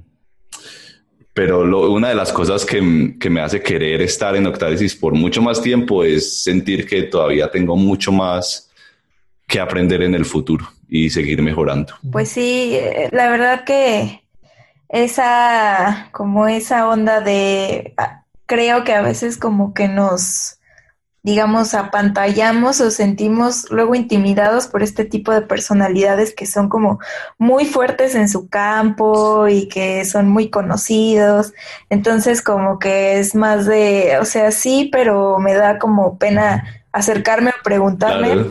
pero 1.33 1.61
una 1.91 2.09
de 2.09 2.15
las 2.15 2.31
cosas 2.33 2.65
que, 2.65 3.15
que, 3.19 3.29
me 3.29 3.41
hace 3.41 3.61
querer 3.61 4.01
estar 4.01 4.35
en 4.35 4.47
Octálisis 4.47 4.95
por 4.95 5.13
mucho 5.13 5.41
más 5.41 5.61
tiempo 5.61 6.03
es 6.03 6.43
sentir 6.43 6.85
que 6.85 7.03
todavía 7.03 7.49
tengo 7.49 7.75
mucho 7.75 8.11
más 8.11 8.69
que 9.47 9.59
aprender 9.59 10.01
en 10.01 10.15
el 10.15 10.25
futuro 10.25 10.67
y 10.89 11.09
seguir 11.09 11.41
mejorando. 11.41 11.93
Pues 12.11 12.29
sí, 12.29 12.73
eh, 12.73 13.09
la 13.11 13.29
verdad 13.29 13.63
que 13.63 14.21
esa, 14.89 16.09
como 16.11 16.47
esa 16.47 16.87
onda 16.87 17.21
de, 17.21 17.93
ah, 17.97 18.23
creo 18.45 18.83
que 18.83 18.93
a 18.93 19.01
veces 19.01 19.37
como 19.37 19.73
que 19.73 19.87
nos 19.87 20.57
digamos, 21.23 21.73
apantallamos 21.75 22.81
o 22.81 22.89
sentimos 22.89 23.67
luego 23.69 23.93
intimidados 23.93 24.67
por 24.67 24.81
este 24.81 25.05
tipo 25.05 25.31
de 25.31 25.41
personalidades 25.41 26.33
que 26.33 26.47
son 26.47 26.67
como 26.67 26.99
muy 27.37 27.65
fuertes 27.65 28.15
en 28.15 28.27
su 28.27 28.49
campo 28.49 29.47
y 29.47 29.67
que 29.67 30.03
son 30.05 30.29
muy 30.29 30.49
conocidos. 30.49 31.53
Entonces, 31.89 32.41
como 32.41 32.79
que 32.79 33.19
es 33.19 33.35
más 33.35 33.65
de, 33.65 34.17
o 34.19 34.25
sea, 34.25 34.51
sí, 34.51 34.89
pero 34.91 35.37
me 35.39 35.53
da 35.53 35.77
como 35.77 36.17
pena 36.17 36.63
acercarme 36.91 37.51
o 37.51 37.63
preguntarme. 37.63 38.47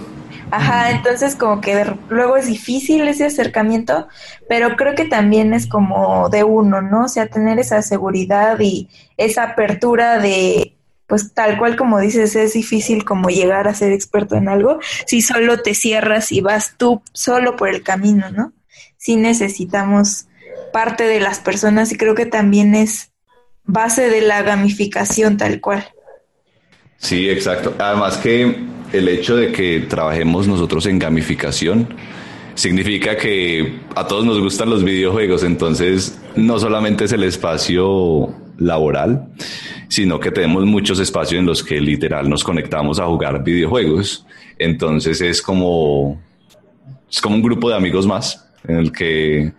Ajá, 0.52 0.90
entonces 0.90 1.36
como 1.36 1.60
que 1.60 1.84
luego 2.08 2.36
es 2.36 2.46
difícil 2.46 3.06
ese 3.06 3.26
acercamiento, 3.26 4.08
pero 4.48 4.76
creo 4.76 4.96
que 4.96 5.04
también 5.04 5.54
es 5.54 5.68
como 5.68 6.28
de 6.28 6.42
uno, 6.42 6.82
¿no? 6.82 7.04
O 7.04 7.08
sea, 7.08 7.28
tener 7.28 7.60
esa 7.60 7.82
seguridad 7.82 8.58
y 8.58 8.88
esa 9.16 9.44
apertura 9.44 10.18
de 10.18 10.76
pues 11.10 11.34
tal 11.34 11.58
cual 11.58 11.76
como 11.76 11.98
dices, 11.98 12.36
es 12.36 12.52
difícil 12.54 13.04
como 13.04 13.28
llegar 13.28 13.66
a 13.66 13.74
ser 13.74 13.90
experto 13.90 14.36
en 14.36 14.48
algo 14.48 14.78
si 15.06 15.20
solo 15.20 15.60
te 15.60 15.74
cierras 15.74 16.30
y 16.30 16.40
vas 16.40 16.76
tú 16.78 17.02
solo 17.12 17.56
por 17.56 17.68
el 17.68 17.82
camino, 17.82 18.30
¿no? 18.30 18.52
Sí 18.96 19.16
necesitamos 19.16 20.26
parte 20.72 21.04
de 21.04 21.18
las 21.18 21.40
personas 21.40 21.90
y 21.90 21.96
creo 21.96 22.14
que 22.14 22.26
también 22.26 22.76
es 22.76 23.10
base 23.64 24.08
de 24.08 24.20
la 24.20 24.42
gamificación 24.42 25.36
tal 25.36 25.60
cual. 25.60 25.84
Sí, 26.98 27.28
exacto. 27.28 27.74
Además 27.80 28.16
que 28.18 28.56
el 28.92 29.08
hecho 29.08 29.36
de 29.36 29.50
que 29.50 29.80
trabajemos 29.88 30.46
nosotros 30.46 30.86
en 30.86 31.00
gamificación 31.00 31.88
significa 32.54 33.16
que 33.16 33.80
a 33.96 34.06
todos 34.06 34.24
nos 34.24 34.38
gustan 34.38 34.70
los 34.70 34.84
videojuegos, 34.84 35.42
entonces 35.42 36.20
no 36.36 36.60
solamente 36.60 37.06
es 37.06 37.12
el 37.12 37.24
espacio 37.24 38.32
laboral, 38.60 39.26
sino 39.88 40.20
que 40.20 40.30
tenemos 40.30 40.64
muchos 40.64 41.00
espacios 41.00 41.40
en 41.40 41.46
los 41.46 41.64
que 41.64 41.80
literal 41.80 42.28
nos 42.28 42.44
conectamos 42.44 43.00
a 43.00 43.06
jugar 43.06 43.42
videojuegos. 43.42 44.24
Entonces 44.58 45.20
es 45.20 45.42
como, 45.42 46.20
es 47.10 47.20
como 47.20 47.34
un 47.34 47.42
grupo 47.42 47.68
de 47.68 47.76
amigos 47.76 48.06
más 48.06 48.46
en 48.68 48.76
el 48.76 48.92
que 48.92 49.52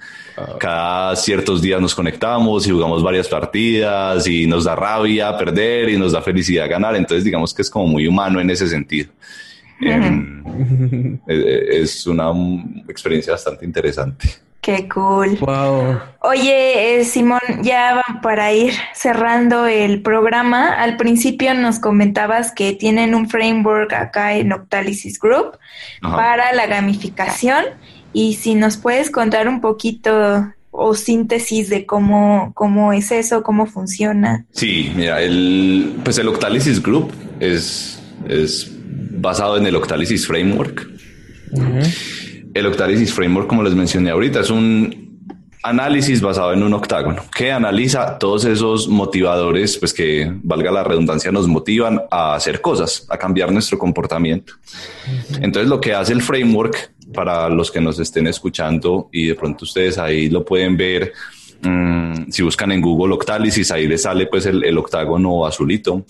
cada 0.59 1.15
ciertos 1.15 1.61
días 1.61 1.81
nos 1.81 1.93
conectamos 1.93 2.65
y 2.67 2.71
jugamos 2.71 3.03
varias 3.03 3.27
partidas 3.27 4.25
y 4.27 4.47
nos 4.47 4.63
da 4.63 4.75
rabia 4.75 5.37
perder 5.37 5.89
y 5.89 5.97
nos 5.97 6.13
da 6.13 6.21
felicidad 6.21 6.69
ganar. 6.69 6.95
Entonces 6.95 7.23
digamos 7.23 7.53
que 7.53 7.63
es 7.63 7.69
como 7.69 7.87
muy 7.87 8.07
humano 8.07 8.39
en 8.39 8.49
ese 8.49 8.67
sentido. 8.67 9.09
Em, 9.81 11.19
es 11.27 12.05
una 12.05 12.31
experiencia 12.87 13.33
bastante 13.33 13.65
interesante. 13.65 14.29
Qué 14.61 14.87
cool. 14.87 15.39
Wow. 15.39 15.99
Oye, 16.19 16.99
eh, 16.99 17.03
Simón, 17.03 17.39
ya 17.63 18.03
para 18.21 18.53
ir 18.53 18.73
cerrando 18.93 19.65
el 19.65 20.03
programa, 20.03 20.75
al 20.75 20.97
principio 20.97 21.55
nos 21.55 21.79
comentabas 21.79 22.51
que 22.51 22.73
tienen 22.73 23.15
un 23.15 23.27
framework 23.27 23.91
acá 23.93 24.35
en 24.35 24.53
Octalysis 24.53 25.19
Group 25.19 25.57
para 26.01 26.53
la 26.53 26.67
gamificación 26.67 27.65
y 28.13 28.35
si 28.35 28.53
nos 28.53 28.77
puedes 28.77 29.09
contar 29.09 29.47
un 29.47 29.61
poquito 29.61 30.53
o 30.69 30.93
síntesis 30.93 31.69
de 31.69 31.87
cómo, 31.87 32.51
cómo 32.53 32.93
es 32.93 33.11
eso, 33.11 33.41
cómo 33.41 33.65
funciona. 33.65 34.45
Sí, 34.51 34.91
mira, 34.95 35.21
el, 35.21 35.97
pues 36.03 36.19
el 36.19 36.27
Octalysis 36.27 36.81
Group 36.83 37.11
es, 37.39 37.99
es 38.27 38.71
basado 39.11 39.57
en 39.57 39.65
el 39.65 39.75
Octalysis 39.75 40.27
Framework. 40.27 40.87
El 42.53 42.65
Octalysis 42.65 43.13
Framework, 43.13 43.47
como 43.47 43.63
les 43.63 43.73
mencioné 43.73 44.11
ahorita, 44.11 44.41
es 44.41 44.49
un 44.49 45.11
análisis 45.63 46.21
basado 46.21 46.53
en 46.53 46.63
un 46.63 46.73
octágono 46.73 47.23
que 47.35 47.51
analiza 47.51 48.17
todos 48.17 48.45
esos 48.45 48.87
motivadores, 48.87 49.77
pues 49.77 49.93
que 49.93 50.31
valga 50.43 50.71
la 50.71 50.83
redundancia, 50.83 51.31
nos 51.31 51.47
motivan 51.47 52.01
a 52.09 52.33
hacer 52.35 52.61
cosas, 52.61 53.05
a 53.09 53.17
cambiar 53.17 53.51
nuestro 53.51 53.77
comportamiento. 53.77 54.53
Entonces, 55.39 55.69
lo 55.69 55.79
que 55.79 55.93
hace 55.93 56.13
el 56.13 56.21
framework 56.21 56.93
para 57.13 57.49
los 57.49 57.71
que 57.71 57.81
nos 57.81 57.99
estén 57.99 58.27
escuchando 58.27 59.09
y 59.11 59.27
de 59.27 59.35
pronto 59.35 59.65
ustedes 59.65 59.97
ahí 59.97 60.29
lo 60.29 60.43
pueden 60.43 60.77
ver. 60.77 61.13
Mm, 61.61 62.31
si 62.31 62.41
buscan 62.41 62.71
en 62.71 62.81
Google 62.81 63.13
Octalysis, 63.13 63.71
ahí 63.71 63.87
les 63.87 64.01
sale 64.01 64.25
pues 64.25 64.47
el, 64.47 64.77
octágono 64.77 65.45
azulito. 65.45 66.05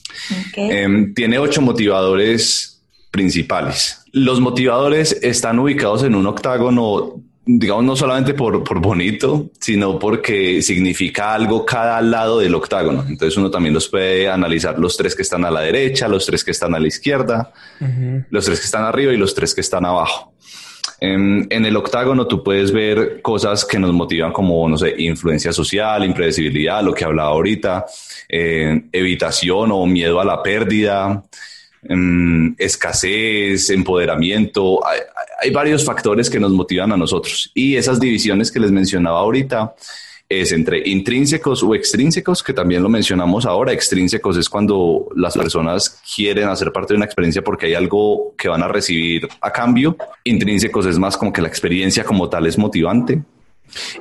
Em, 0.56 1.14
tiene 1.14 1.40
ocho 1.40 1.62
motivadores 1.62 2.81
principales. 3.12 4.04
Los 4.14 4.40
motivadores 4.40 5.20
están 5.22 5.60
ubicados 5.60 6.04
en 6.04 6.16
un 6.16 6.26
octágono, 6.26 7.22
digamos, 7.46 7.84
no 7.84 7.96
solamente 7.96 8.34
por, 8.34 8.64
por 8.64 8.80
bonito, 8.80 9.52
sino 9.60 10.00
porque 10.00 10.62
significa 10.62 11.34
algo 11.34 11.66
cada 11.66 12.02
lado 12.02 12.40
del 12.40 12.56
octágono. 12.56 13.06
Entonces 13.08 13.38
uno 13.38 13.52
también 13.52 13.74
los 13.74 13.90
puede 13.90 14.30
analizar 14.30 14.80
los 14.80 14.96
tres 14.96 15.16
que 15.16 15.22
están 15.22 15.46
a 15.46 15.52
la 15.52 15.62
derecha, 15.62 16.08
los 16.08 16.26
tres 16.26 16.44
que 16.44 16.52
están 16.52 16.74
a 16.74 16.80
la 16.80 16.88
izquierda, 16.88 17.52
los 18.30 18.46
tres 18.46 18.60
que 18.60 18.66
están 18.66 18.86
arriba 18.86 19.14
y 19.14 19.18
los 19.18 19.36
tres 19.36 19.54
que 19.54 19.62
están 19.62 19.86
abajo. 19.86 20.34
En, 21.04 21.48
el 21.50 21.76
octágono 21.76 22.28
tú 22.28 22.44
puedes 22.44 22.72
ver 22.72 23.24
cosas 23.24 23.66
que 23.66 23.80
nos 23.80 23.92
motivan 23.92 24.32
como, 24.32 24.70
no 24.70 24.78
sé, 24.78 24.94
influencia 25.00 25.52
social, 25.52 26.06
impredecibilidad, 26.06 26.84
lo 26.84 26.94
que 26.94 27.04
hablaba 27.04 27.30
ahorita, 27.30 27.86
eh, 28.30 28.84
evitación 28.92 29.72
o 29.72 29.84
miedo 29.88 30.20
a 30.20 30.26
la 30.26 30.44
pérdida, 30.44 31.24
escasez, 32.58 33.70
empoderamiento. 33.70 34.82
Hay, 35.42 35.52
varios 35.52 35.84
factores 35.84 36.30
que 36.30 36.40
nos 36.40 36.52
motivan 36.52 36.92
a 36.92 36.98
nosotros. 36.98 37.52
Y 37.54 37.76
esas 37.76 38.00
divisiones 38.00 38.52
que 38.52 38.60
les 38.60 38.72
mencionaba 38.72 39.20
ahorita 39.20 39.74
es 40.30 40.52
entre 40.54 40.88
intrínsecos 40.88 41.62
o 41.64 41.76
extrínsecos, 41.76 42.42
que 42.42 42.54
también 42.54 42.84
lo 42.84 42.90
mencionamos 42.90 43.46
ahora. 43.46 43.74
Extrínsecos 43.74 44.38
es 44.38 44.48
cuando 44.48 45.10
las 45.16 45.36
personas 45.36 46.02
quieren 46.16 46.48
hacer 46.48 46.72
parte 46.72 46.94
de 46.94 46.98
una 46.98 47.06
experiencia 47.06 47.44
porque 47.44 47.66
hay 47.66 47.74
algo 47.74 48.34
que 48.38 48.48
van 48.48 48.64
a 48.64 48.68
recibir 48.68 49.28
a 49.42 49.52
cambio. 49.52 49.98
Intrínsecos 50.24 50.86
es 50.86 50.98
más 50.98 51.18
como 51.18 51.34
que 51.34 51.42
la 51.42 51.48
experiencia 51.48 52.04
como 52.04 52.30
tal 52.30 52.48
es 52.48 52.58
motivante. 52.58 53.22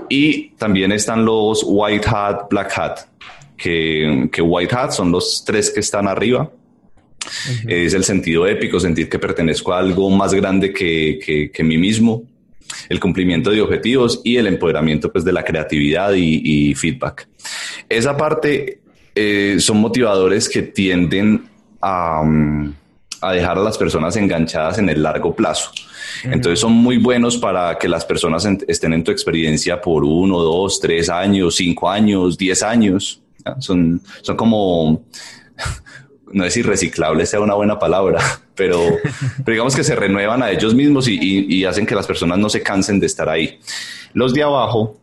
Y 0.09 0.51
también 0.51 0.93
están 0.93 1.25
los 1.25 1.65
white 1.67 2.07
hat, 2.09 2.49
black 2.51 2.79
hat, 2.79 2.99
que, 3.57 4.29
white 4.41 4.75
hat 4.75 4.91
son 4.93 5.11
los 5.11 5.45
tres 5.45 5.71
que 5.71 5.81
están 5.81 6.09
arriba 6.09 6.51
es 7.67 7.95
el 7.95 8.05
sentido 8.05 8.47
épico, 8.47 8.81
sentir 8.81 9.09
que 9.09 9.19
pertenezco 9.19 9.73
a 9.73 9.79
algo 9.79 10.11
más 10.11 10.35
grande 10.35 10.73
que, 10.73 11.51
que, 11.53 11.65
mí 11.65 11.79
mismo, 11.79 12.23
el 12.89 13.01
cumplimiento 13.01 13.51
de 13.51 13.61
objetivos 13.61 14.21
y 14.25 14.37
el 14.37 14.47
empoderamiento 14.47 15.11
pues, 15.13 15.25
de 15.25 15.33
la 15.33 15.45
creatividad 15.45 16.13
y, 16.15 16.75
feedback. 16.75 17.29
Esa 17.89 18.17
parte 18.17 18.81
eh, 19.15 19.57
son 19.59 19.79
motivadores 19.79 20.49
que 20.49 20.63
tienden 20.63 21.45
a, 21.81 22.23
mm, 22.25 22.75
a, 23.21 23.33
dejar 23.33 23.59
a 23.59 23.63
las 23.63 23.77
personas 23.77 24.17
enganchadas 24.17 24.79
en 24.79 24.89
el 24.89 25.03
largo 25.03 25.35
plazo. 25.35 25.71
Entonces 26.25 26.61
son 26.61 26.73
muy 26.73 26.99
buenos 26.99 27.37
para 27.37 27.79
que 27.79 27.89
las 27.89 28.05
personas 28.05 28.47
estén 28.67 28.93
en 28.93 29.05
tu 29.05 29.11
experiencia 29.11 29.81
por 29.81 30.05
uno, 30.05 30.41
dos, 30.41 30.81
tres 30.81 31.09
años, 31.09 31.57
cinco 31.57 31.89
años, 31.89 32.37
diez 32.37 32.63
años. 32.63 33.23
Son, 33.59 34.01
son 34.21 34.37
como 34.37 35.03
no 36.33 36.45
es 36.45 36.57
irreciclable 36.57 37.27
sea 37.27 37.41
una 37.41 37.55
buena 37.55 37.79
palabra, 37.79 38.21
pero, 38.55 38.99
digamos 39.47 39.75
que 39.75 39.85
se 39.85 39.95
renuevan 39.95 40.43
a 40.43 40.51
ellos 40.51 40.75
mismos 40.75 41.09
y, 41.09 41.65
hacen 41.65 41.87
que 41.87 41.95
las 41.95 42.07
personas 42.07 42.39
no 42.39 42.49
se 42.49 42.63
cansen 42.63 43.01
de 43.01 43.07
estar 43.07 43.29
ahí. 43.29 43.59
Los 44.13 44.35
de 44.35 44.43
abajo 44.43 44.99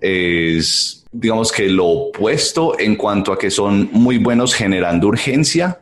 es, 0.00 1.04
digamos 1.12 1.52
que 1.52 1.68
lo 1.68 1.86
opuesto 1.86 2.78
en 2.78 2.96
cuanto 2.96 3.32
a 3.32 3.38
que 3.38 3.50
son 3.50 3.88
muy 3.92 4.18
buenos 4.18 4.54
generando 4.54 5.08
urgencia, 5.08 5.80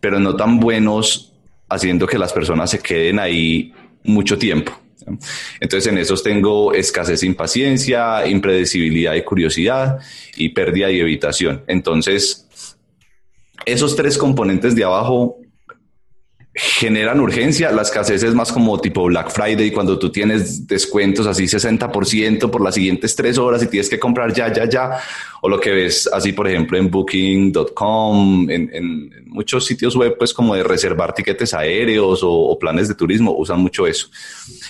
pero 0.00 0.20
no 0.20 0.36
tan 0.36 0.60
buenos 0.60 1.32
haciendo 1.68 2.06
que 2.06 2.18
las 2.18 2.32
personas 2.32 2.70
se 2.70 2.78
queden 2.78 3.18
ahí 3.18 3.72
mucho 4.04 4.38
tiempo. 4.38 4.72
Entonces 5.60 5.92
en 5.92 5.98
esos 5.98 6.22
tengo 6.22 6.72
escasez 6.72 7.22
impaciencia, 7.22 8.26
impredecibilidad 8.26 9.14
y 9.14 9.22
curiosidad 9.22 9.98
y 10.36 10.50
pérdida 10.50 10.90
y 10.90 11.00
evitación. 11.00 11.62
Entonces 11.66 12.43
esos 13.66 13.96
tres 13.96 14.18
componentes 14.18 14.74
de 14.74 14.84
abajo 14.84 15.38
generan 16.54 17.20
urgencia. 17.20 17.72
La 17.72 17.82
escasez 17.82 18.22
es 18.22 18.34
más 18.34 18.52
como 18.52 18.80
tipo 18.80 19.04
Black 19.04 19.30
Friday, 19.30 19.72
cuando 19.72 19.98
tú 19.98 20.10
tienes 20.10 20.66
descuentos 20.66 21.26
así 21.26 21.44
60% 21.44 22.50
por 22.50 22.62
las 22.62 22.76
siguientes 22.76 23.16
tres 23.16 23.38
horas 23.38 23.62
y 23.62 23.66
tienes 23.66 23.88
que 23.88 23.98
comprar 23.98 24.32
ya, 24.32 24.52
ya, 24.52 24.68
ya. 24.68 25.00
O 25.42 25.48
lo 25.48 25.58
que 25.58 25.72
ves 25.72 26.08
así, 26.12 26.32
por 26.32 26.46
ejemplo, 26.46 26.78
en 26.78 26.90
booking.com, 26.90 28.50
en, 28.50 29.24
muchos 29.26 29.66
sitios 29.66 29.96
web, 29.96 30.16
pues 30.16 30.32
como 30.32 30.54
de 30.54 30.62
reservar 30.62 31.12
tiquetes 31.12 31.54
aéreos 31.54 32.20
o, 32.22 32.56
planes 32.58 32.86
de 32.86 32.94
turismo, 32.94 33.34
usan 33.36 33.58
mucho 33.58 33.86
eso. 33.86 34.08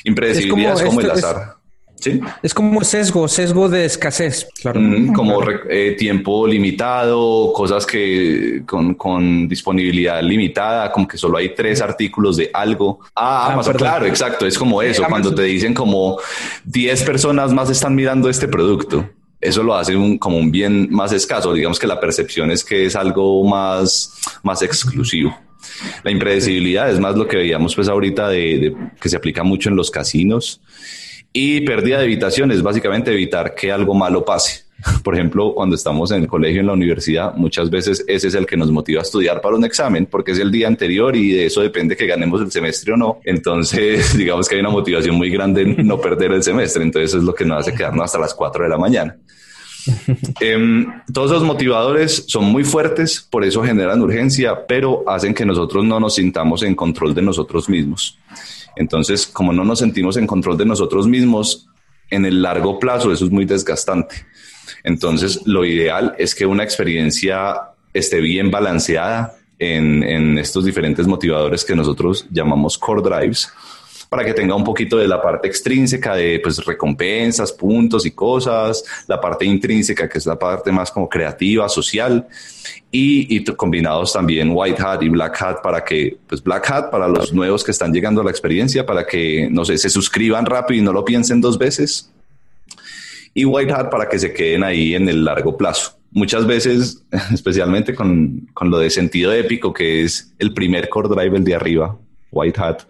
Impredecibilidad 0.05 0.75
es 0.75 0.83
como, 0.83 1.01
el 1.03 1.11
azar. 1.11 1.57
Sí. 2.05 2.21
Es 2.43 2.53
como 2.53 2.85
sesgo, 2.85 3.27
sesgo 3.29 3.67
de 3.71 3.87
escasez, 3.87 4.47
claro. 4.61 4.79
como 5.15 5.41
eh, 5.71 5.97
tiempo 5.99 6.47
limitado, 6.47 7.51
cosas 7.55 7.87
que 7.87 8.63
con, 8.67 9.49
disponibilidad 9.49 10.23
limitada, 10.23 10.93
como 10.93 11.09
que 11.09 11.17
solo 11.17 11.39
hay 11.39 11.55
tres 11.55 11.81
artículos 11.81 12.37
de 12.37 12.51
algo. 12.53 13.01
Ah, 13.17 13.59
ah 13.59 13.73
claro, 13.73 14.05
exacto, 14.05 14.47
es 14.47 14.59
como 14.59 14.83
eso, 14.83 15.03
cuando 15.09 15.35
te 15.35 15.45
dicen 15.45 15.73
como 15.73 16.19
10 16.65 17.05
personas 17.05 17.55
más 17.55 17.71
están 17.71 17.95
mirando 17.95 18.29
este 18.29 18.49
producto. 18.49 19.09
Eso 19.41 19.63
lo 19.63 19.75
hace 19.75 19.97
un, 19.97 20.19
como 20.19 20.37
un 20.37 20.51
bien 20.51 20.89
más 20.91 21.11
escaso. 21.13 21.55
Digamos 21.55 21.79
que 21.79 21.87
la 21.87 21.99
percepción 22.01 22.51
es 22.51 22.63
que 22.63 22.85
es 22.85 22.97
algo 22.97 23.43
más, 23.45 24.13
más 24.43 24.61
exclusivo. 24.61 25.35
La 26.03 26.11
impredecibilidad 26.11 26.91
es 26.91 27.01
más 27.01 27.17
lo 27.17 27.27
que 27.27 27.39
veíamos 27.39 27.75
pues 27.75 27.89
ahorita 27.89 28.29
de, 28.29 28.77
que 29.01 29.09
se 29.09 29.17
aplica 29.17 29.43
mucho 29.43 29.71
en 29.71 29.77
los 29.77 29.91
casinos 29.91 30.61
y 31.37 31.63
pérdida 31.63 31.99
de 31.99 32.05
evitación 32.05 32.53
es 32.53 32.63
básicamente 32.63 33.11
evitar 33.11 33.57
que 33.57 33.73
algo 33.73 33.93
malo 33.93 34.25
pase. 34.25 34.63
Por 35.03 35.15
ejemplo, 35.15 35.53
cuando 35.53 35.75
estamos 35.75 36.13
en 36.13 36.23
el 36.23 36.29
colegio, 36.29 36.61
en 36.61 36.67
la 36.69 36.75
universidad, 36.75 37.35
muchas 37.35 37.71
veces 37.71 38.05
ese 38.07 38.29
es 38.29 38.35
el 38.35 38.47
que 38.47 38.57
nos 38.57 38.71
motiva 38.71 39.01
a 39.01 39.03
estudiar 39.03 39.41
para 39.41 39.57
un 39.57 39.65
examen, 39.65 40.07
porque 40.07 40.31
es 40.31 40.39
el 40.39 40.53
día 40.53 40.69
anterior 40.69 41.17
y 41.17 41.33
de 41.33 41.47
eso 41.47 41.61
depende 41.61 41.97
que 41.97 42.07
ganemos 42.07 42.41
el 42.41 42.53
semestre 42.53 42.93
o 42.93 42.97
no. 42.97 43.19
Entonces, 43.25 44.17
digamos 44.17 44.49
que 44.49 44.55
hay 44.55 44.61
una 44.61 44.71
motivación 44.71 45.17
muy 45.17 45.29
grande 45.29 45.63
en 45.63 45.87
no 45.87 46.01
perder 46.01 46.33
el 46.33 46.43
semestre. 46.43 46.85
Entonces, 46.85 47.11
eso 47.11 47.19
es 47.19 47.25
lo 47.25 47.35
que 47.35 47.45
nos 47.45 47.67
hace 47.67 47.77
quedarnos 47.77 48.05
hasta 48.05 48.19
las 48.21 48.33
4 48.33 48.63
de 48.63 48.71
la 48.71 48.79
mañana. 48.79 49.17
Em, 50.41 50.87
todos 51.13 51.31
los 51.31 51.43
motivadores 51.43 52.25
son 52.29 52.47
muy 52.47 52.65
fuertes, 52.65 53.27
por 53.31 53.45
eso 53.45 53.63
generan 53.63 54.03
urgencia, 54.03 54.67
pero 54.67 55.05
hacen 55.07 55.35
que 55.35 55.45
nosotros 55.45 55.85
no 55.85 56.01
nos 56.01 56.15
sintamos 56.15 56.63
en 56.63 56.75
control 56.75 57.15
de 57.15 57.23
nosotros 57.23 57.69
mismos. 57.69 58.19
Entonces, 58.77 59.27
como 59.27 59.53
no 59.53 59.65
nos 59.65 59.79
sentimos 59.79 60.17
en 60.17 60.27
control 60.27 60.57
de 60.57 60.67
nosotros 60.67 61.07
mismos, 61.07 61.69
en 62.11 62.25
el 62.25 62.43
largo 62.43 62.79
plazo 62.79 63.13
eso 63.13 63.25
es 63.25 63.31
muy 63.31 63.45
desgastante. 63.45 64.27
Entonces, 64.83 65.41
lo 65.47 65.65
ideal 65.65 66.15
es 66.19 66.35
que 66.35 66.47
una 66.47 66.65
experiencia 66.65 67.55
esté 67.93 68.21
bien 68.21 68.51
balanceada 68.51 69.35
en, 69.59 70.03
en 70.03 70.39
estos 70.39 70.65
diferentes 70.65 71.07
motivadores 71.07 71.65
que 71.65 71.77
nosotros 71.77 72.27
llamamos 72.31 72.77
core 72.77 73.03
drives 73.03 73.53
para 74.15 74.25
que 74.25 74.33
tenga 74.33 74.55
un 74.55 74.63
poquito 74.63 74.97
de 74.97 75.09
la 75.09 75.21
parte 75.21 75.49
extrínseca 75.49 76.15
de 76.15 76.39
pues 76.39 76.65
recompensas, 76.65 77.51
puntos 77.51 78.07
y 78.07 78.13
cosas, 78.13 78.85
la 79.09 79.21
parte 79.21 79.45
intrínseca 79.45 80.09
que 80.09 80.19
es 80.19 80.25
la 80.25 80.39
parte 80.39 80.71
más 80.71 80.93
como 80.93 81.09
creativa, 81.09 81.69
social 81.69 82.25
y, 82.93 83.37
y, 83.37 83.45
combinados 83.45 84.13
también 84.13 84.53
White 84.53 84.81
Hat 84.81 85.03
y 85.03 85.09
Black 85.09 85.43
Hat 85.43 85.63
para 85.63 85.83
que, 85.83 86.17
pues 86.29 86.41
Black 86.45 86.71
Hat 86.71 86.91
para 86.93 87.09
los 87.09 87.33
nuevos 87.33 87.65
que 87.65 87.73
están 87.73 87.93
llegando 87.93 88.21
a 88.21 88.25
la 88.25 88.31
experiencia, 88.31 88.87
para 88.87 89.05
que, 89.05 89.49
no 89.51 89.65
sé, 89.65 89.79
se 89.79 89.91
suscriban 89.91 90.47
rápido 90.47 90.81
y 90.81 90.85
no 90.85 90.93
lo 90.93 91.05
piensen 91.05 91.41
dos 91.41 91.59
veces. 91.59 92.09
Y 93.35 93.45
White 93.45 93.73
Hat 93.73 93.91
para 93.91 94.09
que 94.09 94.21
se 94.21 94.33
queden 94.33 94.63
ahí 94.63 94.95
en 94.95 95.09
el 95.09 95.25
largo 95.25 95.57
plazo. 95.57 95.99
Muchas 96.13 96.47
veces, 96.47 97.03
especialmente 97.35 97.97
con, 97.97 98.49
con 98.55 98.71
lo 98.71 98.79
de 98.79 98.91
sentido 98.91 99.33
épico, 99.33 99.73
que 99.73 100.05
es 100.05 100.33
el 100.39 100.55
primer 100.55 100.89
core 100.89 101.09
drive, 101.09 101.37
el 101.37 101.43
de 101.43 101.57
arriba, 101.57 101.99
White 102.31 102.61
Hat, 102.61 102.83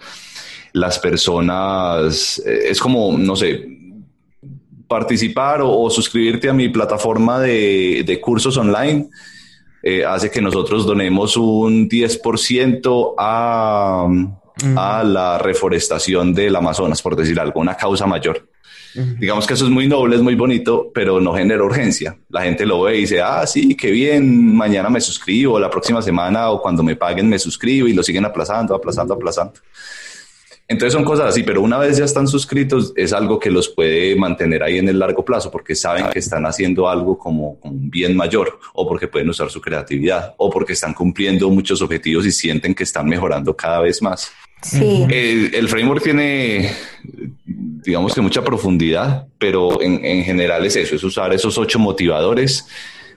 las 0.75 0.99
personas, 0.99 2.43
eh, 2.45 2.67
es 2.69 2.81
como, 2.81 3.17
no 3.17 3.35
sé, 3.35 3.67
participar 4.87 5.61
o, 5.63 5.89
suscribirte 5.89 6.51
a 6.51 6.53
mi 6.53 6.69
plataforma 6.69 7.41
de, 7.41 8.05
de 8.05 8.21
cursos 8.21 8.57
online 8.57 9.09
eh, 9.87 10.05
hace 10.05 10.31
que 10.31 10.41
nosotros 10.41 10.87
donemos 10.87 11.37
un 11.37 11.89
10% 11.89 13.15
a, 13.19 14.09
a 14.77 15.05
la 15.05 15.39
reforestación 15.39 16.33
del 16.33 16.57
Amazonas, 16.57 17.03
por 17.03 17.15
decir 17.17 17.39
algo, 17.39 17.61
una 17.61 17.77
causa 17.77 18.07
mayor. 18.07 18.49
Digamos 18.95 19.47
que 19.47 19.55
eso 19.55 19.65
es 19.65 19.71
muy 19.71 19.87
noble, 19.87 20.17
es 20.17 20.23
muy 20.23 20.37
bonito, 20.37 20.91
pero 20.95 21.21
no 21.21 21.35
genera 21.35 21.63
urgencia. 21.63 22.17
La 22.31 22.43
gente 22.43 22.65
lo 22.65 22.83
ve 22.83 22.97
y 22.97 23.01
dice, 23.01 23.21
ah, 23.21 23.47
sí, 23.47 23.75
qué 23.75 23.91
bien, 23.91 24.55
mañana 24.55 24.89
me 24.89 25.01
suscribo, 25.01 25.59
la 25.59 25.69
próxima 25.69 26.01
semana 26.01 26.51
o 26.51 26.63
cuando 26.63 26.83
me 26.83 26.97
paguen 26.97 27.29
me 27.29 27.39
suscribo 27.39 27.87
y 27.87 27.93
lo 27.93 28.03
siguen 28.03 28.25
aplazando, 28.25 28.75
aplazando, 28.75 29.15
aplazando. 29.15 29.55
Entonces 30.67 30.95
son 30.95 31.05
cosas 31.05 31.27
así, 31.27 31.43
pero 31.43 31.61
una 31.61 31.79
vez 31.79 31.99
ya 31.99 32.07
están 32.07 32.27
suscritos 32.27 32.95
es 32.97 33.13
algo 33.13 33.39
que 33.39 33.51
los 33.51 33.69
puede 33.69 34.17
mantener 34.17 34.63
ahí 34.63 34.79
en 34.79 34.89
el 34.89 34.99
largo 34.99 35.23
plazo 35.23 35.51
porque 35.51 35.75
saben 35.75 36.07
que 36.11 36.19
están 36.19 36.47
haciendo 36.47 36.89
algo 36.89 37.19
como, 37.19 37.59
un 37.63 37.91
bien 37.91 38.17
mayor 38.17 38.59
o 38.73 38.89
porque 38.89 39.07
pueden 39.07 39.29
usar 39.29 39.51
su 39.51 39.61
creatividad 39.61 40.35
o 40.39 40.49
porque 40.49 40.73
están 40.73 40.95
cumpliendo 40.95 41.51
muchos 41.51 41.83
objetivos 41.83 42.25
y 42.25 42.33
sienten 42.33 42.75
que 42.75 42.85
están 42.85 43.07
mejorando 43.07 43.55
cada 43.55 43.81
vez 43.81 44.01
más. 44.01 44.33
Sí. 44.63 45.05
El, 45.11 45.69
framework 45.69 46.03
tiene, 46.03 46.71
digamos 47.45 48.15
que 48.15 48.23
mucha 48.23 48.43
profundidad, 48.43 49.27
pero 49.37 49.83
en, 49.83 50.03
en 50.03 50.25
general 50.25 50.65
es 50.65 50.77
eso, 50.77 50.97
es 50.97 51.05
usar 51.05 51.35
esos 51.35 51.59
ocho 51.59 51.79
motivadores 51.79 52.67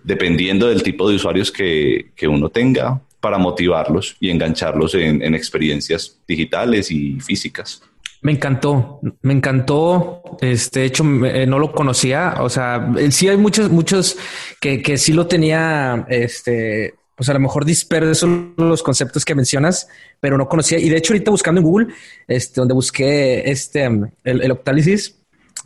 dependiendo 0.04 0.68
del 0.68 0.84
tipo 0.84 1.10
de 1.10 1.16
usuarios 1.16 1.52
que, 1.52 2.12
que 2.16 2.28
uno 2.28 2.50
tenga 2.50 3.02
para 3.20 3.38
motivarlos 3.38 4.16
y 4.20 4.30
engancharlos 4.30 4.96
en, 4.96 5.36
experiencias 5.36 6.20
digitales 6.28 6.92
y 6.92 7.20
físicas. 7.20 7.82
Me 8.22 8.32
encantó, 8.32 9.00
me 9.22 9.34
encantó. 9.34 10.22
Este, 10.42 10.86
hecho, 10.86 11.04
eh, 11.26 11.46
no 11.46 11.60
lo 11.60 11.72
conocía. 11.72 12.36
O 12.40 12.50
sea, 12.50 12.92
sí 13.10 13.28
hay 13.28 13.38
muchos, 13.38 13.70
muchos 13.70 14.18
que, 14.60 14.82
que 14.82 14.98
sí 14.98 15.14
lo 15.14 15.28
tenía, 15.28 16.06
este, 16.10 16.96
pues 17.16 17.30
a 17.30 17.34
lo 17.34 17.40
mejor 17.40 17.66
dispersos 17.66 18.30
los 18.58 18.84
conceptos 18.84 19.24
que 19.26 19.36
mencionas, 19.36 19.88
pero 20.20 20.38
no 20.38 20.48
conocía. 20.48 20.80
Y 20.80 20.90
de 20.90 20.98
hecho, 20.98 21.14
ahorita 21.14 21.32
buscando 21.32 21.62
en 21.62 21.68
Google, 21.68 21.88
este, 22.28 22.62
donde 22.62 22.74
busqué 22.74 23.50
este, 23.50 23.86
el, 23.86 24.42
el 24.42 24.52
octálisis, 24.52 25.17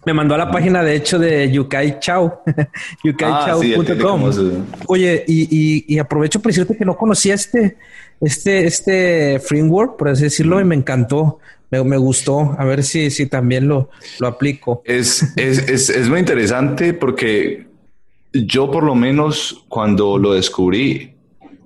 me 0.05 0.13
mandó 0.13 0.35
a 0.35 0.37
la 0.37 0.51
página, 0.51 0.83
de 0.83 0.95
hecho, 0.95 1.19
de 1.19 1.51
Yukai 1.51 1.99
Chao, 1.99 2.43
yukaichao.com. 3.03 4.25
Ah, 4.25 4.83
Oye, 4.87 5.23
y, 5.27 5.97
aprovecho 5.99 6.39
para 6.39 6.51
decirte 6.51 6.75
que 6.75 6.85
no 6.85 6.97
conocía 6.97 7.35
este, 7.35 7.77
este, 8.19 8.65
este 8.65 9.39
framework, 9.39 9.97
por 9.97 10.09
así 10.09 10.23
decirlo, 10.23 10.59
y 10.59 10.63
me 10.63 10.75
encantó. 10.75 11.39
Me, 11.69 11.97
gustó. 11.97 12.53
A 12.57 12.65
ver 12.65 12.83
si, 12.83 13.09
si 13.11 13.27
también 13.27 13.69
lo, 13.69 13.89
lo 14.19 14.27
aplico. 14.27 14.81
Es, 14.83 15.23
es, 15.37 15.69
es, 15.69 15.89
es 15.89 16.09
muy 16.09 16.19
interesante 16.19 16.93
porque 16.93 17.65
yo, 18.33 18.69
por 18.69 18.83
lo 18.83 18.93
menos, 18.93 19.63
cuando 19.69 20.17
lo 20.17 20.33
descubrí, 20.33 21.10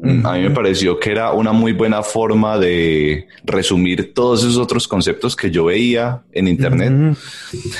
a 0.03 0.33
mí 0.33 0.41
me 0.41 0.51
pareció 0.51 0.99
que 0.99 1.11
era 1.11 1.31
una 1.31 1.53
muy 1.53 1.71
buena 1.71 2.03
forma 2.03 2.57
de 2.57 3.27
resumir 3.43 4.13
todos 4.13 4.41
esos 4.41 4.57
otros 4.57 4.87
conceptos 4.87 5.35
que 5.35 5.49
yo 5.49 5.65
veía 5.65 6.21
en 6.33 6.47
Internet, 6.49 7.17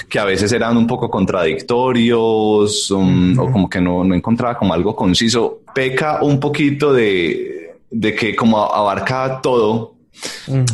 que 0.08 0.20
a 0.20 0.24
veces 0.24 0.52
eran 0.54 0.78
un 0.78 0.88
poco 0.88 1.10
contradictorios 1.10 2.90
um, 2.92 3.38
o 3.38 3.52
como 3.52 3.70
que 3.70 3.82
no, 3.82 4.04
no, 4.04 4.16
encontraba 4.16 4.58
como 4.58 4.74
algo 4.74 4.96
conciso. 4.96 5.62
Peca 5.74 6.24
un 6.24 6.40
poquito 6.40 6.94
de, 6.94 7.76
de 7.92 8.16
que 8.16 8.34
como 8.34 8.64
abarca 8.64 9.42
todo, 9.42 9.96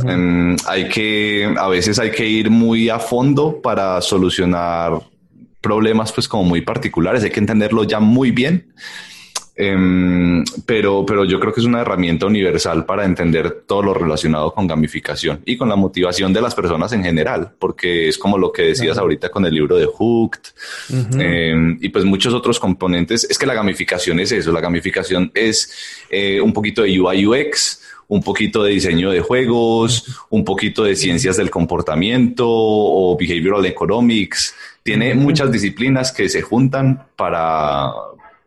em, 0.06 0.56
hay 0.68 0.90
que, 0.90 1.52
a 1.58 1.68
veces 1.70 1.98
hay 1.98 2.12
que 2.12 2.28
ir 2.28 2.52
muy 2.52 2.90
a 2.90 3.00
fondo 3.00 3.60
para 3.62 4.00
solucionar 4.02 5.02
problemas 5.60 6.12
pues 6.12 6.28
como 6.28 6.44
muy 6.44 6.62
particulares, 6.62 7.24
hay 7.24 7.32
que 7.32 7.40
entenderlo 7.40 7.84
ya 7.84 8.00
muy 8.00 8.30
bien 8.30 8.72
Em, 9.64 10.44
pero, 10.66 11.06
pero 11.06 11.24
yo 11.24 11.40
creo 11.40 11.54
que 11.54 11.60
es 11.60 11.68
una 11.68 11.82
herramienta 11.82 12.26
universal 12.26 12.84
para 12.84 13.06
entender 13.06 13.64
todo 13.68 13.84
lo 13.84 13.94
relacionado 13.94 14.56
con 14.56 14.66
gamificación 14.66 15.44
y 15.46 15.56
con 15.56 15.70
la 15.70 15.76
motivación 15.76 16.34
de 16.34 16.42
las 16.42 16.56
personas 16.56 16.94
en 16.94 17.04
general, 17.04 17.52
porque 17.60 18.10
es 18.10 18.18
como 18.18 18.40
lo 18.40 18.52
que 18.52 18.64
decías 18.64 18.98
ahorita 18.98 19.30
con 19.30 19.46
el 19.46 19.54
libro 19.54 19.78
de 19.78 19.86
Hooked 19.86 20.42
em, 21.20 21.78
y 21.80 21.90
pues 21.90 22.06
muchos 22.06 22.34
otros 22.34 22.60
componentes. 22.60 23.24
Es 23.30 23.38
que 23.38 23.46
la 23.46 23.54
gamificación 23.54 24.20
es 24.20 24.32
eso, 24.32 24.52
la 24.52 24.62
gamificación 24.62 25.32
es 25.36 25.72
eh, 26.10 26.42
un 26.42 26.54
poquito 26.54 26.82
de 26.82 27.00
UI 27.00 27.28
UX, 27.28 27.84
un 28.08 28.24
poquito 28.24 28.64
de 28.64 28.72
diseño 28.72 29.12
de 29.12 29.22
juegos, 29.22 30.26
un 30.32 30.44
poquito 30.44 30.86
de 30.86 30.96
ciencias 30.96 31.38
del 31.38 31.52
comportamiento 31.52 32.48
o 32.48 33.16
behavioral 33.16 33.64
economics. 33.68 34.56
Tiene 34.82 35.14
muchas 35.14 35.52
disciplinas 35.52 36.12
que 36.12 36.30
se 36.30 36.42
juntan 36.42 37.06
para, 37.16 37.92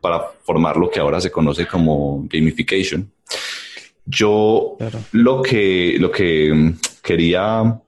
para 0.05 0.23
formar 0.43 0.77
lo 0.77 0.91
que 0.91 1.01
ahora 1.01 1.19
se 1.19 1.31
conoce 1.31 1.67
como 1.67 2.27
gamification. 2.29 3.11
Yo 4.05 4.77
lo, 5.13 5.41
que, 5.41 5.97
lo 5.99 6.11
que 6.11 6.53
mm, 6.53 6.77
quería 7.03 7.81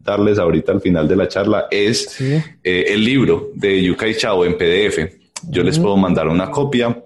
darles 0.00 0.40
ahorita 0.40 0.72
al 0.72 0.80
final 0.80 1.06
de 1.06 1.14
la 1.14 1.28
charla 1.28 1.68
es 1.70 2.20
eh, 2.20 2.42
el 2.64 3.04
libro 3.04 3.52
de 3.54 3.80
Yukai 3.84 4.16
Chao 4.16 4.44
en 4.44 4.58
PDF. 4.58 4.98
Yo 5.48 5.62
les 5.62 5.78
puedo 5.78 5.96
mandar 5.96 6.26
una 6.26 6.50
copia 6.50 7.04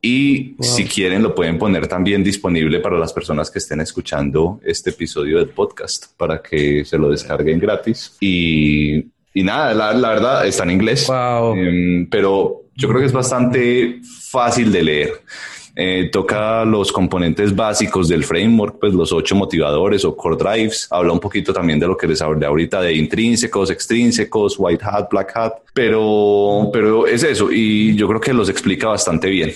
y 0.00 0.56
si 0.58 0.84
quieren 0.86 1.22
lo 1.22 1.32
pueden 1.32 1.58
poner 1.58 1.86
también 1.86 2.24
disponible 2.24 2.80
para 2.80 2.98
las 2.98 3.12
personas 3.12 3.52
que 3.52 3.60
estén 3.60 3.80
escuchando 3.82 4.58
este 4.64 4.90
episodio 4.90 5.38
del 5.38 5.50
podcast 5.50 6.06
para 6.16 6.42
que 6.42 6.84
se 6.84 6.98
lo 6.98 7.08
descarguen 7.08 7.60
gratis. 7.60 8.16
Y, 8.18 8.96
y 9.32 9.44
nada, 9.44 9.92
la, 9.94 10.08
verdad 10.08 10.44
está 10.44 10.64
en 10.64 10.72
inglés, 10.72 11.08
em, 11.54 12.08
pero 12.10 12.61
yo 12.76 12.88
creo 12.88 13.00
que 13.00 13.06
es 13.06 13.12
bastante 13.12 14.00
fácil 14.30 14.72
de 14.72 14.82
leer. 14.82 15.12
Eh, 15.74 16.10
toca 16.12 16.66
los 16.66 16.92
componentes 16.92 17.56
básicos 17.56 18.06
del 18.06 18.24
framework, 18.24 18.78
pues 18.78 18.92
los 18.92 19.10
ocho 19.10 19.34
motivadores 19.34 20.04
o 20.04 20.14
core 20.14 20.36
drives. 20.36 20.86
Habla 20.90 21.12
un 21.12 21.20
poquito 21.20 21.52
también 21.52 21.78
de 21.78 21.86
lo 21.86 21.96
que 21.96 22.06
les 22.06 22.20
hablé 22.20 22.44
ahorita 22.44 22.82
de 22.82 22.94
intrínsecos, 22.94 23.70
extrínsecos, 23.70 24.56
white 24.58 24.84
hat, 24.84 25.08
black 25.10 25.32
hat. 25.34 25.52
Pero, 25.72 26.68
pero 26.72 27.06
es 27.06 27.22
eso. 27.22 27.50
Y 27.50 27.94
yo 27.96 28.06
creo 28.06 28.20
que 28.20 28.34
los 28.34 28.50
explica 28.50 28.88
bastante 28.88 29.30
bien. 29.30 29.52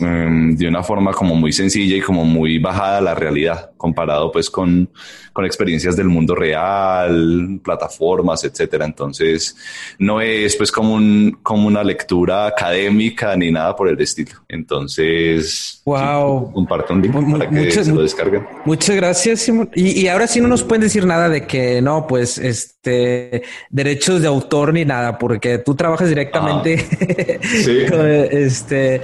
Em, 0.00 0.56
de 0.56 0.66
una 0.66 0.82
forma 0.82 1.12
como 1.12 1.36
muy 1.36 1.52
sencilla 1.52 1.96
y 1.96 2.00
como 2.00 2.24
muy 2.24 2.58
bajada 2.58 2.98
a 2.98 3.00
la 3.00 3.14
realidad, 3.14 3.70
comparado 3.76 4.32
pues 4.32 4.50
con, 4.50 4.90
con 5.32 5.44
experiencias 5.44 5.94
del 5.96 6.08
mundo 6.08 6.34
real, 6.34 7.60
plataformas, 7.62 8.42
etcétera. 8.42 8.86
Entonces, 8.86 9.56
no 9.98 10.20
es 10.20 10.56
pues 10.56 10.72
como, 10.72 10.94
un, 10.94 11.38
como 11.42 11.68
una 11.68 11.84
lectura 11.84 12.46
académica 12.46 13.36
ni 13.36 13.52
nada 13.52 13.76
por 13.76 13.88
el 13.88 14.00
estilo. 14.00 14.32
Entonces, 14.48 15.80
wow. 15.84 16.52
comparto 16.52 16.92
un 16.92 17.02
link 17.02 17.14
para 17.30 17.48
que 17.48 17.70
se 17.70 17.92
lo 17.92 18.02
descarguen. 18.02 18.44
Muchas 18.64 18.96
gracias, 18.96 19.40
Simón. 19.40 19.70
Y, 19.76 20.00
y 20.00 20.08
ahora 20.08 20.26
sí 20.26 20.40
no 20.40 20.48
nos 20.48 20.64
pueden 20.64 20.82
decir 20.82 21.06
nada 21.06 21.28
de 21.28 21.46
que 21.46 21.80
no, 21.82 22.08
pues 22.08 22.38
este 22.38 23.42
derechos 23.70 24.22
de 24.22 24.26
autor 24.26 24.72
ni 24.72 24.84
nada, 24.84 25.18
porque 25.18 25.58
tú 25.58 25.76
trabajas 25.76 26.08
directamente 26.08 26.78
sí. 26.78 27.86
con, 27.90 28.08
este 28.08 29.00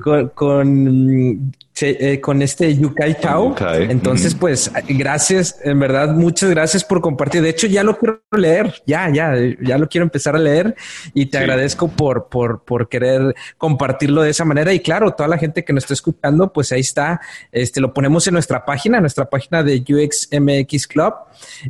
con, 0.00 0.28
con, 0.30 1.52
eh, 1.80 2.20
con 2.20 2.42
este 2.42 2.76
Yukai 2.76 3.18
Chao. 3.20 3.54
Entonces, 3.74 4.34
pues, 4.34 4.70
gracias, 4.88 5.58
en 5.64 5.80
verdad, 5.80 6.14
muchas 6.14 6.50
gracias 6.50 6.84
por 6.84 7.00
compartir. 7.00 7.42
De 7.42 7.50
hecho, 7.50 7.66
ya 7.66 7.82
lo 7.82 7.98
quiero 7.98 8.20
leer, 8.32 8.74
ya, 8.86 9.10
ya, 9.12 9.34
ya 9.60 9.78
lo 9.78 9.88
quiero 9.88 10.04
empezar 10.04 10.36
a 10.36 10.38
leer 10.38 10.76
y 11.14 11.26
te 11.26 11.38
agradezco 11.38 11.88
por, 11.88 12.28
por, 12.28 12.62
por 12.64 12.88
querer 12.88 13.34
compartirlo 13.58 14.22
de 14.22 14.30
esa 14.30 14.44
manera. 14.44 14.72
Y 14.72 14.80
claro, 14.80 15.12
toda 15.12 15.28
la 15.28 15.38
gente 15.38 15.64
que 15.64 15.72
nos 15.72 15.84
está 15.84 15.94
escuchando, 15.94 16.52
pues 16.52 16.70
ahí 16.72 16.80
está, 16.80 17.20
este, 17.50 17.80
lo 17.80 17.92
ponemos 17.92 18.26
en 18.26 18.34
nuestra 18.34 18.64
página, 18.64 19.00
nuestra 19.00 19.28
página 19.28 19.62
de 19.62 19.82
UXMX 19.88 20.86
Club, 20.86 21.14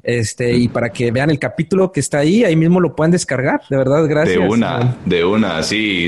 este, 0.02 0.54
y 0.54 0.68
para 0.68 0.90
que 0.90 1.10
vean 1.10 1.30
el 1.30 1.38
capítulo 1.38 1.92
que 1.92 2.00
está 2.00 2.18
ahí, 2.18 2.44
ahí 2.44 2.56
mismo 2.56 2.80
lo 2.80 2.94
pueden 2.94 3.12
descargar. 3.12 3.60
De 3.68 3.76
verdad, 3.76 4.06
gracias. 4.08 4.38
De 4.38 4.48
una, 4.48 4.96
de 5.04 5.24
una, 5.24 5.62
sí. 5.62 6.06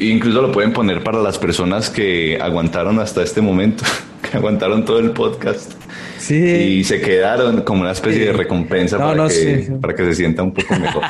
incluso 0.00 0.42
lo 0.42 0.52
pueden 0.52 0.72
poner 0.72 1.02
para 1.02 1.20
las 1.20 1.38
personas 1.38 1.90
que 1.90 2.38
aguantaron 2.40 2.98
hasta 2.98 3.22
este 3.22 3.40
momento, 3.40 3.84
que 4.30 4.36
aguantaron 4.36 4.84
todo 4.84 4.98
el 4.98 5.10
podcast. 5.10 5.72
Sí. 6.18 6.36
Y 6.36 6.84
se 6.84 7.00
quedaron 7.00 7.62
como 7.62 7.82
una 7.82 7.90
especie 7.90 8.26
de 8.26 8.32
recompensa 8.32 8.96
para, 8.96 9.26
que, 9.26 9.72
para 9.80 9.94
que 9.94 10.04
se 10.04 10.14
sienta 10.14 10.44
un 10.44 10.54
poco 10.54 10.76
mejor. 10.78 11.02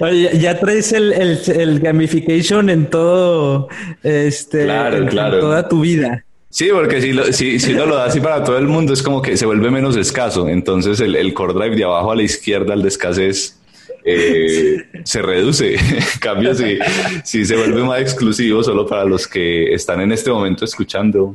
Oye, 0.00 0.38
ya 0.38 0.58
traes 0.58 0.92
el, 0.92 1.12
el, 1.12 1.80
gamification 1.80 2.70
en 2.70 2.86
todo, 2.86 3.68
este, 4.02 4.64
claro, 4.64 5.06
claro. 5.06 5.40
toda 5.40 5.68
tu 5.68 5.82
vida. 5.82 6.24
Sí, 6.52 6.68
porque 6.70 7.00
si, 7.00 7.14
lo, 7.14 7.32
si, 7.32 7.58
si 7.58 7.72
no 7.72 7.86
lo 7.86 7.96
das 7.96 8.10
así 8.10 8.20
para 8.20 8.44
todo 8.44 8.58
el 8.58 8.68
mundo 8.68 8.92
es 8.92 9.02
como 9.02 9.22
que 9.22 9.38
se 9.38 9.46
vuelve 9.46 9.70
menos 9.70 9.96
escaso. 9.96 10.50
Entonces 10.50 11.00
el, 11.00 11.16
el 11.16 11.32
core 11.32 11.54
drive 11.54 11.76
de 11.76 11.84
abajo 11.84 12.12
a 12.12 12.14
la 12.14 12.24
izquierda, 12.24 12.74
el 12.74 12.82
de 12.82 12.88
escasez, 12.88 13.58
eh, 14.04 14.84
se 15.02 15.22
reduce. 15.22 15.76
cambio, 16.20 16.54
si, 16.54 16.78
si 17.24 17.46
se 17.46 17.56
vuelve 17.56 17.82
más 17.84 18.00
exclusivo 18.02 18.62
solo 18.62 18.86
para 18.86 19.06
los 19.06 19.26
que 19.26 19.72
están 19.72 20.02
en 20.02 20.12
este 20.12 20.30
momento 20.30 20.66
escuchando, 20.66 21.34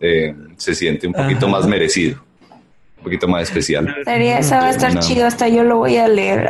eh, 0.00 0.34
se 0.56 0.74
siente 0.74 1.06
un 1.06 1.12
poquito 1.12 1.46
más 1.46 1.68
merecido, 1.68 2.20
un 2.98 3.04
poquito 3.04 3.28
más 3.28 3.44
especial. 3.44 3.94
Sería, 4.04 4.40
eso 4.40 4.56
va 4.56 4.66
a 4.66 4.70
estar 4.70 4.98
chido, 4.98 5.26
hasta 5.26 5.48
yo 5.48 5.62
lo 5.62 5.76
voy 5.76 5.96
a 5.96 6.08
leer. 6.08 6.48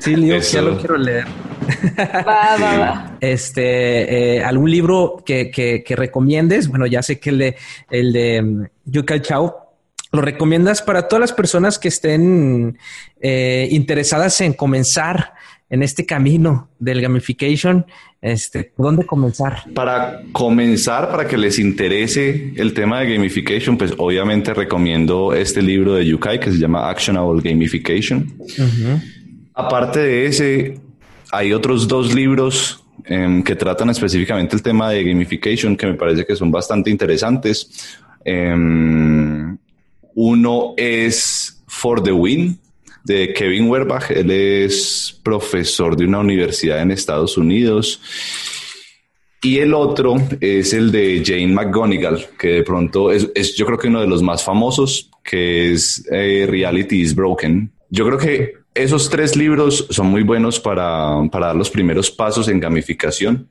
sí, 0.00 0.14
ya 0.52 0.62
lo 0.62 0.78
quiero 0.78 0.96
leer. 0.96 1.26
Va, 1.98 2.56
va, 2.60 2.78
va. 2.78 3.18
Este, 3.20 4.36
eh, 4.36 4.44
algún 4.44 4.70
libro 4.70 5.22
que, 5.24 5.50
que, 5.50 5.82
que, 5.84 5.96
recomiendes. 5.96 6.68
Bueno, 6.68 6.86
ya 6.86 7.02
sé 7.02 7.18
que 7.18 7.30
el 7.30 7.38
de, 7.38 7.56
el 7.90 8.12
de 8.12 8.42
um, 8.42 8.66
Yuka 8.84 9.20
Chao 9.20 9.66
lo 10.12 10.22
recomiendas 10.22 10.82
para 10.82 11.08
todas 11.08 11.20
las 11.20 11.32
personas 11.32 11.78
que 11.78 11.88
estén 11.88 12.78
eh, 13.20 13.68
interesadas 13.70 14.40
en 14.40 14.52
comenzar 14.52 15.34
en 15.68 15.82
este 15.82 16.06
camino 16.06 16.68
del 16.78 17.00
gamification, 17.00 17.86
este, 18.22 18.72
¿dónde 18.76 19.04
comenzar? 19.04 19.64
Para 19.74 20.22
comenzar, 20.32 21.10
para 21.10 21.26
que 21.26 21.36
les 21.36 21.58
interese 21.58 22.52
el 22.56 22.72
tema 22.72 23.00
de 23.00 23.14
gamification, 23.14 23.76
pues 23.76 23.92
obviamente 23.98 24.54
recomiendo 24.54 25.34
este 25.34 25.62
libro 25.62 25.94
de 25.94 26.06
Yukai 26.06 26.38
que 26.38 26.52
se 26.52 26.58
llama 26.58 26.88
Actionable 26.88 27.42
Gamification. 27.42 28.32
Aparte 29.54 30.00
de 30.00 30.26
ese, 30.26 30.80
hay 31.30 31.52
otros 31.52 31.88
dos 31.88 32.14
libros 32.14 32.82
em, 33.04 33.42
que 33.42 33.56
tratan 33.56 33.90
específicamente 33.90 34.56
el 34.56 34.62
tema 34.62 34.90
de 34.90 35.04
gamification 35.04 35.76
que 35.76 35.86
me 35.86 35.94
parece 35.94 36.24
que 36.24 36.36
son 36.36 36.50
bastante 36.50 36.90
interesantes. 36.90 37.98
Em, 38.24 39.56
uno 40.14 40.74
es 40.76 41.62
For 41.66 42.02
the 42.02 42.12
Win 42.12 42.58
de 43.04 43.32
Kevin 43.32 43.68
Werbach. 43.68 44.10
Él 44.10 44.30
es 44.30 45.20
profesor 45.22 45.96
de 45.96 46.06
una 46.06 46.18
universidad 46.18 46.80
en 46.82 46.90
Estados 46.90 47.36
Unidos. 47.36 48.00
Y 49.42 49.58
el 49.58 49.74
otro 49.74 50.16
es 50.40 50.72
el 50.72 50.90
de 50.90 51.22
Jane 51.24 51.48
McGonigal, 51.48 52.26
que 52.36 52.48
de 52.48 52.62
pronto 52.64 53.12
es, 53.12 53.54
yo 53.54 53.64
creo 53.66 53.78
que 53.78 53.88
uno 53.88 54.00
de 54.00 54.08
los 54.08 54.22
más 54.22 54.42
famosos, 54.42 55.10
que 55.22 55.72
es 55.72 56.04
eh, 56.10 56.46
Reality 56.48 57.00
is 57.00 57.14
Broken. 57.14 57.70
Yo 57.90 58.06
creo 58.06 58.18
que 58.18 58.65
esos 58.76 59.08
tres 59.08 59.36
libros 59.36 59.86
son 59.90 60.08
muy 60.08 60.22
buenos 60.22 60.60
para, 60.60 61.22
para 61.30 61.48
dar 61.48 61.56
los 61.56 61.70
primeros 61.70 62.10
pasos 62.10 62.48
en 62.48 62.60
gamificación. 62.60 63.48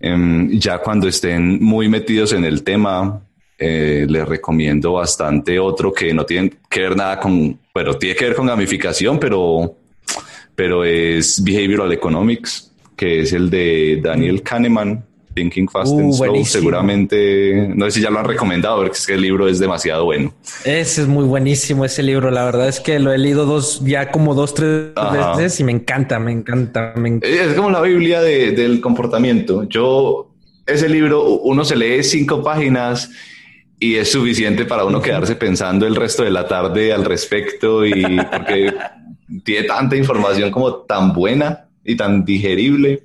Em, 0.00 0.58
ya 0.58 0.78
cuando 0.78 1.08
estén 1.08 1.62
muy 1.62 1.88
metidos 1.88 2.32
en 2.32 2.44
el 2.44 2.62
tema, 2.62 3.22
eh, 3.58 4.06
les 4.08 4.28
recomiendo 4.28 4.92
bastante 4.92 5.58
otro 5.58 5.92
que 5.92 6.14
no 6.14 6.24
tiene 6.24 6.52
que 6.70 6.80
ver 6.80 6.96
nada 6.96 7.18
con, 7.18 7.58
pero 7.72 7.98
tiene 7.98 8.14
que 8.14 8.26
ver 8.26 8.34
con 8.36 8.46
gamificación, 8.46 9.18
pero, 9.18 9.76
pero 10.54 10.84
es 10.84 11.42
Behavioral 11.42 11.92
Economics, 11.92 12.72
que 12.96 13.20
es 13.20 13.32
el 13.32 13.50
de 13.50 14.00
Daniel 14.02 14.42
Kahneman, 14.42 15.04
Thinking 15.38 15.68
Fast 15.68 15.92
and 15.92 16.10
uh, 16.10 16.12
Slow. 16.12 16.44
Seguramente, 16.44 17.68
no 17.74 17.84
sé 17.86 17.92
si 17.92 18.00
ya 18.00 18.10
lo 18.10 18.18
han 18.18 18.24
recomendado, 18.24 18.78
porque 18.78 18.98
es 18.98 19.06
que 19.06 19.14
el 19.14 19.22
libro 19.22 19.48
es 19.48 19.60
demasiado 19.60 20.04
bueno. 20.04 20.34
Ese 20.64 21.02
es 21.02 21.06
muy 21.06 21.24
buenísimo, 21.24 21.84
ese 21.84 22.02
libro. 22.02 22.30
La 22.30 22.44
verdad 22.44 22.68
es 22.68 22.80
que 22.80 22.98
lo 22.98 23.12
he 23.12 23.18
leído 23.18 23.46
dos, 23.46 23.80
ya 23.84 24.10
como 24.10 24.34
dos, 24.34 24.54
tres 24.54 24.90
veces 25.36 25.60
y 25.60 25.64
me 25.64 25.72
encanta, 25.72 26.18
me 26.18 26.32
encanta, 26.32 26.92
me 26.96 27.08
encanta. 27.08 27.28
Es 27.28 27.54
como 27.54 27.70
la 27.70 27.80
Biblia 27.80 28.20
del 28.20 28.80
comportamiento. 28.80 29.62
Yo, 29.68 30.34
ese 30.66 30.88
libro, 30.88 31.24
uno 31.24 31.64
se 31.64 31.76
lee 31.76 32.02
cinco 32.02 32.42
páginas 32.42 33.08
y 33.78 33.94
es 33.94 34.10
suficiente 34.10 34.64
para 34.64 34.84
uno 34.84 35.00
quedarse 35.00 35.36
pensando 35.36 35.86
el 35.86 35.94
resto 35.94 36.24
de 36.24 36.32
la 36.32 36.48
tarde 36.48 36.92
al 36.92 37.04
respecto 37.04 37.86
y 37.86 37.92
porque 38.32 38.74
tiene 39.44 39.68
tanta 39.68 39.94
información 39.94 40.50
como 40.50 40.78
tan 40.78 41.12
buena 41.12 41.68
y 41.84 41.96
tan 41.96 42.24
digerible 42.24 43.04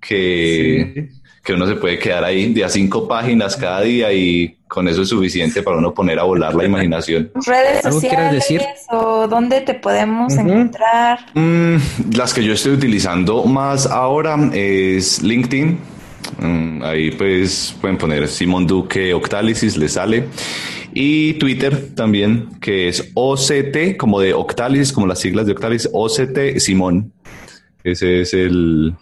que, 0.00 1.10
que 1.46 1.52
uno 1.52 1.66
se 1.66 1.76
puede 1.76 1.98
quedar 1.98 2.24
ahí 2.24 2.52
de 2.52 2.64
a 2.64 2.68
cinco 2.68 3.06
páginas 3.06 3.56
cada 3.56 3.80
día 3.82 4.12
y 4.12 4.56
con 4.68 4.88
eso 4.88 5.02
es 5.02 5.08
suficiente 5.08 5.62
para 5.62 5.78
uno 5.78 5.94
poner 5.94 6.18
a 6.18 6.24
volar 6.24 6.54
la 6.54 6.64
imaginación. 6.64 7.30
¿Redes 7.46 7.82
sociales 7.82 8.32
decir? 8.32 8.60
o 8.90 9.28
dónde 9.28 9.60
te 9.60 9.74
podemos 9.74 10.34
encontrar? 10.34 11.20
Mm, 11.34 11.76
las 12.14 12.34
que 12.34 12.44
yo 12.44 12.52
estoy 12.52 12.72
utilizando 12.72 13.44
más 13.44 13.86
ahora 13.86 14.36
es 14.52 15.22
LinkedIn 15.22 15.78
Mm, 16.38 16.82
ahí 16.82 17.10
pues 17.12 17.76
pueden 17.80 17.96
poner 17.96 18.28
Simón 18.28 18.66
Duque 18.66 19.14
Octálisis, 19.14 19.76
le 19.76 19.88
sale. 19.88 20.24
Y 20.92 21.34
Twitter 21.34 21.94
también, 21.94 22.58
que 22.60 22.88
es 22.88 23.10
OCT, 23.14 23.96
como 23.98 24.20
de 24.20 24.32
Octálisis, 24.34 24.92
como 24.92 25.06
las 25.06 25.20
siglas 25.20 25.46
de 25.46 25.52
Octálisis, 25.52 25.90
OCT 25.92 26.58
Simón. 26.58 27.12
Ese 27.84 28.22
es 28.22 28.34
el, 28.34 28.94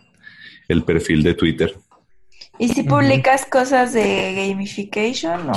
el 0.68 0.82
perfil 0.82 1.22
de 1.22 1.34
Twitter. 1.34 1.74
¿Y 2.58 2.68
si 2.68 2.84
publicas 2.84 3.46
cosas 3.46 3.92
de 3.92 4.34
gamification 4.34 5.50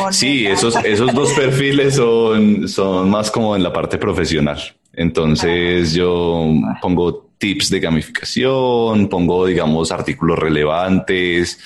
o, 0.00 0.12
Sí, 0.12 0.46
esos, 0.46 0.76
esos 0.84 1.12
dos 1.12 1.32
perfiles 1.36 1.96
son, 1.96 2.68
son 2.68 3.10
más 3.10 3.30
como 3.30 3.56
en 3.56 3.62
la 3.62 3.72
parte 3.72 3.98
profesional. 3.98 4.60
Entonces 4.92 5.92
yo 5.92 6.46
pongo 6.80 7.30
tips 7.38 7.70
de 7.70 7.80
gamificación, 7.80 9.08
pongo, 9.08 9.46
digamos, 9.46 9.90
artículos 9.90 10.38
relevantes 10.38 11.58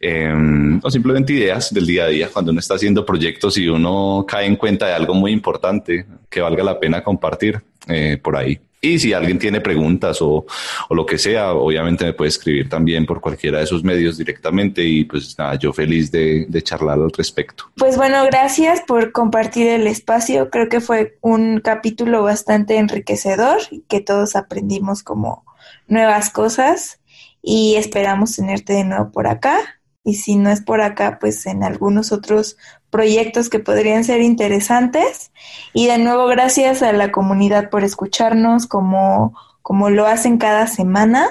em, 0.00 0.80
o 0.82 0.90
simplemente 0.90 1.32
ideas 1.32 1.74
del 1.74 1.86
día 1.86 2.04
a 2.04 2.08
día 2.08 2.28
cuando 2.32 2.52
uno 2.52 2.60
está 2.60 2.74
haciendo 2.74 3.04
proyectos 3.04 3.58
y 3.58 3.68
uno 3.68 4.24
cae 4.26 4.46
en 4.46 4.54
cuenta 4.54 4.86
de 4.86 4.92
algo 4.94 5.14
muy 5.14 5.32
importante 5.32 6.06
que 6.30 6.40
valga 6.40 6.62
la 6.62 6.78
pena 6.78 7.02
compartir 7.02 7.60
eh, 7.88 8.18
por 8.22 8.36
ahí. 8.36 8.60
Y 8.80 8.98
si 8.98 9.12
alguien 9.12 9.38
tiene 9.38 9.60
preguntas 9.60 10.22
o, 10.22 10.46
o, 10.88 10.94
lo 10.94 11.04
que 11.04 11.18
sea, 11.18 11.52
obviamente 11.52 12.04
me 12.04 12.12
puede 12.12 12.28
escribir 12.28 12.68
también 12.68 13.06
por 13.06 13.20
cualquiera 13.20 13.58
de 13.58 13.64
esos 13.64 13.82
medios 13.82 14.18
directamente 14.18 14.84
y 14.84 15.04
pues 15.04 15.36
nada, 15.36 15.56
yo 15.56 15.72
feliz 15.72 16.12
de, 16.12 16.46
de, 16.48 16.62
charlar 16.62 16.98
al 16.98 17.10
respecto. 17.10 17.64
Pues 17.76 17.96
bueno, 17.96 18.24
gracias 18.26 18.80
por 18.86 19.10
compartir 19.10 19.66
el 19.66 19.86
espacio. 19.86 20.50
Creo 20.50 20.68
que 20.68 20.80
fue 20.80 21.18
un 21.22 21.60
capítulo 21.60 22.22
bastante 22.22 22.76
enriquecedor 22.76 23.58
y 23.70 23.80
que 23.88 24.00
todos 24.00 24.36
aprendimos 24.36 25.02
como 25.02 25.44
nuevas 25.88 26.30
cosas 26.30 27.00
y 27.42 27.76
esperamos 27.76 28.36
tenerte 28.36 28.74
de 28.74 28.84
nuevo 28.84 29.10
por 29.10 29.26
acá. 29.26 29.77
Y 30.08 30.14
si 30.14 30.36
no 30.36 30.48
es 30.48 30.62
por 30.62 30.80
acá, 30.80 31.18
pues 31.20 31.44
en 31.44 31.62
algunos 31.62 32.12
otros 32.12 32.56
proyectos 32.88 33.50
que 33.50 33.58
podrían 33.58 34.04
ser 34.04 34.22
interesantes. 34.22 35.32
Y 35.74 35.86
de 35.86 35.98
nuevo, 35.98 36.26
gracias 36.26 36.82
a 36.82 36.92
la 36.92 37.12
comunidad 37.12 37.68
por 37.68 37.84
escucharnos 37.84 38.66
como, 38.66 39.36
como 39.60 39.90
lo 39.90 40.06
hacen 40.06 40.38
cada 40.38 40.66
semana. 40.66 41.28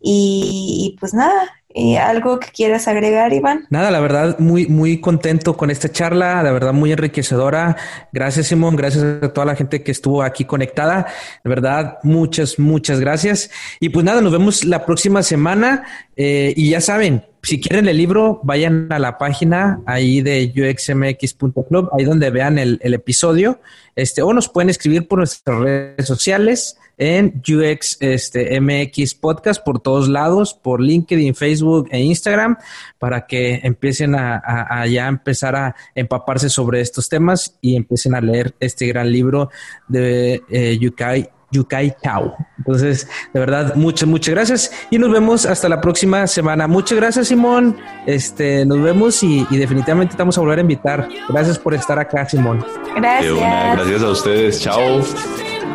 y 0.00 0.96
pues 0.98 1.12
nada, 1.12 1.50
eh, 1.78 1.98
¿Algo 1.98 2.40
que 2.40 2.48
quieras 2.48 2.88
agregar, 2.88 3.34
Iván? 3.34 3.66
Nada, 3.68 3.90
la 3.90 4.00
verdad, 4.00 4.38
muy, 4.38 4.66
muy 4.66 4.98
contento 4.98 5.58
con 5.58 5.70
esta 5.70 5.92
charla, 5.92 6.42
la 6.42 6.50
verdad, 6.50 6.72
muy 6.72 6.90
enriquecedora. 6.90 7.76
Gracias, 8.14 8.46
Simón, 8.46 8.76
gracias 8.76 9.04
a 9.22 9.30
toda 9.30 9.44
la 9.44 9.56
gente 9.56 9.82
que 9.82 9.92
estuvo 9.92 10.22
aquí 10.22 10.46
conectada. 10.46 11.06
De 11.44 11.50
verdad, 11.50 11.98
muchas, 12.02 12.58
muchas 12.58 12.98
gracias. 12.98 13.50
Y 13.78 13.90
pues 13.90 14.06
nada, 14.06 14.22
nos 14.22 14.32
vemos 14.32 14.64
la 14.64 14.86
próxima 14.86 15.22
semana. 15.22 15.84
Eh, 16.16 16.54
y 16.56 16.70
ya 16.70 16.80
saben, 16.80 17.26
si 17.42 17.60
quieren 17.60 17.86
el 17.88 17.98
libro, 17.98 18.40
vayan 18.42 18.90
a 18.90 18.98
la 18.98 19.18
página 19.18 19.80
ahí 19.84 20.22
de 20.22 20.50
uxmx.club, 20.56 21.90
ahí 21.92 22.06
donde 22.06 22.30
vean 22.30 22.58
el, 22.58 22.80
el 22.82 22.94
episodio, 22.94 23.60
este, 23.94 24.22
o 24.22 24.32
nos 24.32 24.48
pueden 24.48 24.70
escribir 24.70 25.06
por 25.06 25.18
nuestras 25.18 25.58
redes 25.58 26.06
sociales 26.06 26.78
en 26.98 27.42
UX 27.46 27.98
este, 28.00 28.60
MX 28.60 29.14
Podcast 29.14 29.62
por 29.62 29.80
todos 29.80 30.08
lados, 30.08 30.54
por 30.54 30.80
LinkedIn, 30.80 31.34
Facebook 31.34 31.88
e 31.90 32.00
Instagram, 32.00 32.56
para 32.98 33.26
que 33.26 33.60
empiecen 33.62 34.14
a, 34.14 34.86
ya 34.86 35.08
empezar 35.08 35.56
a 35.56 35.76
empaparse 35.94 36.48
sobre 36.48 36.80
estos 36.80 37.08
temas 37.08 37.56
y 37.60 37.76
empiecen 37.76 38.14
a 38.14 38.20
leer 38.20 38.54
este 38.60 38.86
gran 38.86 39.10
libro 39.10 39.50
de 39.88 40.42
eh, 40.50 40.78
Yukai 40.78 41.30
Yukai 41.52 41.96
Chao. 42.02 42.36
Entonces, 42.58 43.08
de 43.32 43.40
verdad, 43.40 43.74
muchas, 43.76 44.08
muchas 44.08 44.34
gracias 44.34 44.72
y 44.90 44.98
nos 44.98 45.10
vemos 45.10 45.46
hasta 45.46 45.68
la 45.68 45.80
próxima 45.80 46.26
semana. 46.26 46.66
Muchas 46.66 46.98
gracias, 46.98 47.28
Simón. 47.28 47.76
Este, 48.06 48.64
nos 48.66 48.82
vemos 48.82 49.22
y, 49.22 49.46
definitivamente 49.50 50.12
estamos 50.12 50.36
a 50.38 50.40
volver 50.40 50.58
a 50.58 50.62
invitar. 50.62 51.08
Gracias 51.28 51.58
por 51.58 51.74
estar 51.74 51.98
acá, 51.98 52.28
Simón. 52.28 52.64
Gracias. 52.96 53.34
gracias 53.38 54.02
a 54.02 54.10
ustedes. 54.10 54.60
Chao. 54.60 55.55